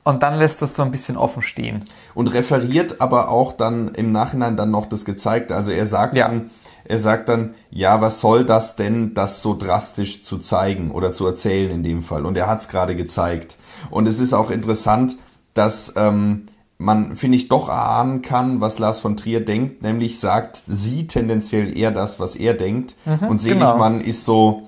und 0.06 0.24
dann 0.24 0.38
lässt 0.38 0.62
das 0.62 0.76
so 0.76 0.84
ein 0.84 0.91
bisschen 0.91 1.18
offen 1.18 1.41
stehen. 1.41 1.84
Und 2.14 2.28
referiert 2.28 3.01
aber 3.01 3.30
auch 3.30 3.53
dann 3.53 3.93
im 3.95 4.12
Nachhinein 4.12 4.56
dann 4.56 4.72
noch 4.72 4.86
das 4.86 5.03
Gezeigte. 5.03 5.56
Also 5.56 5.72
er 5.72 5.86
sagt 5.86 6.16
Ja. 6.16 6.28
dann, 6.30 6.51
er 6.86 6.99
sagt 6.99 7.28
dann, 7.28 7.56
ja, 7.72 7.99
was 8.01 8.22
soll 8.22 8.45
das 8.45 8.76
denn, 8.76 9.16
das 9.16 9.41
so 9.41 9.58
drastisch 9.58 10.24
zu 10.24 10.38
zeigen 10.38 10.91
oder 10.91 11.12
zu 11.12 11.26
erzählen 11.26 11.72
in 11.72 11.84
dem 11.84 12.03
Fall? 12.03 12.26
Und 12.26 12.38
er 12.38 12.47
hat 12.47 12.62
es 12.62 12.70
gerade 12.70 12.95
gezeigt. 12.95 13.58
Und 13.89 14.08
es 14.08 14.20
ist 14.20 14.34
auch 14.34 14.51
interessant, 14.51 15.18
dass 15.56 15.93
ähm, 15.97 16.45
man, 16.78 17.16
finde 17.16 17.38
ich, 17.38 17.47
doch 17.47 17.70
erahnen 17.70 18.22
kann, 18.22 18.62
was 18.62 18.78
Lars 18.78 18.99
von 18.99 19.18
Trier 19.18 19.43
denkt, 19.43 19.82
nämlich 19.82 20.20
sagt 20.20 20.62
sie 20.68 21.08
tendenziell 21.08 21.76
eher 21.76 21.91
das, 21.91 22.20
was 22.20 22.36
er 22.36 22.53
denkt. 22.53 22.95
und 23.28 23.41
Seligmann 23.41 24.01
ist 24.01 24.24
so 24.26 24.62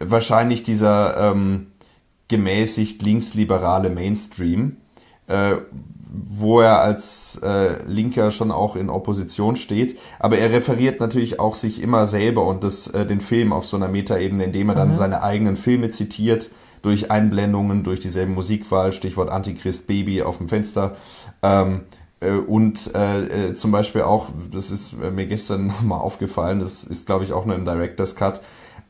wahrscheinlich 0.00 0.62
dieser 0.64 1.30
ähm, 1.30 1.68
gemäßigt 2.28 3.02
linksliberale 3.02 3.90
Mainstream, 3.90 4.76
äh, 5.30 5.56
wo 6.12 6.60
er 6.60 6.80
als 6.80 7.40
äh, 7.42 7.82
Linker 7.86 8.30
schon 8.30 8.50
auch 8.50 8.76
in 8.76 8.90
Opposition 8.90 9.56
steht. 9.56 9.98
Aber 10.18 10.38
er 10.38 10.50
referiert 10.50 11.00
natürlich 11.00 11.38
auch 11.38 11.54
sich 11.54 11.80
immer 11.80 12.06
selber 12.06 12.46
und 12.46 12.64
das, 12.64 12.88
äh, 12.88 13.06
den 13.06 13.20
Film 13.20 13.52
auf 13.52 13.66
so 13.66 13.76
einer 13.76 13.88
Metaebene, 13.88 14.44
indem 14.44 14.70
er 14.70 14.74
dann 14.74 14.96
seine 14.96 15.22
eigenen 15.22 15.56
Filme 15.56 15.90
zitiert, 15.90 16.50
durch 16.82 17.10
Einblendungen, 17.10 17.84
durch 17.84 18.00
dieselbe 18.00 18.32
Musikwahl, 18.32 18.92
Stichwort 18.92 19.30
Antichrist 19.30 19.86
Baby 19.86 20.22
auf 20.22 20.38
dem 20.38 20.48
Fenster. 20.48 20.96
Ähm, 21.42 21.82
äh, 22.20 22.32
und 22.32 22.94
äh, 22.94 23.50
äh, 23.50 23.54
zum 23.54 23.70
Beispiel 23.70 24.02
auch, 24.02 24.28
das 24.50 24.70
ist 24.70 24.98
mir 24.98 25.26
gestern 25.26 25.66
nochmal 25.68 26.00
aufgefallen, 26.00 26.60
das 26.60 26.84
ist 26.84 27.06
glaube 27.06 27.24
ich 27.24 27.32
auch 27.32 27.46
nur 27.46 27.56
im 27.56 27.64
Director's 27.64 28.16
Cut, 28.16 28.40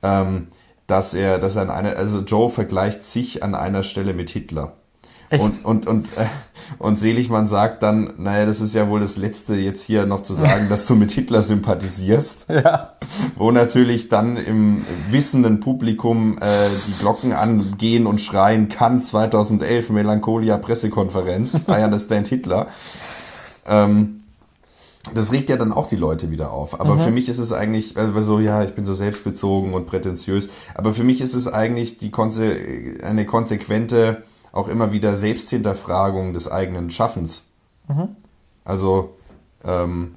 ähm, 0.03 0.49
dass 0.87 1.15
er, 1.15 1.39
dass 1.39 1.57
er 1.57 1.63
an 1.63 1.71
einer, 1.71 1.97
also 1.97 2.21
Joe 2.21 2.51
vergleicht 2.51 3.05
sich 3.05 3.43
an 3.43 3.55
einer 3.55 3.83
Stelle 3.83 4.15
mit 4.15 4.31
Hitler. 4.31 4.80
Echt? 5.31 5.43
Und, 5.43 5.65
und, 5.65 5.87
und, 5.87 6.07
äh, 6.19 6.27
und 6.79 6.99
Seligmann 6.99 7.47
sagt 7.47 7.83
dann, 7.83 8.15
naja, 8.19 8.47
das 8.47 8.61
ist 8.61 8.75
ja 8.75 8.89
wohl 8.89 9.01
das 9.01 9.17
Letzte 9.17 9.55
jetzt 9.55 9.83
hier 9.83 10.05
noch 10.05 10.23
zu 10.23 10.35
sagen, 10.35 10.69
dass 10.69 10.87
du 10.87 10.97
mit 10.97 11.13
Hitler 11.13 11.43
sympathisierst. 11.43 12.47
Ja. 12.61 12.95
Wo 13.37 13.53
natürlich 13.53 14.11
dann 14.11 14.37
im 14.37 14.85
wissenden 15.09 15.61
Publikum 15.61 16.37
äh, 16.39 16.45
die 16.87 17.01
Glocken 17.01 17.33
angehen 17.33 18.07
und 18.07 18.21
schreien, 18.21 18.69
kann 18.69 19.01
2011 19.01 19.91
Melancholia 19.91 20.59
Pressekonferenz, 20.59 21.67
I 21.69 21.85
understand 21.85 22.29
Hitler. 22.29 22.67
Ähm, 23.67 24.19
das 25.15 25.33
regt 25.33 25.49
ja 25.49 25.57
dann 25.57 25.73
auch 25.73 25.89
die 25.89 25.97
Leute 25.97 26.31
wieder 26.31 26.53
auf. 26.53 26.81
Aber 26.81 26.99
für 26.99 27.11
mich 27.11 27.29
ist 27.31 27.39
es 27.39 27.53
eigentlich, 27.53 27.97
also 27.97 28.21
so, 28.21 28.39
ja, 28.41 28.63
ich 28.63 28.75
bin 28.75 28.85
so 28.85 28.95
selbstbezogen 28.95 29.73
und 29.73 29.87
prätentiös. 29.87 30.51
Aber 30.75 30.93
für 30.93 31.05
mich 31.05 31.23
ist 31.23 31.35
es 31.35 31.49
eigentlich 31.49 31.99
die 31.99 32.11
Konse 32.11 32.55
eine 33.03 33.25
konsequente, 33.25 34.23
auch 34.53 34.69
immer 34.69 34.93
wieder 34.93 35.17
Selbsthinterfragung 35.17 36.33
des 36.33 36.51
eigenen 36.51 36.91
Schaffens. 36.91 37.45
Also, 38.65 39.15
ähm, 39.65 40.15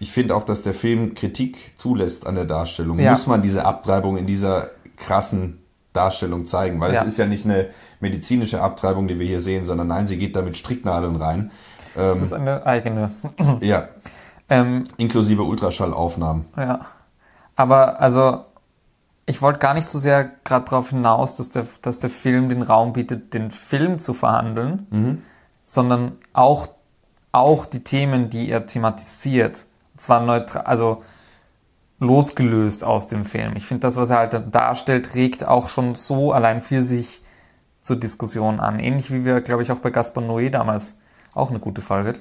ich 0.00 0.12
finde 0.12 0.34
auch, 0.36 0.44
dass 0.44 0.62
der 0.62 0.74
Film 0.74 1.14
Kritik 1.14 1.56
zulässt 1.78 2.26
an 2.26 2.34
der 2.34 2.44
Darstellung. 2.44 2.98
Ja. 2.98 3.10
Muss 3.12 3.26
man 3.26 3.42
diese 3.42 3.64
Abtreibung 3.64 4.16
in 4.16 4.26
dieser 4.26 4.70
krassen 4.96 5.62
Darstellung 5.92 6.46
zeigen, 6.46 6.80
weil 6.80 6.92
Ja. 6.92 7.00
es 7.00 7.06
ist 7.06 7.16
ja 7.18 7.26
nicht 7.26 7.44
eine 7.46 7.68
medizinische 8.00 8.60
Abtreibung, 8.60 9.08
die 9.08 9.18
wir 9.18 9.26
hier 9.26 9.40
sehen, 9.40 9.64
sondern 9.64 9.88
nein, 9.88 10.06
sie 10.06 10.18
geht 10.18 10.36
da 10.36 10.42
mit 10.42 10.56
Stricknadeln 10.56 11.16
rein. 11.16 11.50
Das 11.94 12.20
ist 12.20 12.32
eine 12.32 12.64
eigene. 12.66 13.10
Ja, 13.60 13.88
ähm, 14.50 14.84
inklusive 14.98 15.42
Ultraschallaufnahmen. 15.42 16.44
ja. 16.56 16.80
Aber 17.56 18.00
also, 18.00 18.44
ich 19.28 19.42
wollte 19.42 19.58
gar 19.58 19.74
nicht 19.74 19.90
so 19.90 19.98
sehr 19.98 20.24
gerade 20.44 20.64
darauf 20.64 20.88
hinaus, 20.90 21.34
dass 21.34 21.50
der, 21.50 21.66
dass 21.82 21.98
der 21.98 22.08
Film 22.08 22.48
den 22.48 22.62
Raum 22.62 22.94
bietet, 22.94 23.34
den 23.34 23.50
Film 23.50 23.98
zu 23.98 24.14
verhandeln, 24.14 25.22
sondern 25.64 26.12
auch, 26.32 26.68
auch 27.30 27.66
die 27.66 27.84
Themen, 27.84 28.30
die 28.30 28.50
er 28.50 28.66
thematisiert. 28.66 29.66
Und 29.92 30.00
zwar 30.00 30.20
neutral, 30.20 30.62
also 30.62 31.02
losgelöst 32.00 32.84
aus 32.84 33.08
dem 33.08 33.26
Film. 33.26 33.54
Ich 33.56 33.66
finde, 33.66 33.82
das, 33.82 33.96
was 33.96 34.08
er 34.08 34.18
halt 34.18 34.54
darstellt, 34.54 35.14
regt 35.14 35.46
auch 35.46 35.68
schon 35.68 35.94
so 35.94 36.32
allein 36.32 36.62
für 36.62 36.82
sich 36.82 37.22
zur 37.82 37.96
Diskussion 37.96 38.60
an. 38.60 38.78
Ähnlich 38.78 39.10
wie 39.10 39.26
wir, 39.26 39.42
glaube 39.42 39.62
ich, 39.62 39.70
auch 39.72 39.80
bei 39.80 39.90
Gaspar 39.90 40.24
Noé 40.24 40.48
damals, 40.48 41.00
auch 41.34 41.50
eine 41.50 41.58
gute 41.58 41.82
Folge, 41.82 42.18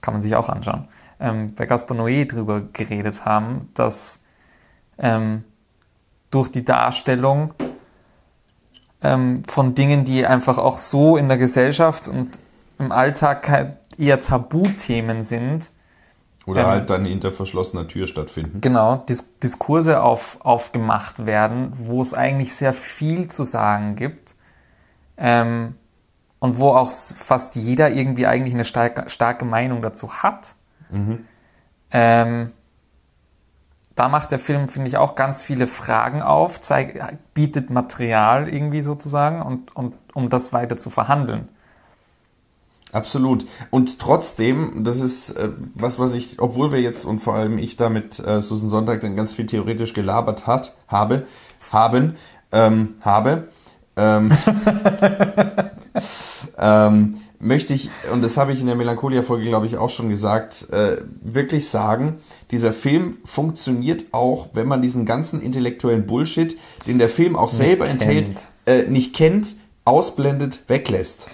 kann 0.00 0.14
man 0.14 0.22
sich 0.22 0.34
auch 0.34 0.48
anschauen, 0.48 0.88
ähm, 1.20 1.54
bei 1.54 1.66
Gaspar 1.66 1.96
Noé 1.96 2.26
drüber 2.26 2.60
geredet 2.60 3.24
haben, 3.24 3.70
dass 3.74 4.24
ähm, 4.98 5.44
durch 6.30 6.50
die 6.50 6.64
Darstellung 6.64 7.52
ähm, 9.02 9.42
von 9.46 9.74
Dingen, 9.74 10.04
die 10.04 10.26
einfach 10.26 10.58
auch 10.58 10.78
so 10.78 11.16
in 11.16 11.28
der 11.28 11.38
Gesellschaft 11.38 12.08
und 12.08 12.40
im 12.78 12.92
Alltag 12.92 13.48
halt 13.48 13.78
eher 13.98 14.20
Tabuthemen 14.20 15.22
sind, 15.22 15.70
Oder 16.46 16.62
Ähm, 16.62 16.66
halt 16.68 16.90
dann 16.90 17.04
hinter 17.04 17.32
verschlossener 17.32 17.86
Tür 17.86 18.06
stattfinden. 18.06 18.60
genau, 18.60 18.96
Dis 19.08 19.38
Diskurse 19.38 20.02
auf, 20.02 20.38
aufgemacht 20.40 21.26
werden, 21.26 21.72
wo 21.74 22.00
es 22.00 22.14
eigentlich 22.14 22.54
sehr 22.54 22.72
viel 22.72 23.28
zu 23.28 23.44
sagen 23.44 23.96
gibt 23.96 24.36
ähm, 25.16 25.74
und 26.38 26.58
wo 26.58 26.70
auch 26.70 26.90
fast 26.90 27.56
jeder 27.56 27.90
irgendwie 27.90 28.26
eigentlich 28.26 28.54
eine 28.54 28.64
starke, 28.64 29.08
starke 29.10 29.44
Meinung 29.44 29.82
dazu 29.82 30.22
hat. 30.22 30.54
Ähm, 31.92 32.52
da 33.94 34.08
macht 34.08 34.30
der 34.30 34.38
Film, 34.38 34.68
finde 34.68 34.88
ich, 34.88 34.96
auch 34.96 35.14
ganz 35.14 35.42
viele 35.42 35.66
Fragen 35.66 36.22
auf, 36.22 36.60
zeigt, 36.60 36.98
bietet 37.34 37.70
Material 37.70 38.48
irgendwie 38.48 38.82
sozusagen 38.82 39.42
und, 39.42 39.74
und 39.76 39.94
um 40.14 40.28
das 40.28 40.52
weiter 40.52 40.76
zu 40.76 40.90
verhandeln. 40.90 41.48
Absolut. 42.92 43.46
Und 43.70 44.00
trotzdem, 44.00 44.82
das 44.82 45.00
ist 45.00 45.30
äh, 45.30 45.50
was, 45.74 45.98
was 45.98 46.14
ich, 46.14 46.40
obwohl 46.40 46.72
wir 46.72 46.80
jetzt 46.80 47.04
und 47.04 47.20
vor 47.20 47.34
allem 47.34 47.58
ich 47.58 47.76
da 47.76 47.88
mit 47.88 48.18
äh, 48.18 48.42
Susan 48.42 48.68
Sonntag 48.68 49.00
dann 49.00 49.14
ganz 49.14 49.32
viel 49.32 49.46
theoretisch 49.46 49.92
gelabert 49.92 50.46
hat, 50.46 50.74
habe, 50.88 51.26
haben, 51.70 52.16
ähm, 52.50 52.94
habe, 53.02 53.48
ähm, 53.96 54.32
ähm, 56.58 57.20
möchte 57.40 57.74
ich, 57.74 57.90
und 58.12 58.22
das 58.22 58.36
habe 58.36 58.52
ich 58.52 58.60
in 58.60 58.66
der 58.66 58.76
Melancholia-Folge, 58.76 59.46
glaube 59.46 59.66
ich, 59.66 59.76
auch 59.76 59.90
schon 59.90 60.08
gesagt, 60.10 60.66
äh, 60.70 60.98
wirklich 61.22 61.68
sagen, 61.68 62.18
dieser 62.50 62.72
Film 62.72 63.18
funktioniert 63.24 64.04
auch, 64.12 64.50
wenn 64.54 64.68
man 64.68 64.82
diesen 64.82 65.06
ganzen 65.06 65.42
intellektuellen 65.42 66.06
Bullshit, 66.06 66.56
den 66.86 66.98
der 66.98 67.08
Film 67.08 67.36
auch 67.36 67.48
selber 67.48 67.86
kennt. 67.86 68.02
enthält, 68.02 68.48
äh, 68.66 68.82
nicht 68.90 69.14
kennt, 69.14 69.54
ausblendet, 69.84 70.60
weglässt. 70.68 71.26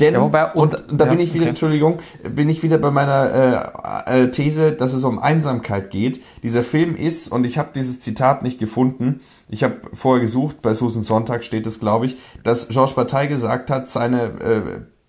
Denn, 0.00 0.14
Ja, 0.14 0.20
wobei- 0.22 0.52
und, 0.52 0.74
und- 0.74 0.90
und 0.92 1.00
da 1.00 1.04
ja, 1.04 1.10
bin 1.12 1.20
ich 1.20 1.34
wieder, 1.34 1.42
okay. 1.44 1.50
Entschuldigung, 1.50 2.00
bin 2.28 2.48
ich 2.48 2.62
wieder 2.64 2.78
bei 2.78 2.90
meiner 2.90 4.04
äh, 4.08 4.24
äh, 4.24 4.30
These, 4.30 4.72
dass 4.72 4.92
es 4.92 5.04
um 5.04 5.20
Einsamkeit 5.20 5.90
geht. 5.90 6.20
Dieser 6.42 6.64
Film 6.64 6.96
ist, 6.96 7.28
und 7.28 7.44
ich 7.44 7.58
habe 7.58 7.68
dieses 7.74 8.00
Zitat 8.00 8.42
nicht 8.42 8.58
gefunden, 8.58 9.20
ich 9.48 9.62
habe 9.62 9.76
vorher 9.92 10.20
gesucht, 10.20 10.62
bei 10.62 10.74
Susan 10.74 11.04
Sonntag 11.04 11.44
steht 11.44 11.66
es, 11.68 11.78
glaube 11.78 12.06
ich, 12.06 12.16
dass 12.42 12.68
Georges 12.68 12.94
Bataille 12.96 13.28
gesagt 13.28 13.70
hat, 13.70 13.88
seine 13.88 14.22
äh, 14.40 14.62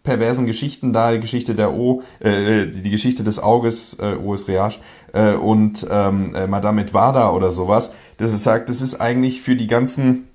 perversen 0.05 0.45
Geschichten 0.45 0.93
da, 0.93 1.11
die 1.11 1.19
Geschichte 1.19 1.53
der 1.53 1.73
O, 1.73 2.03
äh, 2.19 2.65
die 2.67 2.89
Geschichte 2.89 3.23
des 3.23 3.39
Auges, 3.39 3.97
äh, 3.99 4.15
O 4.15 4.33
ist 4.33 4.47
Reage, 4.47 4.79
äh, 5.11 5.33
und 5.33 5.85
ähm, 5.89 6.33
äh, 6.33 6.47
Madame 6.47 6.83
Edwarda 6.83 7.31
oder 7.31 7.51
sowas, 7.51 7.95
dass 8.17 8.31
es 8.31 8.43
sagt, 8.43 8.69
das 8.69 8.81
ist 8.81 9.01
eigentlich 9.01 9.41
für 9.41 9.57
die 9.57 9.67
ganzen 9.67 10.29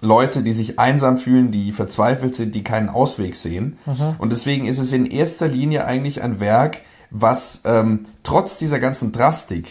Leute, 0.00 0.42
die 0.42 0.54
sich 0.54 0.78
einsam 0.78 1.18
fühlen, 1.18 1.50
die 1.50 1.72
verzweifelt 1.72 2.34
sind, 2.34 2.54
die 2.54 2.64
keinen 2.64 2.88
Ausweg 2.88 3.36
sehen. 3.36 3.76
Und 4.16 4.32
deswegen 4.32 4.64
ist 4.64 4.78
es 4.78 4.94
in 4.94 5.04
erster 5.04 5.46
Linie 5.46 5.84
eigentlich 5.84 6.22
ein 6.22 6.40
Werk, 6.40 6.78
was 7.10 7.62
ähm, 7.66 8.06
trotz 8.22 8.56
dieser 8.56 8.80
ganzen 8.80 9.12
Drastik 9.12 9.66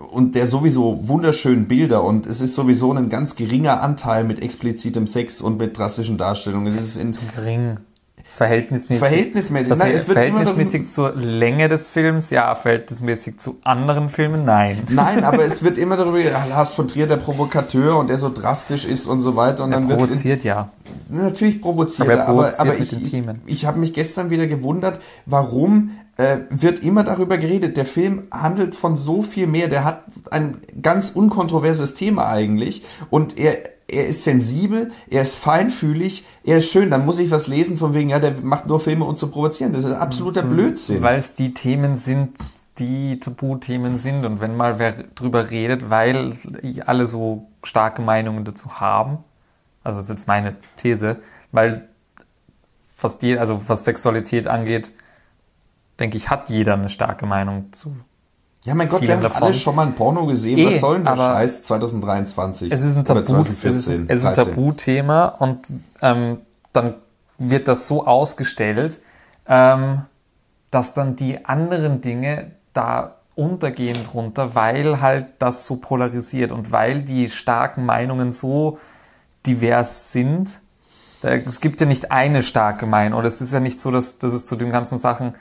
und 0.00 0.34
der 0.34 0.46
sowieso 0.46 1.08
wunderschönen 1.08 1.68
Bilder 1.68 2.02
und 2.04 2.26
es 2.26 2.40
ist 2.40 2.54
sowieso 2.54 2.92
ein 2.92 3.10
ganz 3.10 3.36
geringer 3.36 3.82
Anteil 3.82 4.24
mit 4.24 4.42
explizitem 4.42 5.06
Sex 5.06 5.40
und 5.42 5.58
mit 5.58 5.76
drastischen 5.76 6.16
Darstellungen. 6.16 6.68
Es 6.68 6.80
ist 6.80 6.96
in, 6.96 7.16
Gering. 7.34 7.76
Verhältnismäßig. 8.32 9.06
Verhältnismäßig. 9.06 9.76
Nein, 9.76 9.92
es 9.92 10.08
wird 10.08 10.16
immer 10.16 10.38
verhältnismäßig 10.38 10.88
zur 10.88 11.14
Länge 11.16 11.68
des 11.68 11.90
Films, 11.90 12.30
ja. 12.30 12.54
Verhältnismäßig 12.54 13.38
zu 13.38 13.58
anderen 13.64 14.08
Filmen, 14.08 14.44
nein. 14.44 14.82
Nein, 14.88 15.24
aber 15.24 15.44
es 15.44 15.62
wird 15.62 15.76
immer 15.76 15.96
darüber, 15.96 16.18
Lars 16.48 16.74
von 16.74 16.88
Trier, 16.88 17.06
der 17.06 17.16
Provokateur 17.16 17.98
und 17.98 18.08
der 18.08 18.18
so 18.18 18.32
drastisch 18.32 18.84
ist 18.84 19.06
und 19.06 19.20
so 19.20 19.36
weiter. 19.36 19.64
Und 19.64 19.72
Er 19.72 19.80
dann 19.80 19.88
wird 19.88 19.98
provoziert 19.98 20.44
ja. 20.44 20.70
Natürlich 21.08 21.60
provoziert 21.60 22.08
Aber 22.08 22.12
er 22.12 22.18
er, 22.18 22.28
aber, 22.28 22.42
provoziert 22.42 22.60
aber 22.60 22.72
mit 22.72 22.82
ich, 22.82 22.88
den 22.90 23.02
ich, 23.02 23.10
Themen. 23.10 23.42
ich 23.46 23.66
habe 23.66 23.78
mich 23.78 23.92
gestern 23.92 24.30
wieder 24.30 24.46
gewundert, 24.46 25.00
warum 25.26 25.90
wird 26.50 26.80
immer 26.80 27.04
darüber 27.04 27.38
geredet. 27.38 27.76
Der 27.76 27.84
Film 27.84 28.24
handelt 28.30 28.74
von 28.74 28.96
so 28.96 29.22
viel 29.22 29.46
mehr. 29.46 29.68
Der 29.68 29.84
hat 29.84 30.04
ein 30.30 30.58
ganz 30.82 31.10
unkontroverses 31.10 31.94
Thema 31.94 32.28
eigentlich 32.28 32.82
und 33.10 33.38
er 33.38 33.58
er 33.92 34.06
ist 34.06 34.24
sensibel, 34.24 34.92
er 35.08 35.22
ist 35.22 35.36
feinfühlig, 35.36 36.24
er 36.44 36.58
ist 36.58 36.70
schön. 36.70 36.90
Dann 36.90 37.04
muss 37.04 37.18
ich 37.18 37.30
was 37.30 37.48
lesen 37.48 37.76
von 37.76 37.94
wegen, 37.94 38.10
ja, 38.10 38.18
der 38.18 38.34
macht 38.40 38.66
nur 38.66 38.80
Filme, 38.80 39.04
um 39.04 39.16
zu 39.16 39.28
provozieren. 39.30 39.72
Das 39.72 39.84
ist 39.84 39.92
absoluter 39.92 40.42
Blödsinn. 40.42 41.02
Weil 41.02 41.16
es 41.16 41.34
die 41.34 41.54
Themen 41.54 41.96
sind, 41.96 42.36
die 42.78 43.18
Tabuthemen 43.20 43.96
sind 43.96 44.24
und 44.24 44.40
wenn 44.40 44.56
mal 44.56 44.78
wer 44.78 44.92
drüber 45.14 45.50
redet, 45.50 45.90
weil 45.90 46.36
alle 46.86 47.06
so 47.06 47.48
starke 47.62 48.00
Meinungen 48.00 48.44
dazu 48.44 48.80
haben, 48.80 49.18
also 49.82 49.98
das 49.98 50.04
ist 50.04 50.10
jetzt 50.10 50.28
meine 50.28 50.56
These, 50.76 51.16
weil 51.52 51.88
fast 52.94 53.22
jeder, 53.22 53.40
also 53.40 53.60
was 53.66 53.84
Sexualität 53.84 54.46
angeht, 54.46 54.92
denke 56.00 56.16
ich, 56.16 56.30
hat 56.30 56.48
jeder 56.48 56.74
eine 56.74 56.88
starke 56.88 57.26
Meinung 57.26 57.72
zu. 57.72 57.94
Ja, 58.64 58.74
mein 58.74 58.88
Gott, 58.88 59.00
wir 59.02 59.12
haben 59.12 59.22
davon. 59.22 59.44
alle 59.44 59.54
schon 59.54 59.74
mal 59.74 59.86
ein 59.86 59.94
Porno 59.94 60.26
gesehen. 60.26 60.58
Eh, 60.58 60.66
Was 60.66 60.80
soll 60.80 60.96
denn 60.96 61.04
der 61.04 61.16
Scheiß 61.16 61.62
2023? 61.64 62.70
Es 62.70 62.82
ist 62.82 62.96
ein 62.96 63.04
Tabu, 63.04 63.20
es 63.20 63.30
ist, 63.30 63.34
2014, 63.34 64.06
es 64.08 64.18
ist 64.18 64.24
ein 64.26 64.34
13. 64.34 64.54
Tabuthema 64.54 65.24
und 65.26 65.66
ähm, 66.02 66.38
dann 66.72 66.94
wird 67.38 67.68
das 67.68 67.88
so 67.88 68.06
ausgestellt, 68.06 69.00
ähm, 69.46 70.02
dass 70.70 70.92
dann 70.92 71.16
die 71.16 71.44
anderen 71.46 72.02
Dinge 72.02 72.52
da 72.74 73.16
untergehen 73.34 74.04
drunter, 74.04 74.54
weil 74.54 75.00
halt 75.00 75.26
das 75.38 75.66
so 75.66 75.76
polarisiert 75.76 76.52
und 76.52 76.70
weil 76.70 77.02
die 77.02 77.30
starken 77.30 77.86
Meinungen 77.86 78.30
so 78.30 78.78
divers 79.46 80.12
sind. 80.12 80.60
Da, 81.22 81.30
es 81.30 81.60
gibt 81.60 81.80
ja 81.80 81.86
nicht 81.86 82.12
eine 82.12 82.42
starke 82.42 82.84
Meinung 82.84 83.18
oder 83.18 83.28
es 83.28 83.40
ist 83.40 83.54
ja 83.54 83.60
nicht 83.60 83.80
so, 83.80 83.90
dass, 83.90 84.18
dass 84.18 84.34
es 84.34 84.44
zu 84.44 84.56
den 84.56 84.70
ganzen 84.70 84.98
Sachen, 84.98 85.32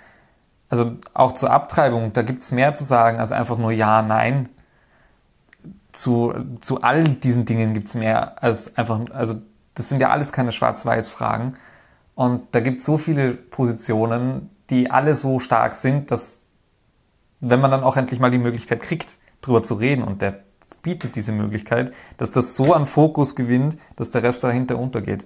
also 0.70 0.94
auch 1.14 1.34
zur 1.34 1.52
Abtreibung, 1.52 2.14
da 2.14 2.22
gibt 2.22 2.42
es 2.42 2.52
mehr 2.52 2.74
zu 2.74 2.84
sagen 2.84 3.20
als 3.20 3.32
einfach 3.32 3.58
nur 3.58 3.72
Ja, 3.72 4.02
Nein 4.02 4.50
zu, 5.92 6.34
zu 6.62 6.82
all 6.82 7.04
diesen 7.04 7.46
Dingen 7.46 7.74
gibt's 7.74 7.96
mehr 7.96 8.42
als 8.42 8.78
einfach, 8.78 9.00
also 9.12 9.42
das 9.76 9.90
sind 9.90 10.02
ja 10.02 10.10
alles 10.10 10.32
keine 10.32 10.52
Schwarz-Weiß-Fragen. 10.52 11.56
Und 12.16 12.44
da 12.52 12.60
gibt 12.60 12.82
so 12.82 12.98
viele 12.98 13.34
Positionen, 13.34 14.50
die 14.70 14.92
alle 14.92 15.14
so 15.14 15.40
stark 15.40 15.74
sind, 15.74 16.12
dass 16.12 16.42
wenn 17.40 17.62
man 17.62 17.72
dann 17.72 17.84
auch 17.84 17.96
endlich 17.96 18.20
mal 18.20 18.32
die 18.32 18.38
Möglichkeit 18.38 18.82
kriegt, 18.82 19.18
drüber 19.42 19.64
zu 19.64 19.76
reden 19.76 20.04
und 20.04 20.22
der 20.22 20.40
bietet 20.84 21.16
diese 21.16 21.32
Möglichkeit, 21.32 21.94
dass 22.18 22.32
das 22.32 22.56
so 22.56 22.74
an 22.74 22.86
Fokus 22.86 23.36
gewinnt, 23.36 23.78
dass 23.96 24.12
der 24.12 24.24
Rest 24.24 24.44
dahinter 24.44 24.78
untergeht. 24.78 25.26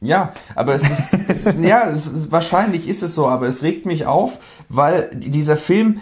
Ja, 0.00 0.32
aber 0.54 0.74
es 0.74 0.82
ist, 0.82 1.10
es, 1.28 1.44
ja, 1.60 1.88
es 1.88 2.06
ist, 2.06 2.32
wahrscheinlich 2.32 2.88
ist 2.88 3.02
es 3.02 3.14
so, 3.14 3.28
aber 3.28 3.46
es 3.46 3.62
regt 3.62 3.86
mich 3.86 4.06
auf, 4.06 4.38
weil 4.68 5.10
dieser 5.14 5.56
Film 5.56 6.00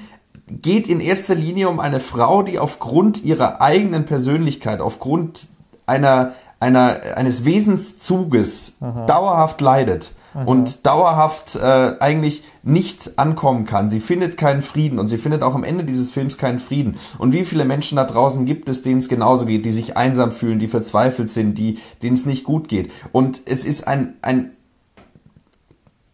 geht 0.50 0.86
in 0.86 1.00
erster 1.00 1.34
Linie 1.34 1.68
um 1.68 1.80
eine 1.80 2.00
Frau, 2.00 2.42
die 2.42 2.58
aufgrund 2.58 3.22
ihrer 3.22 3.60
eigenen 3.60 4.06
Persönlichkeit, 4.06 4.80
aufgrund 4.80 5.46
einer, 5.86 6.32
einer, 6.58 7.00
eines 7.16 7.44
Wesenszuges 7.44 8.78
dauerhaft 9.06 9.60
leidet 9.60 10.12
und 10.46 10.86
dauerhaft 10.86 11.56
äh, 11.56 11.92
eigentlich 12.00 12.42
nicht 12.62 13.18
ankommen 13.18 13.66
kann. 13.66 13.90
Sie 13.90 14.00
findet 14.00 14.36
keinen 14.36 14.62
Frieden 14.62 14.98
und 14.98 15.08
sie 15.08 15.18
findet 15.18 15.42
auch 15.42 15.54
am 15.54 15.64
Ende 15.64 15.84
dieses 15.84 16.10
Films 16.10 16.38
keinen 16.38 16.58
Frieden. 16.58 16.98
Und 17.18 17.32
wie 17.32 17.44
viele 17.44 17.64
Menschen 17.64 17.96
da 17.96 18.04
draußen 18.04 18.46
gibt 18.46 18.68
es, 18.68 18.82
denen 18.82 19.00
es 19.00 19.08
genauso 19.08 19.46
geht, 19.46 19.64
die 19.64 19.72
sich 19.72 19.96
einsam 19.96 20.32
fühlen, 20.32 20.58
die 20.58 20.68
verzweifelt 20.68 21.30
sind, 21.30 21.56
die, 21.56 21.78
denen 22.02 22.14
es 22.14 22.26
nicht 22.26 22.44
gut 22.44 22.68
geht. 22.68 22.92
Und 23.12 23.42
es 23.46 23.64
ist 23.64 23.88
ein, 23.88 24.14
ein 24.22 24.50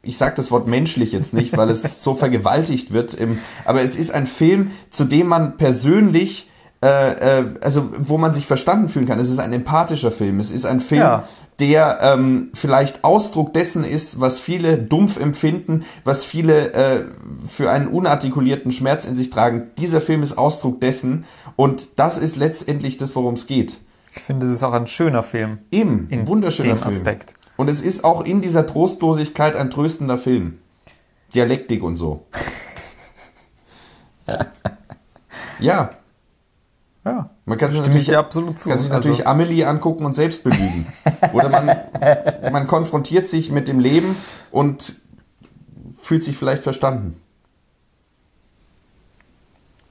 ich 0.05 0.19
sage 0.19 0.35
das 0.37 0.51
Wort 0.51 0.69
menschlich 0.69 1.13
jetzt 1.13 1.35
nicht, 1.35 1.57
weil 1.57 1.71
es 1.71 2.03
so 2.03 2.15
vergewaltigt 2.15 2.93
wird, 2.93 3.15
im, 3.15 3.39
aber 3.65 3.83
es 3.83 3.97
ist 3.97 4.13
ein 4.13 4.27
Film, 4.27 4.71
zu 4.91 5.05
dem 5.05 5.27
man 5.27 5.57
persönlich, 5.57 6.51
äh, 6.83 7.41
äh, 7.41 7.45
also 7.61 7.91
wo 7.99 8.19
man 8.19 8.33
sich 8.33 8.47
verstanden 8.47 8.89
fühlen 8.89 9.07
kann. 9.07 9.19
Es 9.19 9.31
ist 9.31 9.39
ein 9.39 9.53
empathischer 9.53 10.11
Film. 10.11 10.41
Es 10.41 10.51
ist 10.51 10.67
ein 10.67 10.81
Film, 10.81 11.01
Ja. 11.01 11.29
Der 11.61 11.99
ähm, 12.03 12.51
vielleicht 12.55 13.05
Ausdruck 13.05 13.53
dessen 13.53 13.85
ist, 13.85 14.21
was 14.21 14.41
viele 14.41 14.79
dumpf 14.79 15.21
empfinden, 15.21 15.85
was 16.03 16.25
viele 16.25 16.73
äh, 16.73 17.05
für 17.49 17.71
einen 17.71 17.89
unartikulierten 17.89 18.73
Schmerz 18.73 19.05
in 19.05 19.15
sich 19.15 19.31
tragen. 19.31 19.71
Dieser 19.79 20.01
Film 20.01 20.23
ist 20.23 20.37
Ausdruck 20.37 20.81
dessen 20.81 21.25
und 21.57 21.99
das 21.99 22.19
ist 22.19 22.37
letztendlich 22.37 22.97
das, 22.97 23.15
worum 23.15 23.35
es 23.35 23.47
geht. 23.47 23.77
Ich 24.13 24.23
finde, 24.23 24.47
es 24.47 24.53
ist 24.53 24.63
auch 24.63 24.73
ein 24.73 24.87
schöner 24.87 25.23
Film. 25.23 25.59
Eben, 25.71 26.07
In 26.11 26.21
ein 26.21 26.29
wunderschöner 26.29 26.77
Film. 26.77 26.89
Aspekt. 26.89 27.35
Und 27.57 27.69
es 27.69 27.81
ist 27.81 28.05
auch 28.05 28.25
in 28.25 28.41
dieser 28.41 28.67
Trostlosigkeit 28.67 29.57
ein 29.57 29.71
tröstender 29.71 30.19
Film. 30.19 30.59
Dialektik 31.35 31.83
und 31.83 31.97
so. 31.97 32.27
ja, 35.61 35.91
Ja. 37.05 37.31
man 37.45 37.59
kann 37.59 37.71
sich 37.71 37.81
natürlich, 37.81 38.17
absolut 38.17 38.59
zu. 38.59 38.71
kann 38.71 38.79
sich 38.79 38.91
Also- 38.91 39.09
natürlich 39.09 39.27
Amelie 39.27 39.65
angucken 39.67 40.07
und 40.07 40.15
selbst 40.17 40.43
belügen. 40.43 40.87
Oder 41.35 41.49
man, 41.51 41.77
man 42.53 42.67
konfrontiert 42.67 43.29
sich 43.29 43.51
mit 43.51 43.69
dem 43.69 43.79
Leben 43.79 44.17
und 44.51 44.95
fühlt 46.01 46.25
sich 46.25 46.37
vielleicht 46.37 46.63
verstanden. 46.63 47.21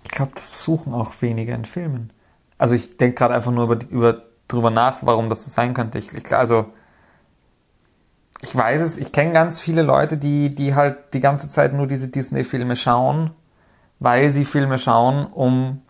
Ich 0.04 0.12
glaube, 0.12 0.32
das 0.36 0.64
suchen 0.64 0.94
auch 0.94 1.14
wenige 1.22 1.54
in 1.54 1.66
Filmen. 1.66 2.12
Also 2.58 2.76
ich 2.76 2.98
denke 2.98 3.16
gerade 3.16 3.34
einfach 3.34 3.52
nur 3.52 3.66
über, 3.66 3.80
über 3.90 4.22
drüber 4.48 4.70
nach, 4.70 4.98
warum 5.02 5.30
das 5.30 5.46
so 5.46 5.52
sein 5.52 5.74
könnte. 5.74 5.98
Ich, 6.00 6.14
ich, 6.14 6.32
also 6.36 6.68
ich 8.42 8.56
weiß 8.56 8.82
es, 8.82 8.98
ich 8.98 9.12
kenne 9.12 9.34
ganz 9.34 9.62
viele 9.62 9.82
Leute, 9.82 10.18
die, 10.18 10.54
die 10.54 10.76
halt 10.76 11.14
die 11.14 11.20
ganze 11.20 11.48
Zeit 11.48 11.74
nur 11.74 11.88
diese 11.88 12.10
Disney-Filme 12.10 12.76
schauen, 12.76 13.32
weil 14.00 14.32
sie 14.32 14.46
Filme 14.46 14.78
schauen, 14.80 15.26
um 15.26 15.82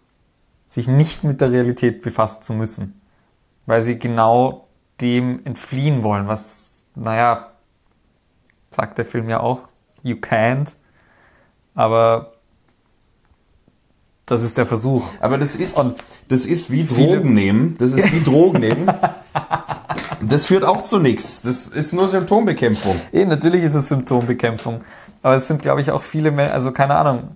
sich 0.74 0.88
nicht 0.88 1.24
mit 1.24 1.40
der 1.40 1.52
Realität 1.52 2.02
befassen 2.02 2.42
zu 2.42 2.54
müssen. 2.54 3.00
Weil 3.68 3.84
sie 3.84 4.00
genau 4.00 4.68
dem 5.02 5.42
entfliehen 5.46 6.02
wollen, 6.02 6.28
was, 6.28 6.86
naja, 6.96 7.52
sagt 8.72 8.98
der 8.98 9.06
Film 9.06 9.30
ja 9.30 9.40
auch, 9.40 9.70
you 10.02 10.16
can't. 10.16 10.74
Aber 11.76 12.34
das 14.26 14.42
ist 14.42 14.58
der 14.58 14.66
Versuch. 14.66 15.04
Aber 15.20 15.38
das 15.38 15.56
ist, 15.56 15.78
Und 15.78 16.04
das 16.30 16.46
ist 16.48 16.72
wie 16.72 16.84
Drogen 16.84 17.36
nehmen. 17.36 17.78
Das 17.78 17.94
ist 17.94 18.12
wie 18.12 18.24
Drogen 18.24 18.60
nehmen. 18.62 18.92
Das 20.22 20.48
führt 20.48 20.64
auch 20.64 20.84
zu 20.84 20.98
nichts. 20.98 21.44
Das 21.44 21.68
ist 21.68 21.94
nur 21.94 22.08
Symptombekämpfung. 22.08 22.96
Eh, 23.12 23.26
natürlich 23.26 23.62
ist 23.64 23.76
es 23.76 23.90
Symptombekämpfung. 23.90 24.82
Aber 25.22 25.36
es 25.36 25.48
sind, 25.48 25.62
glaube 25.62 25.82
ich, 25.82 25.92
auch 25.92 26.02
viele, 26.02 26.32
Men- 26.32 26.52
also 26.52 26.72
keine 26.72 26.96
Ahnung, 26.96 27.36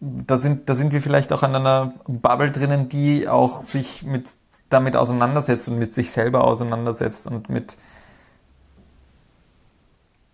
da 0.00 0.38
sind, 0.38 0.68
da 0.68 0.74
sind 0.74 0.92
wir 0.92 1.02
vielleicht 1.02 1.32
auch 1.32 1.42
in 1.42 1.54
einer 1.54 1.94
Bubble 2.06 2.50
drinnen, 2.50 2.88
die 2.88 3.28
auch 3.28 3.60
sich 3.60 4.02
mit, 4.02 4.30
damit 4.70 4.96
auseinandersetzt 4.96 5.68
und 5.68 5.78
mit 5.78 5.92
sich 5.92 6.10
selber 6.10 6.44
auseinandersetzt 6.44 7.26
und 7.26 7.50
mit, 7.50 7.76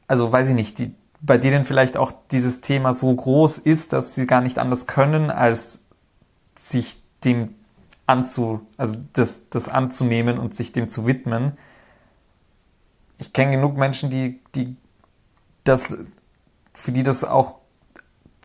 also 0.06 0.30
weiß 0.30 0.50
ich 0.50 0.54
nicht, 0.54 0.78
die, 0.78 0.94
bei 1.20 1.36
denen 1.36 1.64
vielleicht 1.64 1.96
auch 1.96 2.12
dieses 2.30 2.60
Thema 2.60 2.94
so 2.94 3.12
groß 3.12 3.58
ist, 3.58 3.92
dass 3.92 4.14
sie 4.14 4.26
gar 4.26 4.40
nicht 4.40 4.58
anders 4.58 4.86
können, 4.86 5.30
als 5.30 5.82
sich 6.56 7.02
dem 7.24 7.54
anzu, 8.06 8.64
also 8.76 8.94
das, 9.14 9.48
das 9.50 9.68
anzunehmen 9.68 10.38
und 10.38 10.54
sich 10.54 10.70
dem 10.70 10.88
zu 10.88 11.06
widmen. 11.06 11.58
Ich 13.18 13.32
kenne 13.32 13.52
genug 13.52 13.76
Menschen, 13.76 14.10
die, 14.10 14.40
die 14.54 14.76
das, 15.64 15.96
für 16.72 16.92
die 16.92 17.02
das 17.02 17.24
auch 17.24 17.58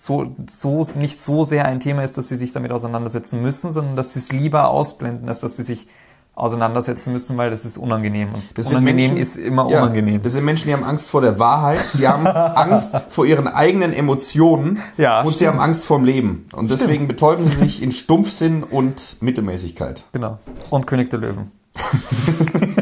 so, 0.04 0.36
so 0.50 0.84
nicht 0.96 1.22
so 1.22 1.46
sehr 1.46 1.66
ein 1.66 1.80
Thema 1.80 2.02
ist, 2.02 2.18
dass 2.18 2.28
sie 2.28 2.36
sich 2.38 2.52
damit 2.54 2.72
auseinandersetzen 2.72 3.40
müssen, 3.42 3.72
sondern 3.72 3.96
dass 3.96 4.14
sie 4.14 4.20
es 4.20 4.32
lieber 4.32 4.70
ausblenden, 4.70 5.30
als 5.30 5.42
dass 5.42 5.58
sie 5.58 5.64
sich 5.64 5.86
auseinandersetzen 6.34 7.14
müssen, 7.14 7.38
weil 7.38 7.52
das 7.52 7.66
ist 7.66 7.78
unangenehm. 7.78 8.30
Und 8.34 8.42
Das 8.56 8.70
sind 8.70 8.80
unangenehm 8.80 9.14
Menschen- 9.16 9.22
ist 9.22 9.36
immer 9.36 9.70
Ja, 9.70 9.84
unangenehm. 9.84 10.24
Das 10.24 10.34
sind 10.34 10.44
Menschen, 10.46 10.70
die 10.70 10.74
haben 10.74 10.84
Angst 10.86 11.10
vor 11.12 11.22
der 11.22 11.38
Wahrheit, 11.38 11.84
die 12.00 12.08
haben 12.08 12.26
Angst 12.26 12.94
vor 13.10 13.26
ihren 13.28 13.48
eigenen 13.48 13.94
Emotionen 13.94 14.80
Ja, 14.98 15.22
und 15.22 15.34
sie 15.34 15.40
stimmt. 15.40 15.52
haben 15.54 15.60
Angst 15.60 15.86
vorm 15.86 16.04
Leben. 16.04 16.48
Und 16.54 16.72
deswegen 16.72 16.94
Stimmt. 16.94 17.10
betäuben 17.10 17.48
sie 17.48 17.58
sich 17.58 17.84
in 17.84 17.92
Stumpfsinn 17.92 18.64
und 18.64 19.18
Mittelmäßigkeit. 19.22 20.06
Genau. 20.14 20.40
Und 20.72 20.88
König 20.88 21.12
der 21.12 21.20
Löwen. 21.20 21.52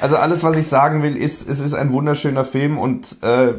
Also 0.00 0.16
alles, 0.16 0.42
was 0.44 0.56
ich 0.56 0.66
sagen 0.66 1.02
will, 1.02 1.14
ist, 1.14 1.46
es 1.46 1.60
ist 1.60 1.74
ein 1.74 1.92
wunderschöner 1.92 2.42
Film 2.44 2.78
und 2.78 3.18
äh, 3.22 3.52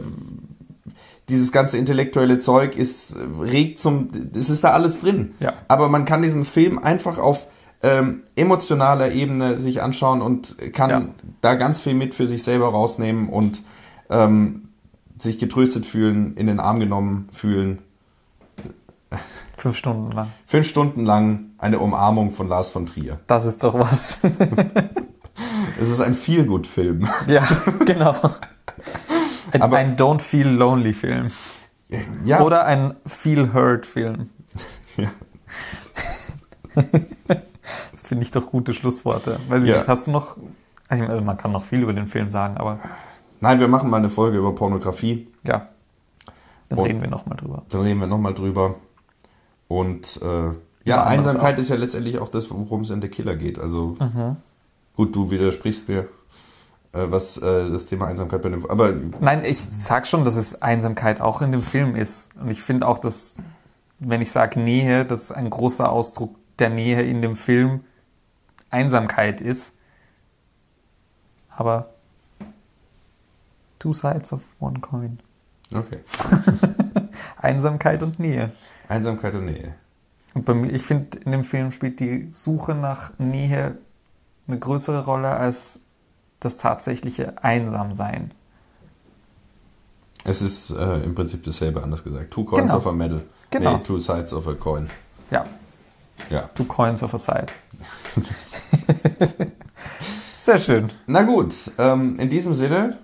dieses 1.32 1.52
ganze 1.52 1.78
intellektuelle 1.78 2.38
Zeug 2.38 2.76
ist 2.78 3.16
regt 3.42 3.80
zum, 3.80 4.10
es 4.36 4.50
ist 4.50 4.64
da 4.64 4.72
alles 4.72 5.00
drin. 5.02 5.34
Ja. 5.40 5.54
Aber 5.68 5.90
man 5.90 6.06
kann 6.06 6.22
diesen 6.22 6.46
Film 6.46 6.78
einfach 6.78 7.18
auf 7.18 7.48
ähm, 7.82 8.22
emotionaler 8.36 9.12
Ebene 9.12 9.58
sich 9.58 9.82
anschauen 9.82 10.22
und 10.22 10.56
kann 10.74 10.90
Ja. 10.90 11.02
da 11.42 11.56
ganz 11.56 11.80
viel 11.82 11.96
mit 11.96 12.14
für 12.14 12.28
sich 12.28 12.44
selber 12.44 12.68
rausnehmen 12.70 13.30
und 13.30 13.64
ähm, 14.10 14.70
sich 15.18 15.40
getröstet 15.40 15.86
fühlen, 15.86 16.36
in 16.38 16.46
den 16.48 16.60
Arm 16.60 16.80
genommen 16.80 17.28
fühlen. 17.34 17.80
Fünf 19.58 19.78
Stunden 19.78 20.12
lang. 20.12 20.28
Fünf 20.46 20.68
Stunden 20.68 21.06
lang 21.06 21.52
eine 21.58 21.80
Umarmung 21.80 22.32
von 22.32 22.48
Lars 22.48 22.72
von 22.72 22.86
Trier. 22.86 23.20
Das 23.28 23.46
ist 23.46 23.64
doch 23.64 23.74
was. 23.74 24.20
Es 25.80 25.90
ist 25.90 26.02
ein 26.02 26.14
Feelgood-Film. 26.14 27.08
ja, 27.28 27.42
genau. 27.86 28.14
Ein, 29.52 29.62
Aber- 29.62 29.78
ein 29.78 29.96
Don't 29.98 30.22
Feel 30.22 30.48
Lonely 30.50 30.94
Film. 30.94 31.32
Ja, 32.24 32.42
Oder 32.42 32.66
ein 32.66 32.96
Feel 33.06 33.54
Hurt 33.54 33.86
Film. 33.86 34.30
Ja. 34.98 35.12
Das 37.92 38.02
finde 38.04 38.24
ich 38.26 38.32
doch 38.32 38.48
gute 38.52 38.74
Schlussworte. 38.74 39.40
Weiß 39.48 39.62
ich 39.64 39.70
Ja. 39.70 39.78
nicht, 39.78 39.88
hast 39.88 40.08
du 40.08 40.12
noch. 40.12 40.38
Also 40.88 41.22
man 41.22 41.38
kann 41.38 41.52
noch 41.54 41.64
viel 41.64 41.82
über 41.82 41.94
den 41.94 42.08
Film 42.08 42.30
sagen, 42.30 42.58
aber 42.58 42.80
Nein, 43.40 43.60
wir 43.60 43.68
machen 43.70 43.90
mal 43.90 43.98
eine 43.98 44.10
Folge 44.10 44.38
über 44.38 44.54
Pornografie. 44.54 45.28
ja. 45.44 45.66
Dann 46.70 46.80
Und- 46.80 46.86
reden 46.88 47.02
wir 47.02 47.10
nochmal 47.10 47.38
drüber. 47.38 47.64
Dann 47.70 47.82
reden 47.82 48.00
wir 48.00 48.08
nochmal 48.08 48.34
drüber. 48.34 48.76
Und 49.68 50.22
äh, 50.22 50.52
ja, 50.86 51.04
Einsamkeit 51.04 51.58
ist 51.60 51.70
ja 51.70 51.76
letztendlich 51.76 52.20
auch 52.20 52.30
das, 52.30 52.50
worum 52.50 52.82
es 52.82 52.90
in 52.90 53.02
The 53.02 53.10
Killer 53.10 53.36
geht. 53.36 53.60
Also 53.60 53.98
Mhm. 54.00 54.38
gut, 54.96 55.14
du 55.16 55.30
widersprichst 55.32 55.90
mir, 55.90 56.00
äh, 56.00 56.06
was 56.94 57.38
äh, 57.38 57.70
das 57.70 57.86
Thema 57.86 58.08
Einsamkeit 58.08 58.42
bei 58.42 58.50
dem. 58.50 58.70
Aber 58.70 58.94
Nein, 59.20 59.46
ich 59.46 59.62
sag 59.62 60.08
schon, 60.08 60.26
dass 60.26 60.36
es 60.36 60.62
Einsamkeit 60.62 61.22
auch 61.22 61.42
in 61.42 61.52
dem 61.52 61.64
Film 61.64 61.96
ist. 61.96 62.36
Und 62.36 62.52
ich 62.52 62.62
finde 62.62 62.88
auch, 62.88 62.98
dass, 62.98 63.38
wenn 64.00 64.22
ich 64.22 64.32
sage 64.32 64.60
Nähe, 64.60 65.06
dass 65.06 65.32
ein 65.32 65.50
großer 65.50 65.92
Ausdruck 65.92 66.36
der 66.60 66.70
Nähe 66.70 67.02
in 67.02 67.22
dem 67.22 67.36
Film 67.36 67.86
Einsamkeit 68.70 69.42
ist. 69.42 69.78
Aber 71.50 71.94
two 73.80 73.94
sides 73.94 74.34
of 74.34 74.42
one 74.60 74.80
coin. 74.80 75.20
okay. 75.74 76.00
Einsamkeit 77.38 78.04
und 78.04 78.20
Nähe. 78.20 78.52
Einsamkeit 78.88 79.34
und 79.36 79.46
Nähe. 79.46 79.76
Und 80.34 80.46
bei 80.46 80.54
mir, 80.54 80.72
ich 80.72 80.84
finde, 80.84 81.18
in 81.20 81.32
dem 81.32 81.44
Film 81.44 81.72
spielt 81.72 82.00
die 82.00 82.28
Suche 82.32 82.76
nach 82.76 83.18
Nähe 83.18 83.78
eine 84.48 84.60
größere 84.60 85.06
Rolle 85.06 85.32
als 85.32 85.86
das 86.42 86.58
tatsächliche 86.58 87.42
Einsamsein. 87.44 88.32
Es 90.24 90.42
ist 90.42 90.70
äh, 90.72 90.98
im 91.04 91.16
Prinzip 91.16 91.44
dasselbe, 91.44 91.82
anders 91.82 92.04
gesagt. 92.04 92.32
Two 92.32 92.44
coins 92.44 92.62
Genau. 92.64 92.78
of 92.78 92.86
a 92.88 92.92
medal. 92.92 93.22
Genau. 93.50 93.78
Nee, 93.78 93.84
two 93.84 94.00
sides 94.00 94.34
of 94.34 94.48
a 94.48 94.54
coin. 94.54 94.90
Ja, 95.32 95.46
Ja. 96.30 96.50
two 96.54 96.66
coins 96.66 97.02
of 97.02 97.14
a 97.14 97.18
side. 97.18 97.48
Sehr 100.42 100.60
schön. 100.60 100.90
Na 101.08 101.24
gut, 101.24 101.54
ähm, 101.78 102.20
in 102.20 102.30
diesem 102.30 102.54
Sinne, 102.56 102.98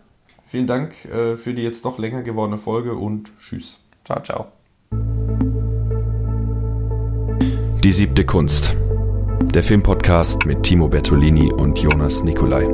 vielen 0.48 0.68
Dank 0.68 1.06
äh, 1.06 1.38
für 1.38 1.54
die 1.54 1.62
jetzt 1.64 1.86
doch 1.86 1.98
länger 1.98 2.22
gewordene 2.24 2.58
Folge 2.58 2.96
und 2.96 3.32
tschüss. 3.40 3.80
Ciao, 4.04 4.22
ciao. 4.22 4.48
Die 7.84 7.92
siebte 7.92 8.26
Kunst. 8.26 8.74
Der 9.54 9.64
Filmpodcast 9.64 10.46
mit 10.46 10.64
Timo 10.64 10.88
Bertolini 10.88 11.52
und 11.52 11.80
Jonas 11.80 12.24
Nicolai. 12.24 12.68